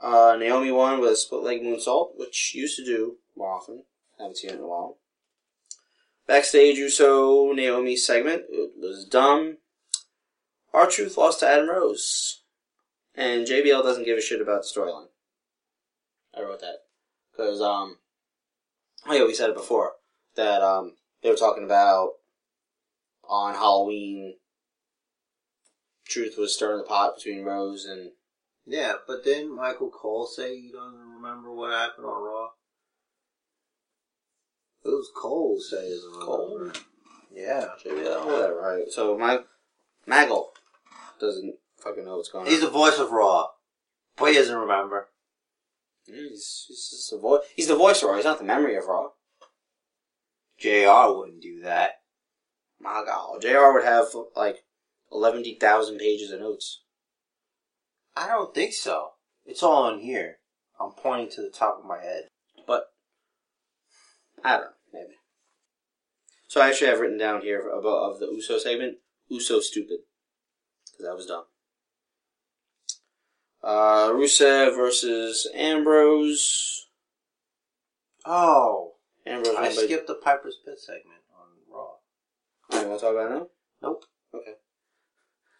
Uh, 0.00 0.36
Naomi 0.38 0.70
won 0.70 1.00
with 1.00 1.10
a 1.10 1.16
split 1.16 1.42
leg 1.42 1.60
moonsault, 1.60 2.10
which 2.14 2.54
used 2.54 2.76
to 2.76 2.84
do 2.84 3.16
more 3.36 3.52
often. 3.52 3.82
Haven't 4.20 4.36
seen 4.36 4.50
it 4.50 4.58
in 4.58 4.62
a 4.62 4.68
while. 4.68 4.98
Backstage, 6.28 6.76
Uso 6.76 7.50
Naomi 7.52 7.96
segment. 7.96 8.42
It 8.48 8.74
was 8.78 9.04
dumb. 9.10 9.58
R-Truth 10.72 11.16
lost 11.16 11.40
to 11.40 11.48
Adam 11.48 11.68
Rose. 11.68 12.44
And 13.12 13.44
JBL 13.44 13.82
doesn't 13.82 14.04
give 14.04 14.18
a 14.18 14.22
shit 14.22 14.40
about 14.40 14.62
the 14.62 14.80
storyline. 14.80 15.08
I 16.36 16.42
wrote 16.42 16.60
that. 16.60 16.78
Because, 17.32 17.60
um, 17.60 17.98
oh 19.06 19.14
yeah, 19.14 19.24
we 19.24 19.34
said 19.34 19.50
it 19.50 19.56
before. 19.56 19.92
That, 20.36 20.62
um, 20.62 20.94
they 21.22 21.30
were 21.30 21.36
talking 21.36 21.64
about 21.64 22.10
on 23.28 23.54
Halloween 23.54 24.34
Truth 26.06 26.36
was 26.36 26.54
stirring 26.54 26.78
the 26.78 26.84
pot 26.84 27.16
between 27.16 27.44
Rose 27.44 27.86
and 27.86 28.10
Yeah, 28.66 28.94
but 29.06 29.24
didn't 29.24 29.56
Michael 29.56 29.90
Cole 29.90 30.26
say 30.26 30.60
he 30.60 30.70
doesn't 30.70 30.98
remember 30.98 31.52
what 31.52 31.72
happened 31.72 32.06
on 32.06 32.22
Raw? 32.22 32.48
It 34.84 34.88
was 34.88 35.10
Cole 35.16 35.58
he 35.58 35.76
doesn't 35.76 36.20
Cole? 36.20 36.70
Yeah. 37.34 37.68
JBL, 37.84 38.26
whatever. 38.26 38.60
Right. 38.60 38.90
So 38.90 39.16
my 39.16 39.40
Maggle 40.06 40.48
doesn't 41.18 41.54
fucking 41.78 42.04
know 42.04 42.16
what's 42.16 42.28
going 42.28 42.46
on. 42.46 42.50
He's 42.50 42.60
the 42.60 42.68
voice 42.68 42.98
of 42.98 43.10
Raw, 43.10 43.48
but 44.16 44.26
he 44.26 44.34
doesn't 44.34 44.54
remember. 44.54 45.08
He's, 46.06 46.64
he's 46.68 46.90
just 46.90 47.10
the 47.10 47.18
voice. 47.18 47.40
He's 47.56 47.68
the 47.68 47.76
voice 47.76 48.02
of 48.02 48.10
Raw. 48.10 48.16
He's 48.16 48.24
not 48.24 48.38
the 48.38 48.44
memory 48.44 48.76
of 48.76 48.84
Raw. 48.86 49.08
JR 50.58 51.16
wouldn't 51.16 51.42
do 51.42 51.60
that. 51.62 51.92
My 52.80 53.02
God, 53.06 53.40
Jr. 53.40 53.72
would 53.72 53.84
have 53.84 54.08
like 54.36 54.64
eleven 55.10 55.44
thousand 55.58 55.98
pages 55.98 56.30
of 56.30 56.40
notes. 56.40 56.82
I 58.16 58.28
don't 58.28 58.54
think 58.54 58.72
so. 58.72 59.10
It's 59.44 59.62
all 59.62 59.92
in 59.92 60.00
here. 60.00 60.38
I'm 60.80 60.90
pointing 60.90 61.30
to 61.30 61.42
the 61.42 61.50
top 61.50 61.78
of 61.78 61.86
my 61.86 62.00
head. 62.00 62.24
But 62.66 62.84
I 64.44 64.52
don't 64.52 64.62
know, 64.62 64.70
maybe. 64.92 65.14
So 66.48 66.60
I 66.60 66.68
actually 66.68 66.88
have 66.88 67.00
written 67.00 67.18
down 67.18 67.42
here 67.42 67.68
about 67.68 68.12
of 68.12 68.20
the 68.20 68.26
Uso 68.26 68.58
segment, 68.58 68.98
Uso 69.28 69.60
stupid, 69.60 70.00
because 70.92 71.06
that 71.06 71.16
was 71.16 71.26
dumb. 71.26 71.44
Uh, 73.64 74.10
Rusev 74.10 74.76
versus 74.76 75.48
Ambrose. 75.54 76.88
Oh, 78.26 78.92
Ambrose 79.26 79.56
I 79.56 79.70
skipped 79.70 80.06
the 80.06 80.14
Piper's 80.14 80.58
Pit 80.64 80.78
segment 80.78 81.22
on 81.34 81.46
Raw. 81.72 81.92
Oh, 82.70 82.82
you 82.82 82.88
want 82.88 83.00
to 83.00 83.06
talk 83.06 83.14
about 83.14 83.32
it 83.32 83.34
now? 83.34 83.46
Nope. 83.82 84.04
Okay. 84.34 84.52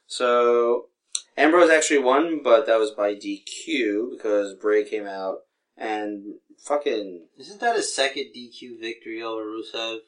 So 0.06 0.88
Ambrose 1.36 1.70
actually 1.70 2.00
won, 2.00 2.42
but 2.42 2.66
that 2.66 2.78
was 2.78 2.90
by 2.90 3.14
DQ 3.14 4.10
because 4.12 4.54
Bray 4.54 4.84
came 4.84 5.06
out 5.06 5.38
and 5.76 6.34
fucking 6.58 7.26
Isn't 7.38 7.60
that 7.60 7.76
his 7.76 7.94
second 7.94 8.32
DQ 8.36 8.80
victory 8.80 9.22
over 9.22 9.44
Rusev? 9.46 9.98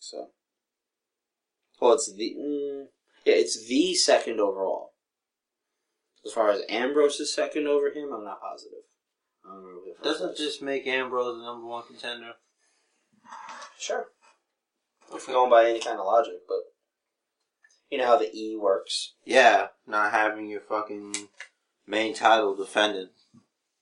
so. 0.00 0.30
Well, 1.80 1.94
it's 1.94 2.12
the 2.12 2.36
mm, 2.38 2.86
yeah, 3.24 3.34
it's 3.34 3.66
the 3.66 3.94
second 3.94 4.40
overall. 4.40 4.91
As 6.24 6.32
far 6.32 6.50
as 6.50 6.62
Ambrose 6.68 7.18
is 7.20 7.34
second 7.34 7.66
over 7.66 7.90
him, 7.90 8.12
I'm 8.12 8.24
not 8.24 8.40
positive. 8.40 8.78
I 9.44 9.48
don't 9.48 9.58
remember 9.58 9.80
who 9.80 9.90
the 9.90 9.94
first 9.94 10.04
Doesn't 10.04 10.28
was. 10.30 10.38
this 10.38 10.62
make 10.62 10.86
Ambrose 10.86 11.36
the 11.36 11.44
number 11.44 11.66
one 11.66 11.84
contender? 11.86 12.32
sure 13.78 14.06
if 15.14 15.26
we're 15.26 15.34
going 15.34 15.50
by 15.50 15.68
any 15.68 15.80
kind 15.80 15.98
of 15.98 16.06
logic, 16.06 16.40
but 16.48 16.58
you 17.90 17.98
know 17.98 18.06
how 18.06 18.16
the 18.16 18.34
E 18.34 18.56
works. 18.56 19.14
Yeah, 19.24 19.68
not 19.86 20.12
having 20.12 20.48
your 20.48 20.60
fucking 20.60 21.14
main 21.86 22.14
title 22.14 22.54
defended 22.54 23.08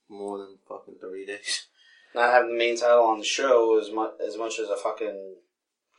more 0.09 0.38
than 0.38 0.59
fucking 0.68 0.97
30 1.01 1.26
days. 1.26 1.66
Not 2.14 2.32
having 2.32 2.51
the 2.51 2.59
main 2.59 2.76
title 2.76 3.05
on 3.05 3.18
the 3.18 3.24
show 3.24 3.78
as 3.78 3.93
much 3.93 4.12
as 4.26 4.36
much 4.36 4.59
as 4.59 4.68
a 4.68 4.76
fucking 4.76 5.36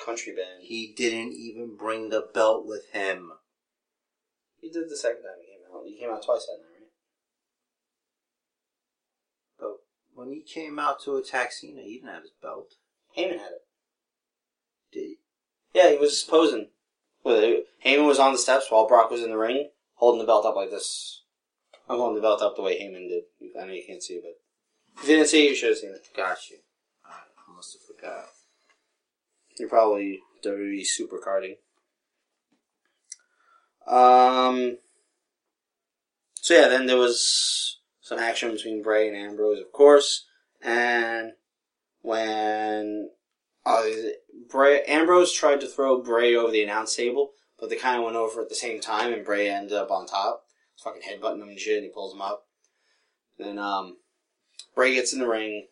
country 0.04 0.34
band. 0.34 0.62
He 0.62 0.94
didn't 0.96 1.34
even 1.34 1.78
bring 1.78 2.10
the 2.10 2.28
belt 2.34 2.66
with 2.66 2.89
him. 2.92 3.32
He 4.60 4.70
did 4.70 4.89
the 4.89 4.98
second 4.98 5.22
time 5.22 5.39
he 5.39 5.48
came 5.48 5.51
out. 5.82 5.88
He 5.88 6.00
came 6.00 6.10
out 6.10 6.24
twice 6.24 6.46
that 6.46 6.58
night, 6.62 6.80
right? 6.80 6.90
But 9.60 9.78
when 10.14 10.34
he 10.34 10.42
came 10.42 10.80
out 10.80 11.02
to 11.04 11.18
attack 11.18 11.52
Cena, 11.52 11.82
he 11.82 11.96
didn't 11.96 12.14
have 12.14 12.24
his 12.24 12.32
belt. 12.42 12.76
Heyman 13.18 13.40
had 13.40 13.52
it. 13.52 13.66
Did 14.92 15.00
he? 15.00 15.16
Yeah, 15.74 15.92
he 15.92 15.98
was 15.98 16.24
posing. 16.24 16.68
With 17.24 17.44
it. 17.44 17.68
Heyman 17.86 18.08
was 18.08 18.20
on 18.20 18.32
the 18.32 18.40
steps 18.40 18.72
while 18.72 18.88
Brock 18.88 19.12
was 19.12 19.22
in 19.22 19.30
the 19.30 19.38
ring, 19.38 19.70
holding 19.96 20.20
the 20.20 20.26
belt 20.26 20.46
up 20.46 20.56
like 20.56 20.72
this. 20.72 21.24
I'm 21.88 21.98
holding 21.98 22.16
the 22.16 22.22
belt 22.22 22.42
up 22.42 22.56
the 22.56 22.64
way 22.64 22.80
Heyman 22.80 23.10
did. 23.10 23.24
I 23.60 23.66
know 23.66 23.74
you 23.74 23.84
can't 23.86 24.02
see 24.02 24.16
it, 24.16 24.24
but 24.24 25.02
if 25.04 25.08
you 25.08 25.16
didn't 25.16 25.30
see 25.30 25.46
it, 25.46 25.50
you 25.50 25.56
should 25.56 25.70
have 25.70 25.78
seen 25.78 25.92
it. 25.92 26.08
Got 26.16 26.50
you. 26.50 26.58
I 27.06 27.56
must 27.56 27.74
have 27.74 27.96
forgot. 27.96 28.26
You're 29.60 29.70
probably 29.70 30.20
WWE 30.44 30.82
supercarding. 30.82 31.58
Um. 33.88 34.78
So 36.42 36.56
yeah, 36.56 36.68
then 36.68 36.88
there 36.88 36.98
was 36.98 37.80
some 38.02 38.18
action 38.20 38.52
between 38.52 38.82
Bray 38.82 39.08
and 39.08 39.16
Ambrose, 39.16 39.60
of 39.60 39.72
course, 39.72 40.26
and 40.62 41.34
when 42.02 43.12
uh, 43.64 43.84
Bray 44.50 44.82
Ambrose 44.84 45.32
tried 45.32 45.62
to 45.62 45.68
throw 45.68 46.02
Bray 46.02 46.36
over 46.36 46.52
the 46.52 46.64
announce 46.64 46.96
table, 46.96 47.32
but 47.60 47.70
they 47.70 47.76
kind 47.76 47.98
of 47.98 48.04
went 48.04 48.18
over 48.18 48.42
at 48.42 48.50
the 48.50 48.56
same 48.56 48.82
time, 48.82 49.14
and 49.14 49.24
Bray 49.24 49.50
ended 49.50 49.74
up 49.74 49.92
on 49.92 50.08
top. 50.08 50.46
He's 50.76 50.84
fucking 50.84 51.04
headbutting 51.04 51.42
him 51.42 51.50
and 51.50 51.60
shit, 51.60 51.76
and 51.76 51.84
he 51.84 51.92
pulls 51.92 52.14
him 52.14 52.22
up. 52.24 52.48
Then 53.38 53.60
um, 53.60 53.98
Bray 54.76 54.96
gets 54.96 55.14
in 55.14 55.20
the 55.20 55.28
ring. 55.28 55.68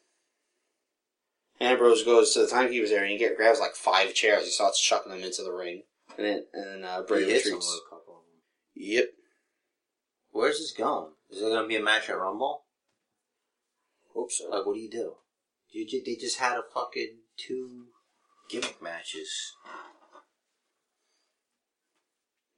Ambrose 1.60 2.06
goes 2.06 2.32
to 2.34 2.42
the 2.42 2.48
timekeeper's 2.48 2.92
area 2.92 3.04
and 3.04 3.12
he 3.12 3.18
get, 3.18 3.36
grabs 3.36 3.60
like 3.60 3.76
five 3.76 4.14
chairs. 4.14 4.46
He 4.46 4.52
starts 4.52 4.80
chucking 4.80 5.12
them 5.12 5.24
into 5.24 5.44
the 5.44 5.52
ring, 5.52 5.82
and 6.16 6.26
then 6.26 6.46
and 6.54 6.84
then 6.84 6.90
uh, 6.90 7.02
Bray 7.02 7.26
He 7.26 7.34
retreats. 7.34 7.82
a 7.86 7.90
couple 7.90 8.14
of 8.14 8.22
them. 8.22 8.42
Yep. 8.76 9.06
Where's 10.32 10.60
this 10.60 10.72
going? 10.72 11.12
Is 11.30 11.40
it 11.40 11.46
going 11.46 11.62
to 11.64 11.68
be 11.68 11.76
a 11.76 11.82
match 11.84 12.10
at 12.10 12.18
Rumble? 12.18 12.64
Hope 14.14 14.32
so. 14.32 14.50
Like, 14.50 14.66
what 14.66 14.76
do 14.76 14.80
you 14.80 14.90
do? 14.90 15.14
You 15.72 15.88
ju- 15.88 16.02
they 16.06 16.16
just 16.16 16.40
had 16.40 16.58
a 16.58 16.64
fucking 16.74 17.18
two 17.38 17.86
gimmick 18.50 18.82
matches. 18.82 19.54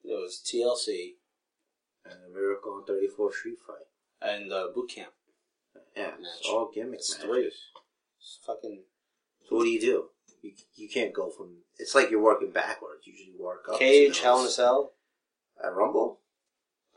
It 0.03 0.13
was 0.13 0.41
TLC 0.45 1.15
And 2.05 2.19
the 2.23 2.33
Miracle 2.33 2.73
on 2.73 2.83
34th 2.85 3.33
Street 3.33 3.57
Fight. 3.65 3.85
and 4.21 4.51
uh, 4.51 4.67
Boot 4.73 4.89
Camp. 4.89 5.11
Yeah, 5.95 6.11
Match. 6.11 6.15
it's 6.39 6.49
all 6.49 6.71
gimmick 6.73 6.99
It's 6.99 7.11
matches. 7.17 7.25
three. 7.29 7.43
It's 7.45 8.39
fucking 8.45 8.83
So 9.49 9.55
what 9.57 9.63
do 9.63 9.69
you 9.69 9.79
do? 9.81 10.05
You, 10.41 10.51
you 10.75 10.89
can't 10.89 11.13
go 11.13 11.29
from. 11.29 11.57
It's 11.77 11.93
like 11.95 12.09
you're 12.09 12.21
working 12.21 12.51
backwards. 12.51 13.05
You 13.05 13.13
usually 13.13 13.37
work 13.39 13.65
up. 13.71 13.79
Cage, 13.79 14.19
Hell 14.19 14.39
in 14.41 14.45
a. 14.47 14.49
Cell, 14.49 14.93
At 15.63 15.73
Rumble? 15.75 16.19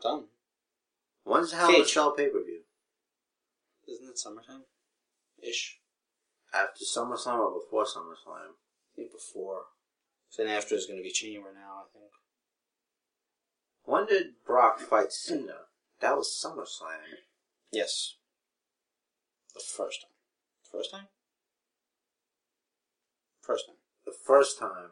done. 0.01 0.25
When's 1.25 1.51
Hell 1.51 1.69
in 1.69 1.75
a 1.75 1.77
Cage. 1.79 1.93
Cell 1.93 2.11
pay 2.11 2.27
per 2.29 2.43
view? 2.43 2.61
Isn't 3.87 4.07
it 4.09 4.17
summertime? 4.17 4.63
Ish. 5.41 5.79
After 6.53 6.85
SummerSlam 6.85 7.39
or 7.39 7.59
before 7.59 7.83
SummerSlam? 7.83 8.53
I 8.53 8.95
think 8.95 9.11
before. 9.11 9.63
Then 10.37 10.47
after 10.47 10.75
is 10.75 10.85
going 10.85 10.99
to 10.99 11.03
be 11.03 11.11
Chamber 11.11 11.49
now, 11.53 11.83
I 11.83 11.85
think. 11.91 12.11
When 13.83 14.05
did 14.05 14.43
Brock 14.45 14.79
fight 14.79 15.11
Cena? 15.11 15.67
That 15.99 16.15
was 16.15 16.29
SummerSlam. 16.43 16.99
Yes. 17.71 18.15
The 19.53 19.61
first 19.61 20.01
time. 20.01 20.11
First 20.71 20.91
time? 20.91 21.07
First 23.41 23.65
time. 23.67 23.75
The 24.05 24.13
first 24.25 24.59
time 24.59 24.91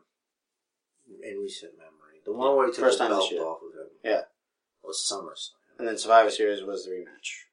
in 1.24 1.38
recent 1.40 1.74
memory. 1.78 2.22
The 2.26 2.34
one 2.34 2.56
where 2.56 2.68
he 2.68 2.72
took 2.74 2.86
First 2.86 2.98
the 3.00 3.08
time 3.08 3.16
this 3.18 3.30
belt 3.30 3.32
year. 3.32 3.44
off 3.44 3.58
of 3.62 3.80
him 3.80 3.90
Yeah. 4.04 4.22
was 4.84 4.98
SummerSlam. 5.12 5.63
And 5.78 5.88
then 5.88 5.98
Survivor 5.98 6.30
Series 6.30 6.64
was 6.64 6.86
the 6.86 6.92
rematch. 6.92 7.48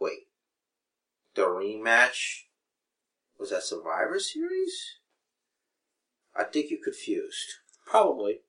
Wait. 0.00 0.26
The 1.34 1.42
rematch 1.42 2.42
was 3.38 3.50
that 3.50 3.62
Survivor 3.62 4.18
Series? 4.18 4.98
I 6.36 6.44
think 6.44 6.70
you're 6.70 6.82
confused. 6.82 7.46
Probably. 7.86 8.40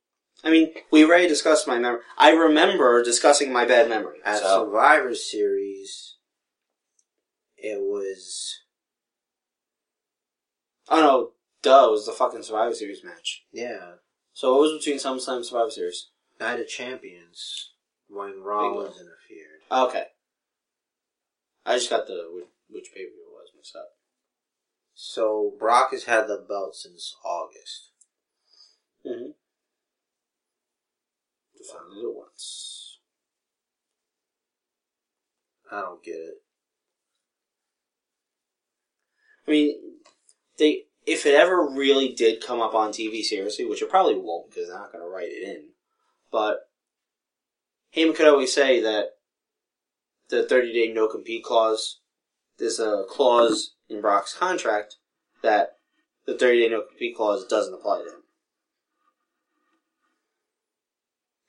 I 0.43 0.49
mean, 0.49 0.73
we 0.91 1.05
already 1.05 1.27
discussed 1.27 1.67
my 1.67 1.79
memory. 1.79 2.01
I 2.17 2.31
remember 2.31 3.03
discussing 3.03 3.53
my 3.53 3.65
bad 3.65 3.89
memory. 3.89 4.17
At 4.23 4.39
so, 4.39 4.65
Survivor 4.65 5.15
Series, 5.15 6.17
it 7.57 7.81
was 7.81 8.59
oh 10.89 11.01
no, 11.01 11.31
duh, 11.61 11.87
it 11.87 11.91
was 11.91 12.05
the 12.05 12.11
fucking 12.11 12.43
Survivor 12.43 12.75
Series 12.75 13.03
match. 13.03 13.45
yeah 13.51 13.93
So 14.33 14.55
it 14.57 14.61
was 14.61 14.83
between 14.83 14.99
SummerSlam 14.99 15.37
and 15.37 15.45
Survivor 15.45 15.71
Series? 15.71 16.09
Night 16.39 16.59
of 16.59 16.67
Champions 16.67 17.71
when 18.09 18.41
Rollins 18.41 18.95
interfered. 18.97 19.89
Okay. 19.89 20.05
I 21.65 21.75
just 21.75 21.89
got 21.89 22.07
the 22.07 22.27
which, 22.31 22.45
which 22.69 22.93
pay 22.93 23.05
per 23.05 23.11
view 23.11 23.25
it 23.27 23.33
was 23.33 23.51
mixed 23.55 23.75
up. 23.75 23.89
So 24.93 25.53
Brock 25.59 25.91
has 25.91 26.05
had 26.05 26.27
the 26.27 26.45
belt 26.47 26.75
since 26.75 27.15
August. 27.25 27.91
Mm-hmm. 29.05 29.31
Defended 31.57 32.03
it 32.03 32.15
once. 32.15 32.99
I 35.71 35.81
don't 35.81 36.03
get 36.03 36.15
it. 36.15 36.41
I 39.47 39.51
mean, 39.51 39.75
they 40.57 40.83
if 41.05 41.25
it 41.25 41.35
ever 41.35 41.67
really 41.69 42.13
did 42.13 42.43
come 42.43 42.61
up 42.61 42.73
on 42.73 42.91
TV 42.91 43.21
seriously, 43.21 43.65
which 43.65 43.81
it 43.81 43.89
probably 43.89 44.15
won't 44.15 44.49
because 44.49 44.67
they're 44.67 44.77
not 44.77 44.91
going 44.91 45.03
to 45.03 45.09
write 45.09 45.29
it 45.29 45.47
in, 45.47 45.69
but 46.31 46.64
Heyman 47.95 48.15
could 48.15 48.27
always 48.27 48.53
say 48.53 48.81
that 48.81 49.11
the 50.29 50.45
30 50.45 50.73
day 50.73 50.93
no 50.93 51.07
compete 51.07 51.43
clause, 51.43 51.99
there's 52.57 52.79
a 52.79 53.03
clause 53.09 53.75
in 53.89 54.01
Brock's 54.01 54.33
contract 54.33 54.95
that 55.41 55.77
the 56.25 56.37
30 56.37 56.61
day 56.61 56.69
no 56.69 56.81
compete 56.81 57.15
clause 57.15 57.45
doesn't 57.47 57.73
apply 57.73 57.99
to 57.99 58.09
him. 58.09 58.21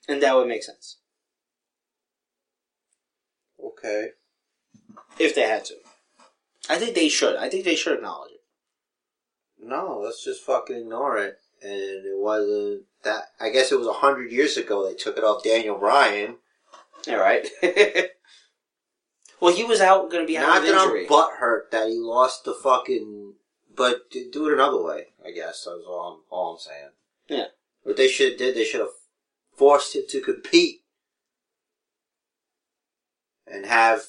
And 0.09 0.23
that 0.23 0.37
would 0.37 0.47
make 0.47 0.63
sense. 0.63 0.99
Okay. 3.63 4.11
If 5.19 5.35
they 5.35 5.43
had 5.43 5.65
to. 5.67 5.75
I 6.69 6.77
think 6.79 6.95
they 6.95 7.09
should. 7.09 7.37
I 7.37 7.49
think 7.49 7.65
they 7.65 7.75
should 7.75 7.95
acknowledge 7.95 8.33
it. 8.33 8.36
No, 9.67 10.01
let's 10.03 10.25
just 10.25 10.45
fucking 10.45 10.77
ignore 10.77 11.19
it. 11.19 11.39
And 11.63 11.73
it 11.73 12.19
wasn't 12.19 12.85
that. 13.03 13.25
I 13.41 13.51
guess 13.51 13.73
it 13.73 13.79
was 13.79 13.89
a 13.89 13.93
hundred 13.95 14.31
years 14.31 14.57
ago 14.57 14.87
they 14.87 14.95
took 14.95 15.19
it 15.19 15.25
off 15.25 15.43
Daniel 15.43 15.77
Bryan. 15.77 16.37
All 17.09 17.19
right. 17.19 17.49
well, 19.41 19.55
he 19.55 19.65
was 19.65 19.81
out 19.81 20.11
going 20.11 20.23
to 20.23 20.27
be 20.27 20.39
out 20.39 20.47
Not 20.47 20.63
that 20.63 20.83
injury. 20.83 21.07
I'm 21.07 21.11
butthurt 21.11 21.71
that 21.73 21.89
he 21.89 21.99
lost 21.99 22.45
the 22.45 22.55
fucking. 22.55 23.35
But 23.75 24.11
do 24.11 24.49
it 24.49 24.55
another 24.55 24.83
way. 24.83 25.09
I 25.25 25.33
guess 25.33 25.65
that's 25.65 25.85
all 25.87 26.15
I'm, 26.15 26.21
all 26.31 26.55
I'm 26.55 26.59
saying. 26.59 26.91
Yeah. 27.29 27.47
What 27.83 27.97
they 27.97 28.09
should 28.09 28.31
have 28.31 28.39
did, 28.39 28.55
they 28.55 28.65
should 28.65 28.81
have 28.81 28.89
forced 29.55 29.95
him 29.95 30.05
to 30.09 30.21
compete 30.21 30.81
and 33.47 33.67
have. 33.67 34.05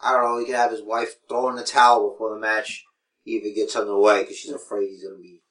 I 0.00 0.12
don't 0.12 0.24
know. 0.24 0.38
He 0.38 0.46
could 0.46 0.54
have 0.54 0.70
his 0.70 0.82
wife 0.82 1.16
throw 1.28 1.48
in 1.50 1.56
the 1.56 1.64
towel 1.64 2.10
before 2.10 2.34
the 2.34 2.40
match 2.40 2.84
even 3.24 3.54
gets 3.54 3.76
on 3.76 3.86
the 3.86 3.96
way 3.96 4.22
because 4.22 4.36
she's 4.36 4.52
afraid 4.52 4.88
he's 4.88 5.04
gonna 5.04 5.18
be 5.18 5.42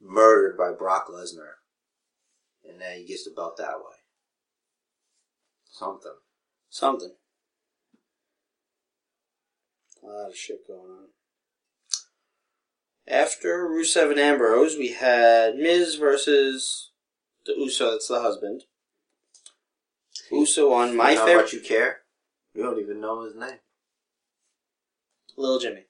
murdered 0.00 0.56
by 0.56 0.72
Brock 0.72 1.08
Lesnar, 1.08 1.56
and 2.68 2.80
then 2.80 2.98
he 2.98 3.06
gets 3.06 3.24
the 3.24 3.30
belt 3.30 3.56
that 3.58 3.78
way. 3.78 3.96
Something. 5.70 6.16
Something. 6.70 7.12
A 10.02 10.06
lot 10.06 10.30
of 10.30 10.36
shit 10.36 10.66
going 10.66 10.90
on. 10.90 11.08
After 13.08 13.68
Rusev 13.68 14.10
and 14.10 14.18
Ambrose, 14.18 14.76
we 14.76 14.92
had 14.92 15.56
Miz 15.56 15.94
versus 15.94 16.90
the 17.44 17.54
Uso. 17.56 17.92
That's 17.92 18.08
the 18.08 18.20
husband. 18.20 18.64
Uso 20.30 20.72
on 20.72 20.96
my 20.96 21.10
You 21.10 21.16
know 21.16 21.26
how 21.26 21.36
much 21.36 21.52
you 21.52 21.60
care? 21.60 22.00
You 22.54 22.62
don't 22.62 22.80
even 22.80 23.00
know 23.00 23.22
his 23.22 23.36
name. 23.36 23.58
Little 25.36 25.58
Jimmy. 25.58 25.85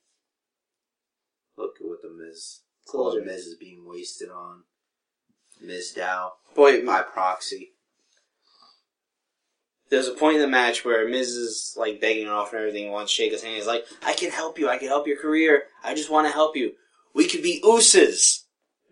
Look 1.56 1.76
at 1.80 1.86
what 1.86 2.02
the 2.02 2.10
Miz. 2.10 2.60
What 2.92 3.14
Jimmy. 3.14 3.26
Miz 3.26 3.46
is 3.46 3.56
being 3.56 3.84
wasted 3.86 4.30
on. 4.30 4.62
Mizdow 5.64 6.32
Boy, 6.54 6.84
by 6.84 7.00
proxy. 7.02 7.72
there's 9.88 10.06
a 10.08 10.12
point 10.12 10.36
in 10.36 10.42
the 10.42 10.48
match 10.48 10.84
where 10.84 11.08
Miz 11.08 11.30
is 11.30 11.74
like 11.78 12.00
begging 12.00 12.28
off 12.28 12.52
and 12.52 12.60
everything, 12.60 12.90
wants 12.90 13.10
to 13.12 13.16
shake 13.16 13.32
his 13.32 13.42
hand. 13.42 13.56
He's 13.56 13.66
like, 13.66 13.86
"I 14.04 14.12
can 14.12 14.30
help 14.30 14.58
you. 14.58 14.68
I 14.68 14.76
can 14.78 14.88
help 14.88 15.06
your 15.06 15.16
career. 15.18 15.64
I 15.82 15.94
just 15.94 16.10
want 16.10 16.26
to 16.26 16.32
help 16.32 16.56
you. 16.56 16.72
We 17.14 17.26
could 17.26 17.42
be 17.42 17.62
Usos." 17.64 18.42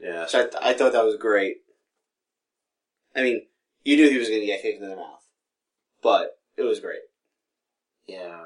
Yeah. 0.01 0.27
So 0.27 0.41
I, 0.41 0.43
th- 0.45 0.55
I 0.62 0.73
thought 0.75 0.93
that 0.93 1.05
was 1.05 1.17
great. 1.17 1.59
I 3.15 3.23
mean, 3.23 3.43
you 3.85 3.97
knew 3.97 4.09
he 4.09 4.19
was 4.19 4.29
going 4.29 4.41
to 4.41 4.47
get 4.47 4.62
kicked 4.62 4.83
in 4.83 4.89
the 4.89 4.97
mouth, 4.97 5.23
but 6.03 6.39
it 6.57 6.62
was 6.62 6.81
great. 6.81 7.01
Yeah. 8.07 8.41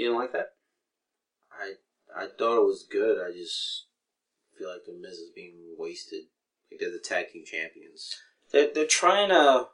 You 0.00 0.06
didn't 0.06 0.18
like 0.20 0.32
that? 0.32 0.52
I 1.52 1.74
I 2.16 2.26
thought 2.26 2.56
it 2.56 2.64
was 2.64 2.88
good. 2.90 3.18
I 3.22 3.32
just 3.36 3.84
feel 4.58 4.70
like 4.70 4.86
the 4.86 4.94
Miz 4.94 5.18
is 5.18 5.30
being 5.34 5.76
wasted. 5.76 6.22
Like 6.70 6.80
they're 6.80 6.90
the 6.90 7.04
tag 7.04 7.26
team 7.30 7.44
champions. 7.44 8.16
They're, 8.50 8.70
they're 8.74 8.86
trying 8.86 9.28
to. 9.28 9.66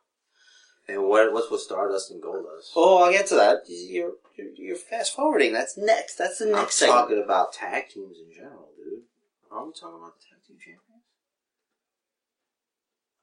And 0.88 1.04
what 1.04 1.32
what's 1.32 1.48
with 1.48 1.60
Stardust 1.60 2.10
and 2.10 2.20
Goldust? 2.20 2.72
Oh, 2.74 3.04
I'll 3.04 3.12
get 3.12 3.28
to 3.28 3.36
that. 3.36 3.58
You're 3.68 4.14
you're, 4.36 4.48
you're 4.56 4.76
fast 4.76 5.14
forwarding. 5.14 5.52
That's 5.52 5.78
next. 5.78 6.16
That's 6.16 6.40
the 6.40 6.46
next. 6.46 6.58
I'm 6.58 6.70
segment. 6.70 6.98
talking 6.98 7.22
about 7.22 7.52
tag 7.52 7.88
teams 7.88 8.16
in 8.18 8.34
general, 8.34 8.70
dude. 8.76 9.04
Aren't 9.52 9.68
we 9.68 9.72
talking 9.80 9.98
about 9.98 10.18
the 10.18 10.24
tag 10.28 10.42
team 10.44 10.56
champions? 10.58 11.04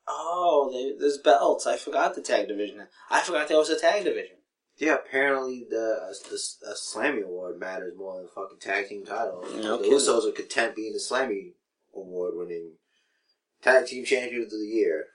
Oh, 0.08 0.70
they, 0.72 0.98
there's 0.98 1.18
belts. 1.18 1.68
I 1.68 1.76
forgot 1.76 2.16
the 2.16 2.22
tag 2.22 2.48
division. 2.48 2.88
I 3.10 3.20
forgot 3.22 3.50
there 3.50 3.58
was 3.58 3.70
a 3.70 3.80
tag 3.80 4.06
division. 4.06 4.38
Yeah, 4.78 4.96
apparently 4.96 5.66
the, 5.70 6.00
uh, 6.04 6.14
the 6.30 6.40
uh, 6.68 6.74
Slammy 6.74 7.24
Award 7.24 7.60
matters 7.60 7.94
more 7.96 8.16
than 8.16 8.24
the 8.24 8.32
fucking 8.32 8.60
tag 8.60 8.90
team 8.90 9.06
title. 9.06 9.46
No 9.56 9.78
the 9.78 9.84
kidding. 9.84 9.98
Usos 9.98 10.28
are 10.28 10.32
content 10.32 10.76
being 10.76 10.94
the 10.94 11.00
Slammy 11.00 11.54
Award 11.96 12.34
winning 12.36 12.74
tag 13.62 13.86
team 13.86 14.04
champions 14.04 14.52
of 14.52 14.60
the 14.60 14.66
year. 14.66 15.06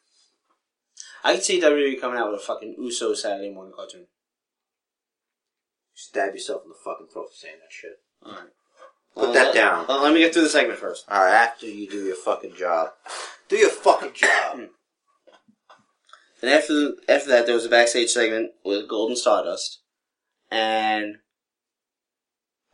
I 1.24 1.34
could 1.34 1.42
see 1.42 1.60
WWE 1.60 2.00
coming 2.00 2.18
out 2.18 2.30
with 2.30 2.40
a 2.40 2.44
fucking 2.44 2.76
Uso 2.78 3.14
Saturday 3.14 3.50
morning 3.50 3.72
cartoon. 3.74 4.06
Stab 5.94 6.32
yourself 6.32 6.62
in 6.64 6.68
the 6.68 6.76
fucking 6.84 7.08
throat 7.12 7.30
for 7.30 7.36
saying 7.36 7.56
that 7.60 7.72
shit. 7.72 7.98
Alright. 8.24 8.52
Put 9.16 9.34
that 9.34 9.52
down. 9.52 9.86
Let, 9.88 10.02
let 10.02 10.14
me 10.14 10.20
get 10.20 10.32
through 10.32 10.42
the 10.42 10.48
segment 10.48 10.78
first. 10.78 11.08
Alright, 11.10 11.34
after 11.34 11.66
you 11.66 11.88
do 11.88 12.04
your 12.04 12.14
fucking 12.14 12.54
job. 12.54 12.90
Do 13.48 13.56
your 13.56 13.70
fucking 13.70 14.12
job. 14.14 14.60
Then 16.40 16.56
after 16.56 16.92
after 17.08 17.28
that, 17.30 17.46
there 17.46 17.54
was 17.54 17.66
a 17.66 17.70
backstage 17.70 18.10
segment 18.10 18.52
with 18.64 18.88
Golden 18.88 19.16
Stardust, 19.16 19.80
and 20.50 21.16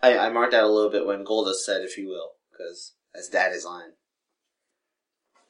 I, 0.02 0.18
I 0.18 0.28
marked 0.28 0.52
out 0.52 0.64
a 0.64 0.68
little 0.68 0.90
bit 0.90 1.06
when 1.06 1.24
Goldust 1.24 1.64
said, 1.64 1.82
"If 1.82 1.96
you 1.96 2.08
will," 2.08 2.32
because 2.50 2.92
that's 3.14 3.28
Daddy's 3.28 3.64
line. 3.64 3.92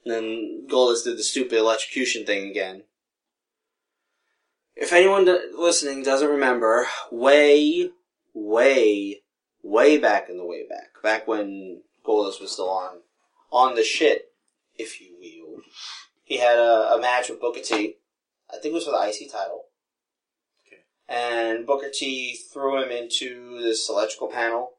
And 0.04 0.14
then 0.14 0.66
Goldust 0.70 1.04
did 1.04 1.18
the 1.18 1.24
stupid 1.24 1.58
electrocution 1.58 2.24
thing 2.24 2.48
again. 2.48 2.84
If 4.76 4.92
anyone 4.92 5.24
listening 5.56 6.02
doesn't 6.02 6.28
remember, 6.28 6.86
way, 7.10 7.90
way, 8.32 9.22
way 9.62 9.98
back 9.98 10.28
in 10.28 10.36
the 10.36 10.44
way 10.44 10.66
back, 10.68 11.02
back 11.02 11.26
when 11.26 11.82
Goldust 12.04 12.40
was 12.40 12.52
still 12.52 12.70
on 12.70 12.98
on 13.50 13.76
the 13.76 13.84
shit, 13.84 14.32
if 14.76 15.00
you 15.00 15.16
will, 15.18 15.62
he 16.24 16.38
had 16.38 16.58
a, 16.58 16.94
a 16.94 17.00
match 17.00 17.28
with 17.28 17.40
Booker 17.40 17.60
T. 17.60 17.96
I 18.54 18.60
think 18.60 18.72
it 18.72 18.74
was 18.74 18.84
for 18.84 18.92
the 18.92 19.08
IC 19.08 19.32
title. 19.32 19.64
Okay. 20.66 20.82
And 21.08 21.66
Booker 21.66 21.90
T 21.92 22.36
threw 22.52 22.82
him 22.82 22.90
into 22.90 23.60
this 23.60 23.88
electrical 23.88 24.28
panel 24.28 24.72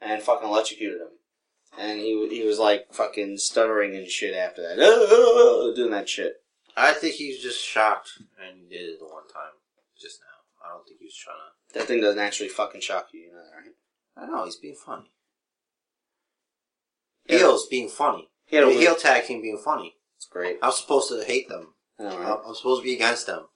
and 0.00 0.22
fucking 0.22 0.48
electrocuted 0.48 1.00
him. 1.00 1.08
And 1.78 2.00
he 2.00 2.28
he 2.28 2.44
was 2.44 2.58
like 2.58 2.92
fucking 2.92 3.38
stuttering 3.38 3.96
and 3.96 4.06
shit 4.06 4.34
after 4.34 4.62
that, 4.62 4.76
doing 5.76 5.90
that 5.92 6.08
shit. 6.08 6.34
I 6.76 6.92
think 6.92 7.14
he's 7.14 7.42
just 7.42 7.64
shocked 7.64 8.10
and 8.18 8.58
he 8.58 8.68
did 8.68 8.90
it 8.90 8.98
the 8.98 9.06
one 9.06 9.28
time 9.28 9.52
just 9.98 10.20
now. 10.20 10.66
I 10.66 10.74
don't 10.74 10.86
think 10.86 10.98
he 11.00 11.06
was 11.06 11.16
trying 11.16 11.36
to. 11.36 11.78
That 11.78 11.86
thing 11.86 12.02
doesn't 12.02 12.20
actually 12.20 12.48
fucking 12.48 12.82
shock 12.82 13.08
you, 13.12 13.20
you 13.20 13.32
know 13.32 13.38
that, 13.38 13.56
right? 13.56 13.74
I 14.16 14.26
know, 14.30 14.44
he's 14.44 14.56
being 14.56 14.74
funny. 14.74 15.10
Yeah. 17.26 17.38
Heels 17.38 17.66
being 17.68 17.88
funny. 17.88 18.28
He 18.46 18.56
had 18.56 18.66
a 18.66 18.70
heel 18.70 18.94
tag 18.94 19.24
team 19.24 19.40
being 19.40 19.60
funny. 19.62 19.94
It's 20.16 20.26
great. 20.26 20.58
I'm 20.62 20.72
supposed 20.72 21.08
to 21.08 21.24
hate 21.24 21.48
them. 21.48 21.74
I 22.02 22.08
know, 22.08 22.16
I'm 22.16 22.22
right? 22.22 22.38
I'm 22.46 22.54
supposed 22.54 22.82
to 22.82 22.84
be 22.84 22.94
against 22.94 23.26
them. 23.26 23.46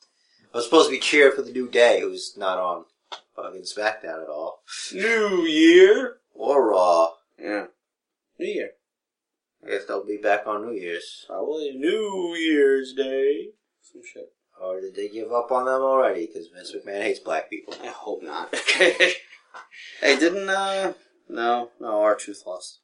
I'm 0.55 0.62
supposed 0.62 0.88
to 0.88 0.92
be 0.94 1.01
cheering 1.01 1.34
for 1.34 1.42
the 1.42 1.53
New 1.53 1.68
Day, 1.68 2.01
who's 2.01 2.34
not 2.36 2.59
on 2.59 2.84
fucking 3.34 3.62
SmackDown 3.62 4.22
at 4.22 4.28
all. 4.28 4.62
New 4.92 5.42
Year. 5.42 6.16
Or 6.34 6.70
Raw. 6.70 7.11
Yeah. 7.38 7.66
New 8.38 8.47
Year. 8.47 8.70
I 9.66 9.70
guess 9.70 9.84
they'll 9.86 10.07
be 10.07 10.18
back 10.18 10.47
on 10.47 10.66
New 10.66 10.74
Year's. 10.74 11.24
Probably 11.26 11.72
New 11.72 12.34
Year's 12.36 12.94
Day. 12.94 13.49
Some 13.82 14.03
shit. 14.05 14.32
Or 14.61 14.80
did 14.80 14.94
they 14.94 15.09
give 15.09 15.32
up 15.32 15.51
on 15.51 15.66
them 15.66 15.82
already? 15.82 16.26
Because 16.26 16.49
Vince 16.49 16.72
McMahon 16.72 17.03
hates 17.03 17.18
black 17.18 17.51
people. 17.51 17.74
I 17.82 17.88
hope 17.88 18.22
not. 18.22 18.55
hey, 18.76 19.14
didn't 20.01 20.49
uh 20.49 20.94
no 21.28 21.70
no 21.80 22.01
R-Truth 22.01 22.44
lost. 22.47 22.80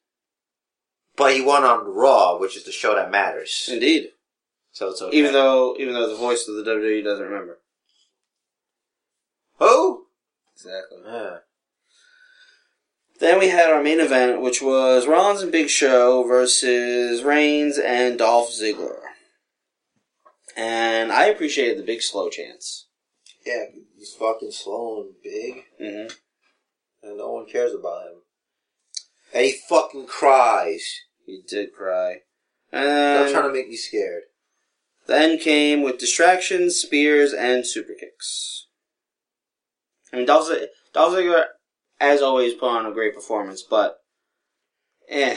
But 1.16 1.34
he 1.34 1.40
won 1.40 1.64
on 1.64 1.86
Raw, 1.86 2.38
which 2.38 2.56
is 2.56 2.64
the 2.64 2.72
show 2.72 2.94
that 2.94 3.10
matters. 3.10 3.68
Indeed. 3.70 4.10
So 4.72 4.88
it's 4.90 5.02
okay. 5.02 5.16
Even 5.16 5.32
though 5.32 5.76
even 5.78 5.94
though 5.94 6.08
the 6.08 6.16
voice 6.16 6.48
of 6.48 6.54
the 6.56 6.62
WWE 6.70 7.04
doesn't 7.04 7.24
remember. 7.24 7.58
Who? 9.58 10.06
Exactly. 10.54 10.98
Yeah. 11.06 11.36
Then 13.20 13.38
we 13.38 13.48
had 13.48 13.70
our 13.70 13.82
main 13.82 14.00
event, 14.00 14.40
which 14.42 14.60
was 14.60 15.06
Rollins 15.06 15.42
and 15.42 15.52
Big 15.52 15.68
Show 15.68 16.24
versus 16.24 17.22
Reigns 17.22 17.78
and 17.78 18.18
Dolph 18.18 18.50
Ziggler. 18.50 18.98
And 20.56 21.12
I 21.12 21.26
appreciated 21.26 21.78
the 21.78 21.84
big 21.84 22.02
slow 22.02 22.28
chance. 22.30 22.88
Yeah, 23.46 23.64
he's 23.96 24.14
fucking 24.14 24.50
slow 24.50 25.02
and 25.02 25.14
big, 25.22 25.64
Mm-hmm. 25.80 26.14
and 27.04 27.18
no 27.18 27.32
one 27.32 27.46
cares 27.46 27.72
about 27.74 28.06
him. 28.08 28.18
And 29.32 29.44
he 29.46 29.52
fucking 29.68 30.06
cries. 30.06 30.84
He 31.24 31.42
did 31.46 31.72
cry. 31.72 32.16
Stop 32.70 32.82
And 32.82 33.32
trying 33.32 33.48
to 33.48 33.52
make 33.52 33.68
me 33.68 33.76
scared. 33.76 34.22
Then 35.06 35.38
came 35.38 35.82
with 35.82 35.98
distractions, 35.98 36.76
spears, 36.76 37.32
and 37.32 37.66
super 37.66 37.94
kicks. 37.94 38.66
I 40.12 40.16
mean, 40.16 40.26
Ziggler, 40.26 41.44
as 42.00 42.22
always, 42.22 42.54
put 42.54 42.68
on 42.68 42.86
a 42.86 42.92
great 42.92 43.14
performance, 43.14 43.62
but 43.62 43.98
eh. 45.08 45.36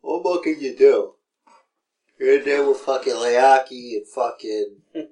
What 0.00 0.22
more 0.24 0.42
can 0.42 0.60
you 0.60 0.76
do? 0.76 1.14
You're 2.18 2.38
in 2.38 2.44
there 2.44 2.68
with 2.68 2.78
fucking 2.78 3.14
Leakee 3.14 3.96
and 3.96 4.06
fucking. 4.06 4.76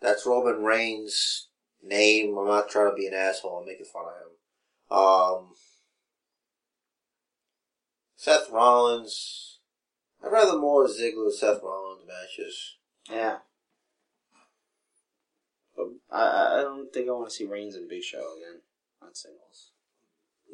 That's 0.00 0.26
Roman 0.26 0.64
Reigns' 0.64 1.48
name. 1.82 2.36
I'm 2.36 2.46
not 2.46 2.68
trying 2.68 2.90
to 2.90 2.96
be 2.96 3.06
an 3.06 3.14
asshole. 3.14 3.58
I'm 3.58 3.66
making 3.66 3.86
fun 3.86 4.04
of 4.06 4.12
him. 4.22 4.98
Um. 4.98 5.54
Seth 8.16 8.50
Rollins. 8.50 9.51
I'd 10.24 10.30
rather 10.32 10.58
more 10.58 10.86
Ziggler 10.86 11.32
Seth 11.32 11.62
Rollins 11.62 12.02
matches. 12.06 12.76
Yeah. 13.10 13.38
But 15.76 15.86
I, 16.10 16.58
I 16.58 16.62
don't 16.62 16.92
think 16.92 17.08
I 17.08 17.12
want 17.12 17.28
to 17.30 17.34
see 17.34 17.44
Reigns 17.46 17.74
and 17.74 17.88
Big 17.88 18.02
Show 18.02 18.18
again 18.36 18.60
on 19.02 19.14
singles. 19.14 19.70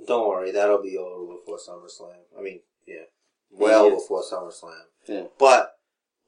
Don't 0.07 0.29
worry, 0.29 0.53
that'll 0.53 0.83
be 0.83 0.97
over 0.97 1.35
before 1.35 1.59
SummerSlam. 1.59 2.15
I 2.39 2.41
mean, 2.41 2.61
yeah. 2.87 3.05
Well 3.51 3.89
Yeah. 3.89 3.95
before 3.97 4.23
SummerSlam. 4.23 4.83
Yeah. 5.07 5.25
But, 5.39 5.77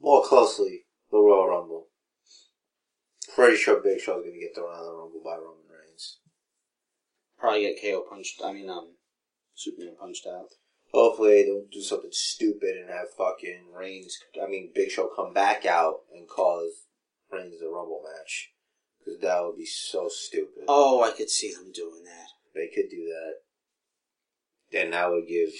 more 0.01 0.22
closely, 0.24 0.86
the 1.11 1.18
Royal 1.18 1.49
Rumble. 1.49 1.86
Pretty 3.34 3.57
sure 3.57 3.80
Big 3.80 4.01
Show's 4.01 4.24
gonna 4.24 4.38
get 4.38 4.55
thrown 4.57 4.72
out 4.74 4.80
of 4.80 4.86
the 4.86 4.93
Rumble 4.93 5.20
by 5.24 5.36
Roman 5.36 5.62
Reigns. 5.70 6.18
Probably 7.38 7.61
get 7.62 7.80
KO 7.80 8.01
punched. 8.11 8.41
I 8.45 8.53
mean, 8.53 8.68
um, 8.68 8.88
Superman 9.55 9.95
punched 9.99 10.26
out. 10.26 10.49
Hopefully 10.93 11.43
they 11.43 11.49
don't 11.49 11.70
do 11.70 11.80
something 11.80 12.11
stupid 12.12 12.76
and 12.76 12.91
have 12.91 13.14
fucking 13.16 13.66
Reigns, 13.72 14.18
I 14.43 14.49
mean 14.49 14.72
Big 14.74 14.91
Show 14.91 15.09
come 15.14 15.32
back 15.32 15.64
out 15.64 16.01
and 16.12 16.28
cause 16.28 16.86
Reigns 17.31 17.62
a 17.62 17.69
Rumble 17.69 18.02
match. 18.05 18.51
Because 18.98 19.20
that 19.20 19.43
would 19.43 19.56
be 19.56 19.66
so 19.66 20.09
stupid. 20.09 20.64
Oh, 20.69 21.02
I 21.02 21.12
could 21.12 21.31
see 21.31 21.52
them 21.55 21.73
doing 21.73 22.05
that. 22.05 22.27
They 22.55 22.69
could 22.69 22.90
do 22.90 23.05
that. 23.06 23.35
Then 24.73 24.90
that 24.90 25.10
would 25.10 25.27
give 25.28 25.51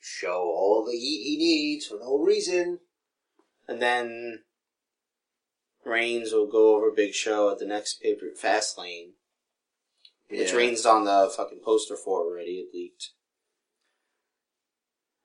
Show 0.00 0.42
all 0.42 0.84
the 0.84 0.92
heat 0.92 1.24
he 1.24 1.36
needs 1.38 1.86
for 1.86 1.98
no 1.98 2.18
reason. 2.18 2.80
And 3.66 3.80
then 3.80 4.42
Reigns 5.84 6.32
will 6.32 6.46
go 6.46 6.76
over 6.76 6.90
Big 6.90 7.14
Show 7.14 7.50
at 7.50 7.58
the 7.58 7.66
next 7.66 8.02
paper 8.02 8.26
Fast 8.36 8.78
Lane, 8.78 9.14
which 10.28 10.50
Yeah. 10.50 10.56
Reigns 10.56 10.84
on 10.84 11.04
the 11.04 11.32
fucking 11.34 11.60
poster 11.64 11.96
for 11.96 12.20
already. 12.20 12.60
It 12.60 12.74
leaked. 12.74 13.12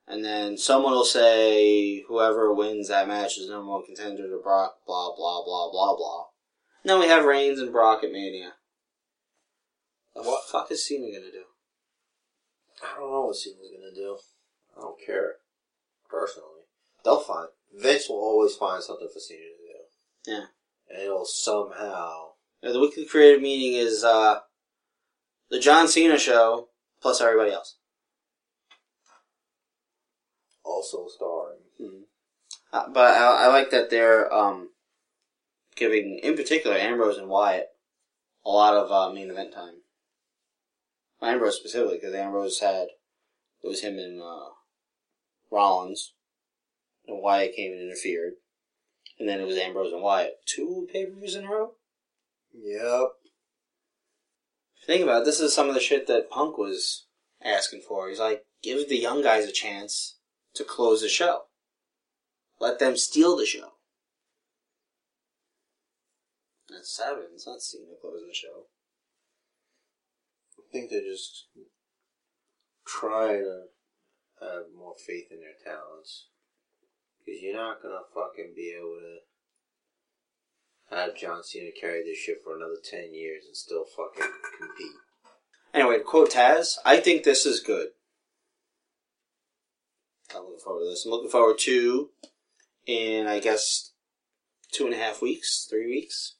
And 0.09 0.25
then 0.25 0.57
someone 0.57 0.93
will 0.93 1.05
say 1.05 2.01
whoever 2.07 2.51
wins 2.51 2.87
that 2.87 3.07
match 3.07 3.37
is 3.37 3.47
number 3.47 3.69
one 3.71 3.85
contender 3.85 4.23
to 4.23 4.39
Brock. 4.43 4.77
Blah 4.87 5.15
blah 5.15 5.43
blah 5.45 5.69
blah 5.71 5.95
blah. 5.95 6.25
And 6.83 6.89
then 6.89 6.99
we 6.99 7.07
have 7.07 7.25
Reigns 7.25 7.59
and 7.59 7.71
Brock 7.71 8.03
at 8.03 8.11
Mania. 8.11 8.53
The 10.15 10.23
What? 10.23 10.49
fuck 10.49 10.71
is 10.71 10.85
Cena 10.87 11.05
gonna 11.11 11.31
do? 11.31 11.43
I 12.83 12.97
don't 12.99 13.11
know 13.11 13.25
what 13.25 13.35
Cena's 13.35 13.69
gonna 13.71 13.93
do. 13.93 14.17
I 14.75 14.81
don't 14.81 14.99
care. 15.05 15.35
Personally. 16.09 16.63
They'll 17.05 17.19
find. 17.19 17.49
Vince 17.71 18.09
will 18.09 18.17
always 18.17 18.55
find 18.55 18.81
something 18.83 19.09
for 19.13 19.19
Cena 19.19 19.41
to 19.41 19.45
do. 19.45 20.31
Yeah. 20.31 20.45
And 20.89 21.03
it'll 21.03 21.25
somehow. 21.25 22.29
Yeah, 22.63 22.71
the 22.71 22.79
weekly 22.79 23.05
creative 23.05 23.41
meeting 23.41 23.79
is 23.79 24.03
uh, 24.03 24.39
the 25.51 25.59
John 25.59 25.87
Cena 25.87 26.17
show 26.17 26.69
plus 26.99 27.21
everybody 27.21 27.51
else. 27.51 27.77
Also 30.79 31.07
starring. 31.09 32.05
Uh, 32.71 32.85
but 32.93 33.13
I, 33.13 33.45
I 33.45 33.47
like 33.47 33.69
that 33.71 33.89
they're 33.89 34.33
um, 34.33 34.69
giving, 35.75 36.21
in 36.23 36.37
particular, 36.37 36.77
Ambrose 36.77 37.17
and 37.17 37.27
Wyatt 37.27 37.67
a 38.45 38.49
lot 38.49 38.75
of 38.75 38.89
uh, 38.89 39.13
main 39.13 39.29
event 39.29 39.53
time. 39.53 39.81
Ambrose 41.21 41.57
specifically, 41.57 41.97
because 41.97 42.15
Ambrose 42.15 42.61
had 42.61 42.87
it 43.61 43.67
was 43.67 43.81
him 43.81 43.97
and 43.97 44.21
uh, 44.21 44.51
Rollins, 45.51 46.13
and 47.05 47.21
Wyatt 47.21 47.57
came 47.57 47.73
and 47.73 47.81
interfered, 47.81 48.35
and 49.19 49.27
then 49.27 49.41
it 49.41 49.47
was 49.47 49.57
Ambrose 49.57 49.91
and 49.91 50.01
Wyatt 50.01 50.35
two 50.45 50.87
pay 50.93 51.05
per 51.05 51.19
views 51.19 51.35
in 51.35 51.43
a 51.43 51.49
row. 51.49 51.71
Yep. 52.53 53.09
Think 54.87 55.03
about 55.03 55.23
it, 55.23 55.25
this 55.25 55.41
is 55.41 55.53
some 55.53 55.67
of 55.67 55.73
the 55.73 55.81
shit 55.81 56.07
that 56.07 56.29
Punk 56.29 56.57
was 56.57 57.07
asking 57.43 57.81
for. 57.85 58.07
He's 58.07 58.19
like, 58.19 58.43
give 58.63 58.87
the 58.87 58.97
young 58.97 59.21
guys 59.21 59.45
a 59.45 59.51
chance 59.51 60.15
to 60.55 60.63
close 60.63 61.01
the 61.01 61.09
show. 61.09 61.43
Let 62.59 62.79
them 62.79 62.97
steal 62.97 63.37
the 63.37 63.45
show. 63.45 63.73
That's 66.69 66.95
Sabin. 66.95 67.25
It's 67.33 67.47
not 67.47 67.61
Cena 67.61 67.95
closing 67.99 68.27
the 68.27 68.33
show. 68.33 68.67
I 70.57 70.61
think 70.71 70.89
they're 70.89 71.01
just 71.01 71.47
trying 72.85 73.43
to 73.43 73.63
have 74.41 74.65
more 74.77 74.93
faith 74.97 75.27
in 75.31 75.39
their 75.39 75.57
talents. 75.63 76.27
Because 77.25 77.41
you're 77.41 77.55
not 77.55 77.81
gonna 77.81 78.01
fucking 78.13 78.53
be 78.55 78.75
able 78.77 78.99
to 78.99 80.95
have 80.95 81.15
John 81.15 81.43
Cena 81.43 81.71
carry 81.79 82.03
this 82.03 82.17
shit 82.17 82.37
for 82.43 82.55
another 82.55 82.77
10 82.83 83.13
years 83.13 83.45
and 83.45 83.55
still 83.55 83.85
fucking 83.85 84.31
compete. 84.57 84.97
Anyway, 85.73 85.99
quote 85.99 86.31
Taz, 86.31 86.77
I 86.83 86.97
think 86.97 87.23
this 87.23 87.45
is 87.45 87.59
good. 87.59 87.89
I'm 90.35 90.43
looking 90.43 90.59
forward 90.59 90.83
to 90.83 90.89
this. 90.89 91.05
I'm 91.05 91.11
looking 91.11 91.29
forward 91.29 91.57
to, 91.59 92.09
in 92.85 93.27
I 93.27 93.39
guess, 93.39 93.91
two 94.71 94.85
and 94.85 94.93
a 94.93 94.97
half 94.97 95.21
weeks, 95.21 95.67
three 95.69 95.87
weeks, 95.87 96.35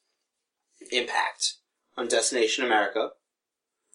Impact 0.92 1.56
on 1.98 2.08
Destination 2.08 2.66
America. 2.66 3.10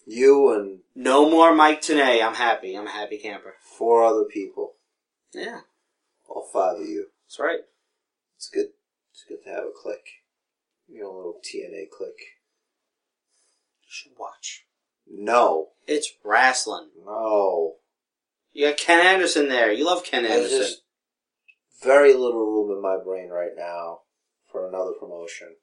You 0.05 0.51
and 0.51 0.79
No 0.93 1.29
more 1.29 1.53
Mike 1.55 1.81
Tenay. 1.81 2.23
I'm 2.25 2.35
happy. 2.35 2.75
I'm 2.77 2.85
a 2.87 2.91
happy 2.91 3.17
camper. 3.17 3.55
four 3.59 4.03
other 4.03 4.23
people, 4.25 4.73
Yeah, 5.33 5.61
all 6.27 6.47
five 6.53 6.79
of 6.79 6.87
you. 6.87 7.07
that's 7.25 7.39
right. 7.39 7.61
It's 8.37 8.49
good. 8.49 8.67
It's 9.11 9.23
good 9.27 9.43
to 9.45 9.49
have 9.49 9.63
a 9.63 9.71
clique. 9.75 10.21
Your 10.87 11.07
little 11.07 11.41
TNA 11.43 11.89
clique. 11.89 12.35
You 13.81 13.87
should 13.87 14.11
watch. 14.19 14.65
No. 15.09 15.69
It's 15.87 16.11
wrestling. 16.23 16.89
No. 17.03 17.75
You 18.55 18.69
got 18.69 18.77
Ken 18.77 19.05
Anderson 19.05 19.49
there. 19.49 19.69
You 19.73 19.85
love 19.85 20.05
Ken 20.05 20.23
There's 20.23 20.45
Anderson. 20.45 20.59
just 20.59 20.81
very 21.83 22.13
little 22.13 22.45
room 22.45 22.71
in 22.71 22.81
my 22.81 22.95
brain 23.03 23.27
right 23.27 23.51
now 23.53 23.99
for 24.49 24.65
another 24.69 24.93
promotion 24.97 25.57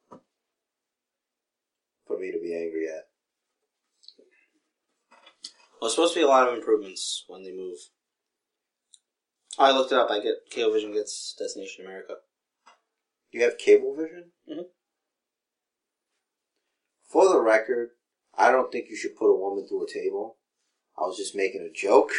for 2.06 2.19
me 2.19 2.31
to 2.31 2.39
be 2.39 2.55
angry 2.55 2.86
at. 2.89 3.09
Well, 5.81 5.86
it's 5.86 5.94
supposed 5.94 6.12
to 6.12 6.20
be 6.20 6.24
a 6.24 6.28
lot 6.28 6.47
of 6.47 6.55
improvements 6.55 7.24
when 7.28 7.43
they 7.44 7.51
move. 7.56 7.78
Oh, 9.59 9.64
I 9.64 9.70
looked 9.73 9.93
it 9.93 9.98
up. 9.98 10.10
I 10.10 10.20
get 10.20 10.51
Cablevision 10.55 10.93
gets 10.93 11.35
Destination 11.39 11.86
America. 11.86 12.16
Do 13.32 13.39
You 13.39 13.44
have 13.44 13.56
Cablevision? 13.56 14.32
Mhm. 14.47 14.66
For 17.10 17.27
the 17.27 17.40
record, 17.40 17.93
I 18.35 18.52
don't 18.52 18.70
think 18.70 18.90
you 18.90 18.97
should 18.97 19.16
put 19.16 19.31
a 19.32 19.35
woman 19.36 19.66
through 19.66 19.85
a 19.86 19.90
table. 19.90 20.36
I 20.98 21.06
was 21.06 21.16
just 21.16 21.35
making 21.35 21.62
a 21.62 21.73
joke. 21.73 22.12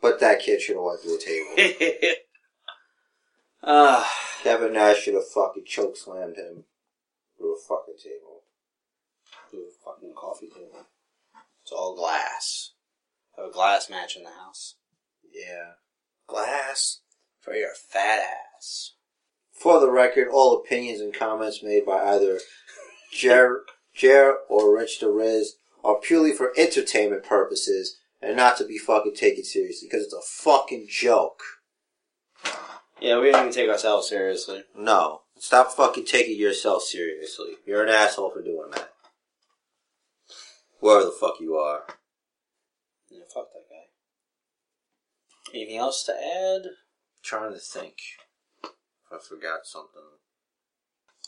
But 0.00 0.20
that 0.20 0.40
kid 0.40 0.60
should 0.60 0.76
have 0.76 0.84
went 0.84 1.00
through 1.00 1.16
a 1.16 1.20
table. 1.20 2.14
Ah, 3.68 4.08
Kevin 4.44 4.74
Nash 4.74 5.02
should 5.02 5.14
have 5.14 5.26
fucking 5.26 5.64
choke 5.66 5.96
slammed 5.96 6.36
him 6.36 6.64
through 7.36 7.56
a 7.56 7.58
fucking 7.58 7.96
table. 8.00 8.42
do 9.50 9.58
a 9.58 9.84
fucking 9.84 10.12
coffee 10.16 10.46
table. 10.48 10.86
It's 11.62 11.72
all 11.72 11.96
glass. 11.96 12.74
Have 13.36 13.46
a 13.46 13.50
glass 13.50 13.90
match 13.90 14.16
in 14.16 14.22
the 14.22 14.30
house. 14.30 14.76
Yeah. 15.32 15.72
Glass 16.28 17.00
for 17.40 17.54
your 17.54 17.74
fat 17.74 18.20
ass. 18.56 18.92
For 19.50 19.80
the 19.80 19.90
record, 19.90 20.28
all 20.30 20.56
opinions 20.56 21.00
and 21.00 21.12
comments 21.12 21.60
made 21.62 21.84
by 21.84 22.04
either 22.14 22.38
Jer, 23.12 23.62
Jer 23.92 24.36
or 24.48 24.76
Rich 24.76 25.00
the 25.00 25.10
Riz 25.10 25.56
are 25.82 25.98
purely 25.98 26.32
for 26.32 26.52
entertainment 26.56 27.24
purposes 27.24 27.96
and 28.20 28.36
not 28.36 28.56
to 28.58 28.64
be 28.64 28.78
fucking 28.78 29.14
taken 29.14 29.44
seriously 29.44 29.88
because 29.88 30.04
it's 30.04 30.14
a 30.14 30.20
fucking 30.22 30.86
joke. 30.88 31.42
Yeah, 33.00 33.18
we 33.18 33.30
don't 33.30 33.42
even 33.42 33.52
take 33.52 33.68
ourselves 33.68 34.08
seriously. 34.08 34.64
No. 34.76 35.22
Stop 35.38 35.72
fucking 35.72 36.06
taking 36.06 36.38
yourself 36.38 36.82
seriously. 36.82 37.56
You're 37.66 37.82
an 37.82 37.90
asshole 37.90 38.30
for 38.30 38.42
doing 38.42 38.70
that. 38.72 38.92
Whoever 40.80 41.04
the 41.04 41.10
fuck 41.10 41.34
you 41.40 41.56
are. 41.56 41.82
Yeah, 43.10 43.20
fuck 43.32 43.52
that 43.52 43.68
guy. 43.68 45.54
Anything 45.54 45.76
else 45.76 46.04
to 46.04 46.12
add? 46.12 46.70
trying 47.26 47.52
to 47.52 47.58
think 47.58 47.96
if 48.62 48.70
I 49.12 49.18
forgot 49.18 49.66
something. 49.66 50.02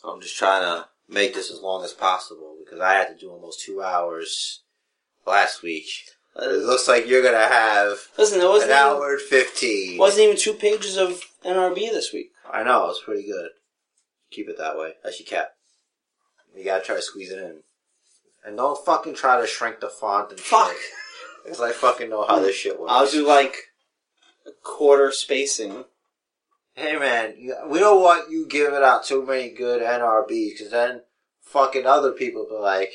I'm 0.05 0.21
just 0.21 0.39
trying 0.39 0.63
to 0.63 0.87
make 1.09 1.35
this 1.35 1.51
as 1.51 1.61
long 1.61 1.85
as 1.85 1.93
possible 1.93 2.57
because 2.65 2.81
I 2.81 2.95
had 2.95 3.09
to 3.09 3.17
do 3.17 3.31
almost 3.31 3.65
two 3.65 3.83
hours 3.83 4.63
last 5.27 5.63
week. 5.63 5.89
It 6.37 6.65
looks 6.65 6.87
like 6.87 7.07
you're 7.09 7.23
gonna 7.23 7.39
have 7.49 7.99
Listen, 8.17 8.39
there 8.39 8.49
wasn't 8.49 8.71
an 8.71 8.77
even, 8.79 8.89
hour 8.97 9.13
and 9.15 9.21
fifteen. 9.23 9.99
wasn't 9.99 10.25
even 10.25 10.37
two 10.37 10.55
pages 10.55 10.97
of 10.97 11.21
NRB 11.45 11.91
this 11.91 12.13
week. 12.13 12.31
I 12.51 12.63
know, 12.63 12.85
it 12.85 12.89
was 12.89 13.03
pretty 13.05 13.27
good. 13.27 13.51
Keep 14.31 14.49
it 14.49 14.59
that 14.59 14.79
way. 14.79 14.93
As 15.05 15.19
you 15.19 15.27
kept. 15.27 15.57
You 16.57 16.65
gotta 16.65 16.85
try 16.85 16.97
to 16.97 17.03
squeeze 17.03 17.31
it 17.31 17.39
in. 17.39 17.61
And 18.45 18.57
don't 18.57 18.83
fucking 18.85 19.15
try 19.15 19.41
to 19.41 19.47
shrink 19.47 19.81
the 19.81 19.89
font 19.89 20.31
and 20.31 20.41
Fuck. 20.41 20.75
Because 21.45 21.61
I 21.61 21.73
fucking 21.73 22.11
know 22.11 22.25
how 22.27 22.39
this 22.41 22.57
shit 22.57 22.79
works. 22.79 22.93
I'll 22.93 23.11
do 23.11 23.27
like 23.27 23.57
a 24.47 24.51
quarter 24.63 25.11
spacing. 25.13 25.85
Hey 26.75 26.97
man, 26.99 27.35
we 27.69 27.79
don't 27.81 28.01
want 28.03 28.31
you 28.31 28.47
giving 28.47 28.83
out 28.83 29.05
too 29.05 29.25
many 29.27 29.51
good 29.51 29.83
NRBs 29.83 30.51
because 30.51 30.71
then 30.71 31.03
fucking 31.41 31.87
other 31.87 32.13
people 32.13 32.47
be 32.49 32.55
like, 32.57 32.93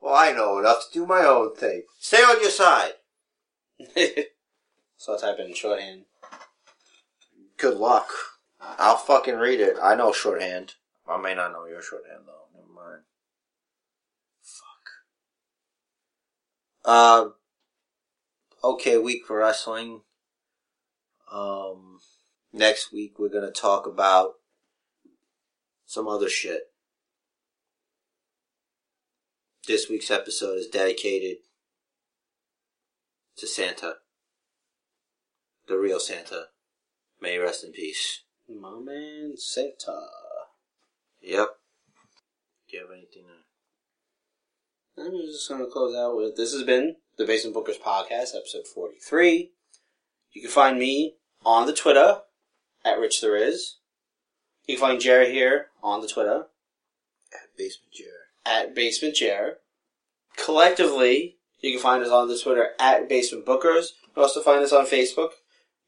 well, 0.00 0.14
I 0.14 0.32
know 0.32 0.58
enough 0.58 0.86
to 0.86 0.98
do 0.98 1.06
my 1.06 1.24
own 1.24 1.54
thing. 1.54 1.82
Stay 1.98 2.18
on 2.18 2.40
your 2.40 2.50
side. 2.50 2.92
so 4.96 5.12
I'll 5.12 5.18
type 5.18 5.38
in 5.38 5.54
shorthand. 5.54 6.04
Good 7.56 7.76
luck. 7.76 8.08
I'll 8.60 8.96
fucking 8.96 9.36
read 9.36 9.60
it. 9.60 9.76
I 9.82 9.94
know 9.94 10.12
shorthand. 10.12 10.74
I 11.08 11.16
may 11.16 11.34
not 11.34 11.52
know 11.52 11.66
your 11.66 11.82
shorthand 11.82 12.24
though. 12.26 12.46
Never 12.54 12.72
mind. 12.72 13.02
Fuck. 16.84 16.94
Um. 16.94 17.34
Okay, 18.62 18.98
week 18.98 19.24
for 19.26 19.38
wrestling. 19.38 20.02
Um. 21.32 22.00
Next 22.52 22.92
week 22.92 23.18
we're 23.18 23.28
gonna 23.28 23.50
talk 23.50 23.86
about 23.86 24.34
some 25.86 26.06
other 26.08 26.28
shit. 26.28 26.70
This 29.68 29.90
week's 29.90 30.10
episode 30.10 30.56
is 30.56 30.66
dedicated 30.66 31.40
to 33.36 33.46
Santa. 33.46 33.96
The 35.66 35.76
real 35.76 36.00
Santa. 36.00 36.44
May 37.20 37.32
he 37.32 37.38
rest 37.38 37.64
in 37.64 37.72
peace. 37.72 38.22
My 38.48 38.78
man 38.82 39.34
Santa. 39.36 40.06
Yep. 41.20 41.48
Do 42.70 42.76
you 42.78 42.82
have 42.82 42.92
anything 42.92 43.24
to... 44.96 45.02
I'm 45.02 45.20
just 45.26 45.46
going 45.50 45.60
to 45.60 45.70
close 45.70 45.94
out 45.94 46.16
with 46.16 46.38
this 46.38 46.54
has 46.54 46.62
been 46.62 46.96
the 47.18 47.26
Basement 47.26 47.54
Bookers 47.54 47.78
Podcast, 47.78 48.34
episode 48.34 48.66
43. 48.74 49.50
You 50.32 50.40
can 50.40 50.50
find 50.50 50.78
me 50.78 51.16
on 51.44 51.66
the 51.66 51.74
Twitter 51.74 52.20
at 52.86 52.98
Rich 52.98 53.20
the 53.20 53.30
Riz. 53.30 53.74
You 54.66 54.76
can 54.76 54.80
find 54.80 54.98
Jerry 54.98 55.30
here 55.30 55.66
on 55.82 56.00
the 56.00 56.08
Twitter 56.08 56.46
At 57.34 57.54
Basement 57.58 57.92
Jared. 57.92 58.27
At 58.44 58.74
Basement 58.74 59.14
Chair. 59.14 59.58
Collectively, 60.36 61.36
you 61.60 61.72
can 61.72 61.80
find 61.80 62.02
us 62.02 62.10
on 62.10 62.28
the 62.28 62.38
Twitter 62.38 62.70
at 62.78 63.08
Basement 63.08 63.44
Bookers. 63.44 63.88
You 64.02 64.08
can 64.14 64.22
also 64.22 64.42
find 64.42 64.62
us 64.62 64.72
on 64.72 64.86
Facebook. 64.86 65.30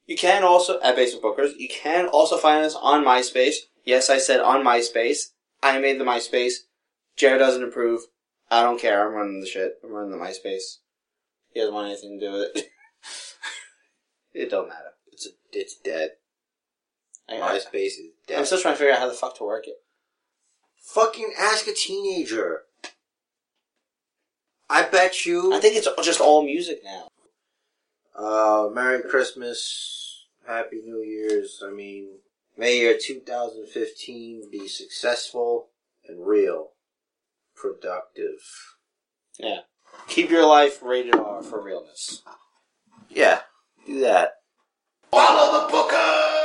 You 0.07 0.17
can 0.17 0.43
also, 0.43 0.81
at 0.81 0.97
Basement 0.97 1.25
Bookers, 1.25 1.53
you 1.57 1.69
can 1.69 2.07
also 2.09 2.37
find 2.37 2.65
us 2.65 2.75
on 2.75 3.05
MySpace. 3.05 3.55
Yes, 3.85 4.11
I 4.11 4.19
said 4.19 4.41
on 4.41 4.65
MySpace. 4.65 5.31
I 5.63 5.79
made 5.79 6.01
the 6.01 6.05
MySpace. 6.05 6.55
Jared 7.17 7.39
doesn't 7.39 7.63
approve. 7.63 8.03
I 8.51 8.63
don't 8.63 8.81
care. 8.81 9.07
I'm 9.07 9.15
running 9.15 9.41
the 9.41 9.47
shit. 9.47 9.75
I'm 9.85 9.93
running 9.93 10.11
the 10.11 10.17
MySpace. 10.17 10.79
He 11.53 11.61
doesn't 11.61 11.75
want 11.75 11.89
anything 11.89 12.19
to 12.19 12.27
do 12.27 12.33
with 12.33 12.57
it. 12.57 12.67
it 14.33 14.51
don't 14.51 14.69
matter. 14.69 14.91
It's 15.13 15.27
a, 15.27 15.31
it's 15.53 15.77
dead. 15.77 16.11
I, 17.29 17.35
MySpace 17.35 17.87
is 17.87 18.11
dead. 18.27 18.39
I'm 18.39 18.47
still 18.47 18.61
trying 18.61 18.75
to 18.75 18.79
figure 18.79 18.93
out 18.93 19.01
how 19.01 19.09
the 19.09 19.15
fuck 19.15 19.37
to 19.39 19.45
work 19.45 19.67
it. 19.67 19.77
Fucking 20.81 21.32
ask 21.39 21.66
a 21.69 21.73
teenager. 21.73 22.62
I 24.69 24.82
bet 24.82 25.27
you. 25.27 25.52
I 25.52 25.61
think 25.61 25.77
it's 25.77 25.89
just 26.02 26.20
all 26.20 26.43
music 26.44 26.82
now. 26.85 27.09
Uh, 28.16 28.69
Merry 28.73 29.02
Christmas, 29.02 30.27
Happy 30.47 30.81
New 30.85 31.02
Year's. 31.02 31.62
I 31.65 31.70
mean, 31.70 32.09
may 32.57 32.81
your 32.81 32.97
2015 32.98 34.51
be 34.51 34.69
successful 34.69 35.69
and 36.07 36.27
real, 36.27 36.70
productive. 37.55 38.40
Yeah. 39.39 39.61
Keep 40.09 40.31
your 40.31 40.47
life 40.47 40.82
rated 40.82 41.16
R 41.16 41.43
for 41.43 41.62
realness. 41.62 42.23
Yeah, 43.09 43.40
do 43.86 44.01
that. 44.01 44.35
Follow 45.11 45.66
the 45.66 45.73
booker! 45.73 46.40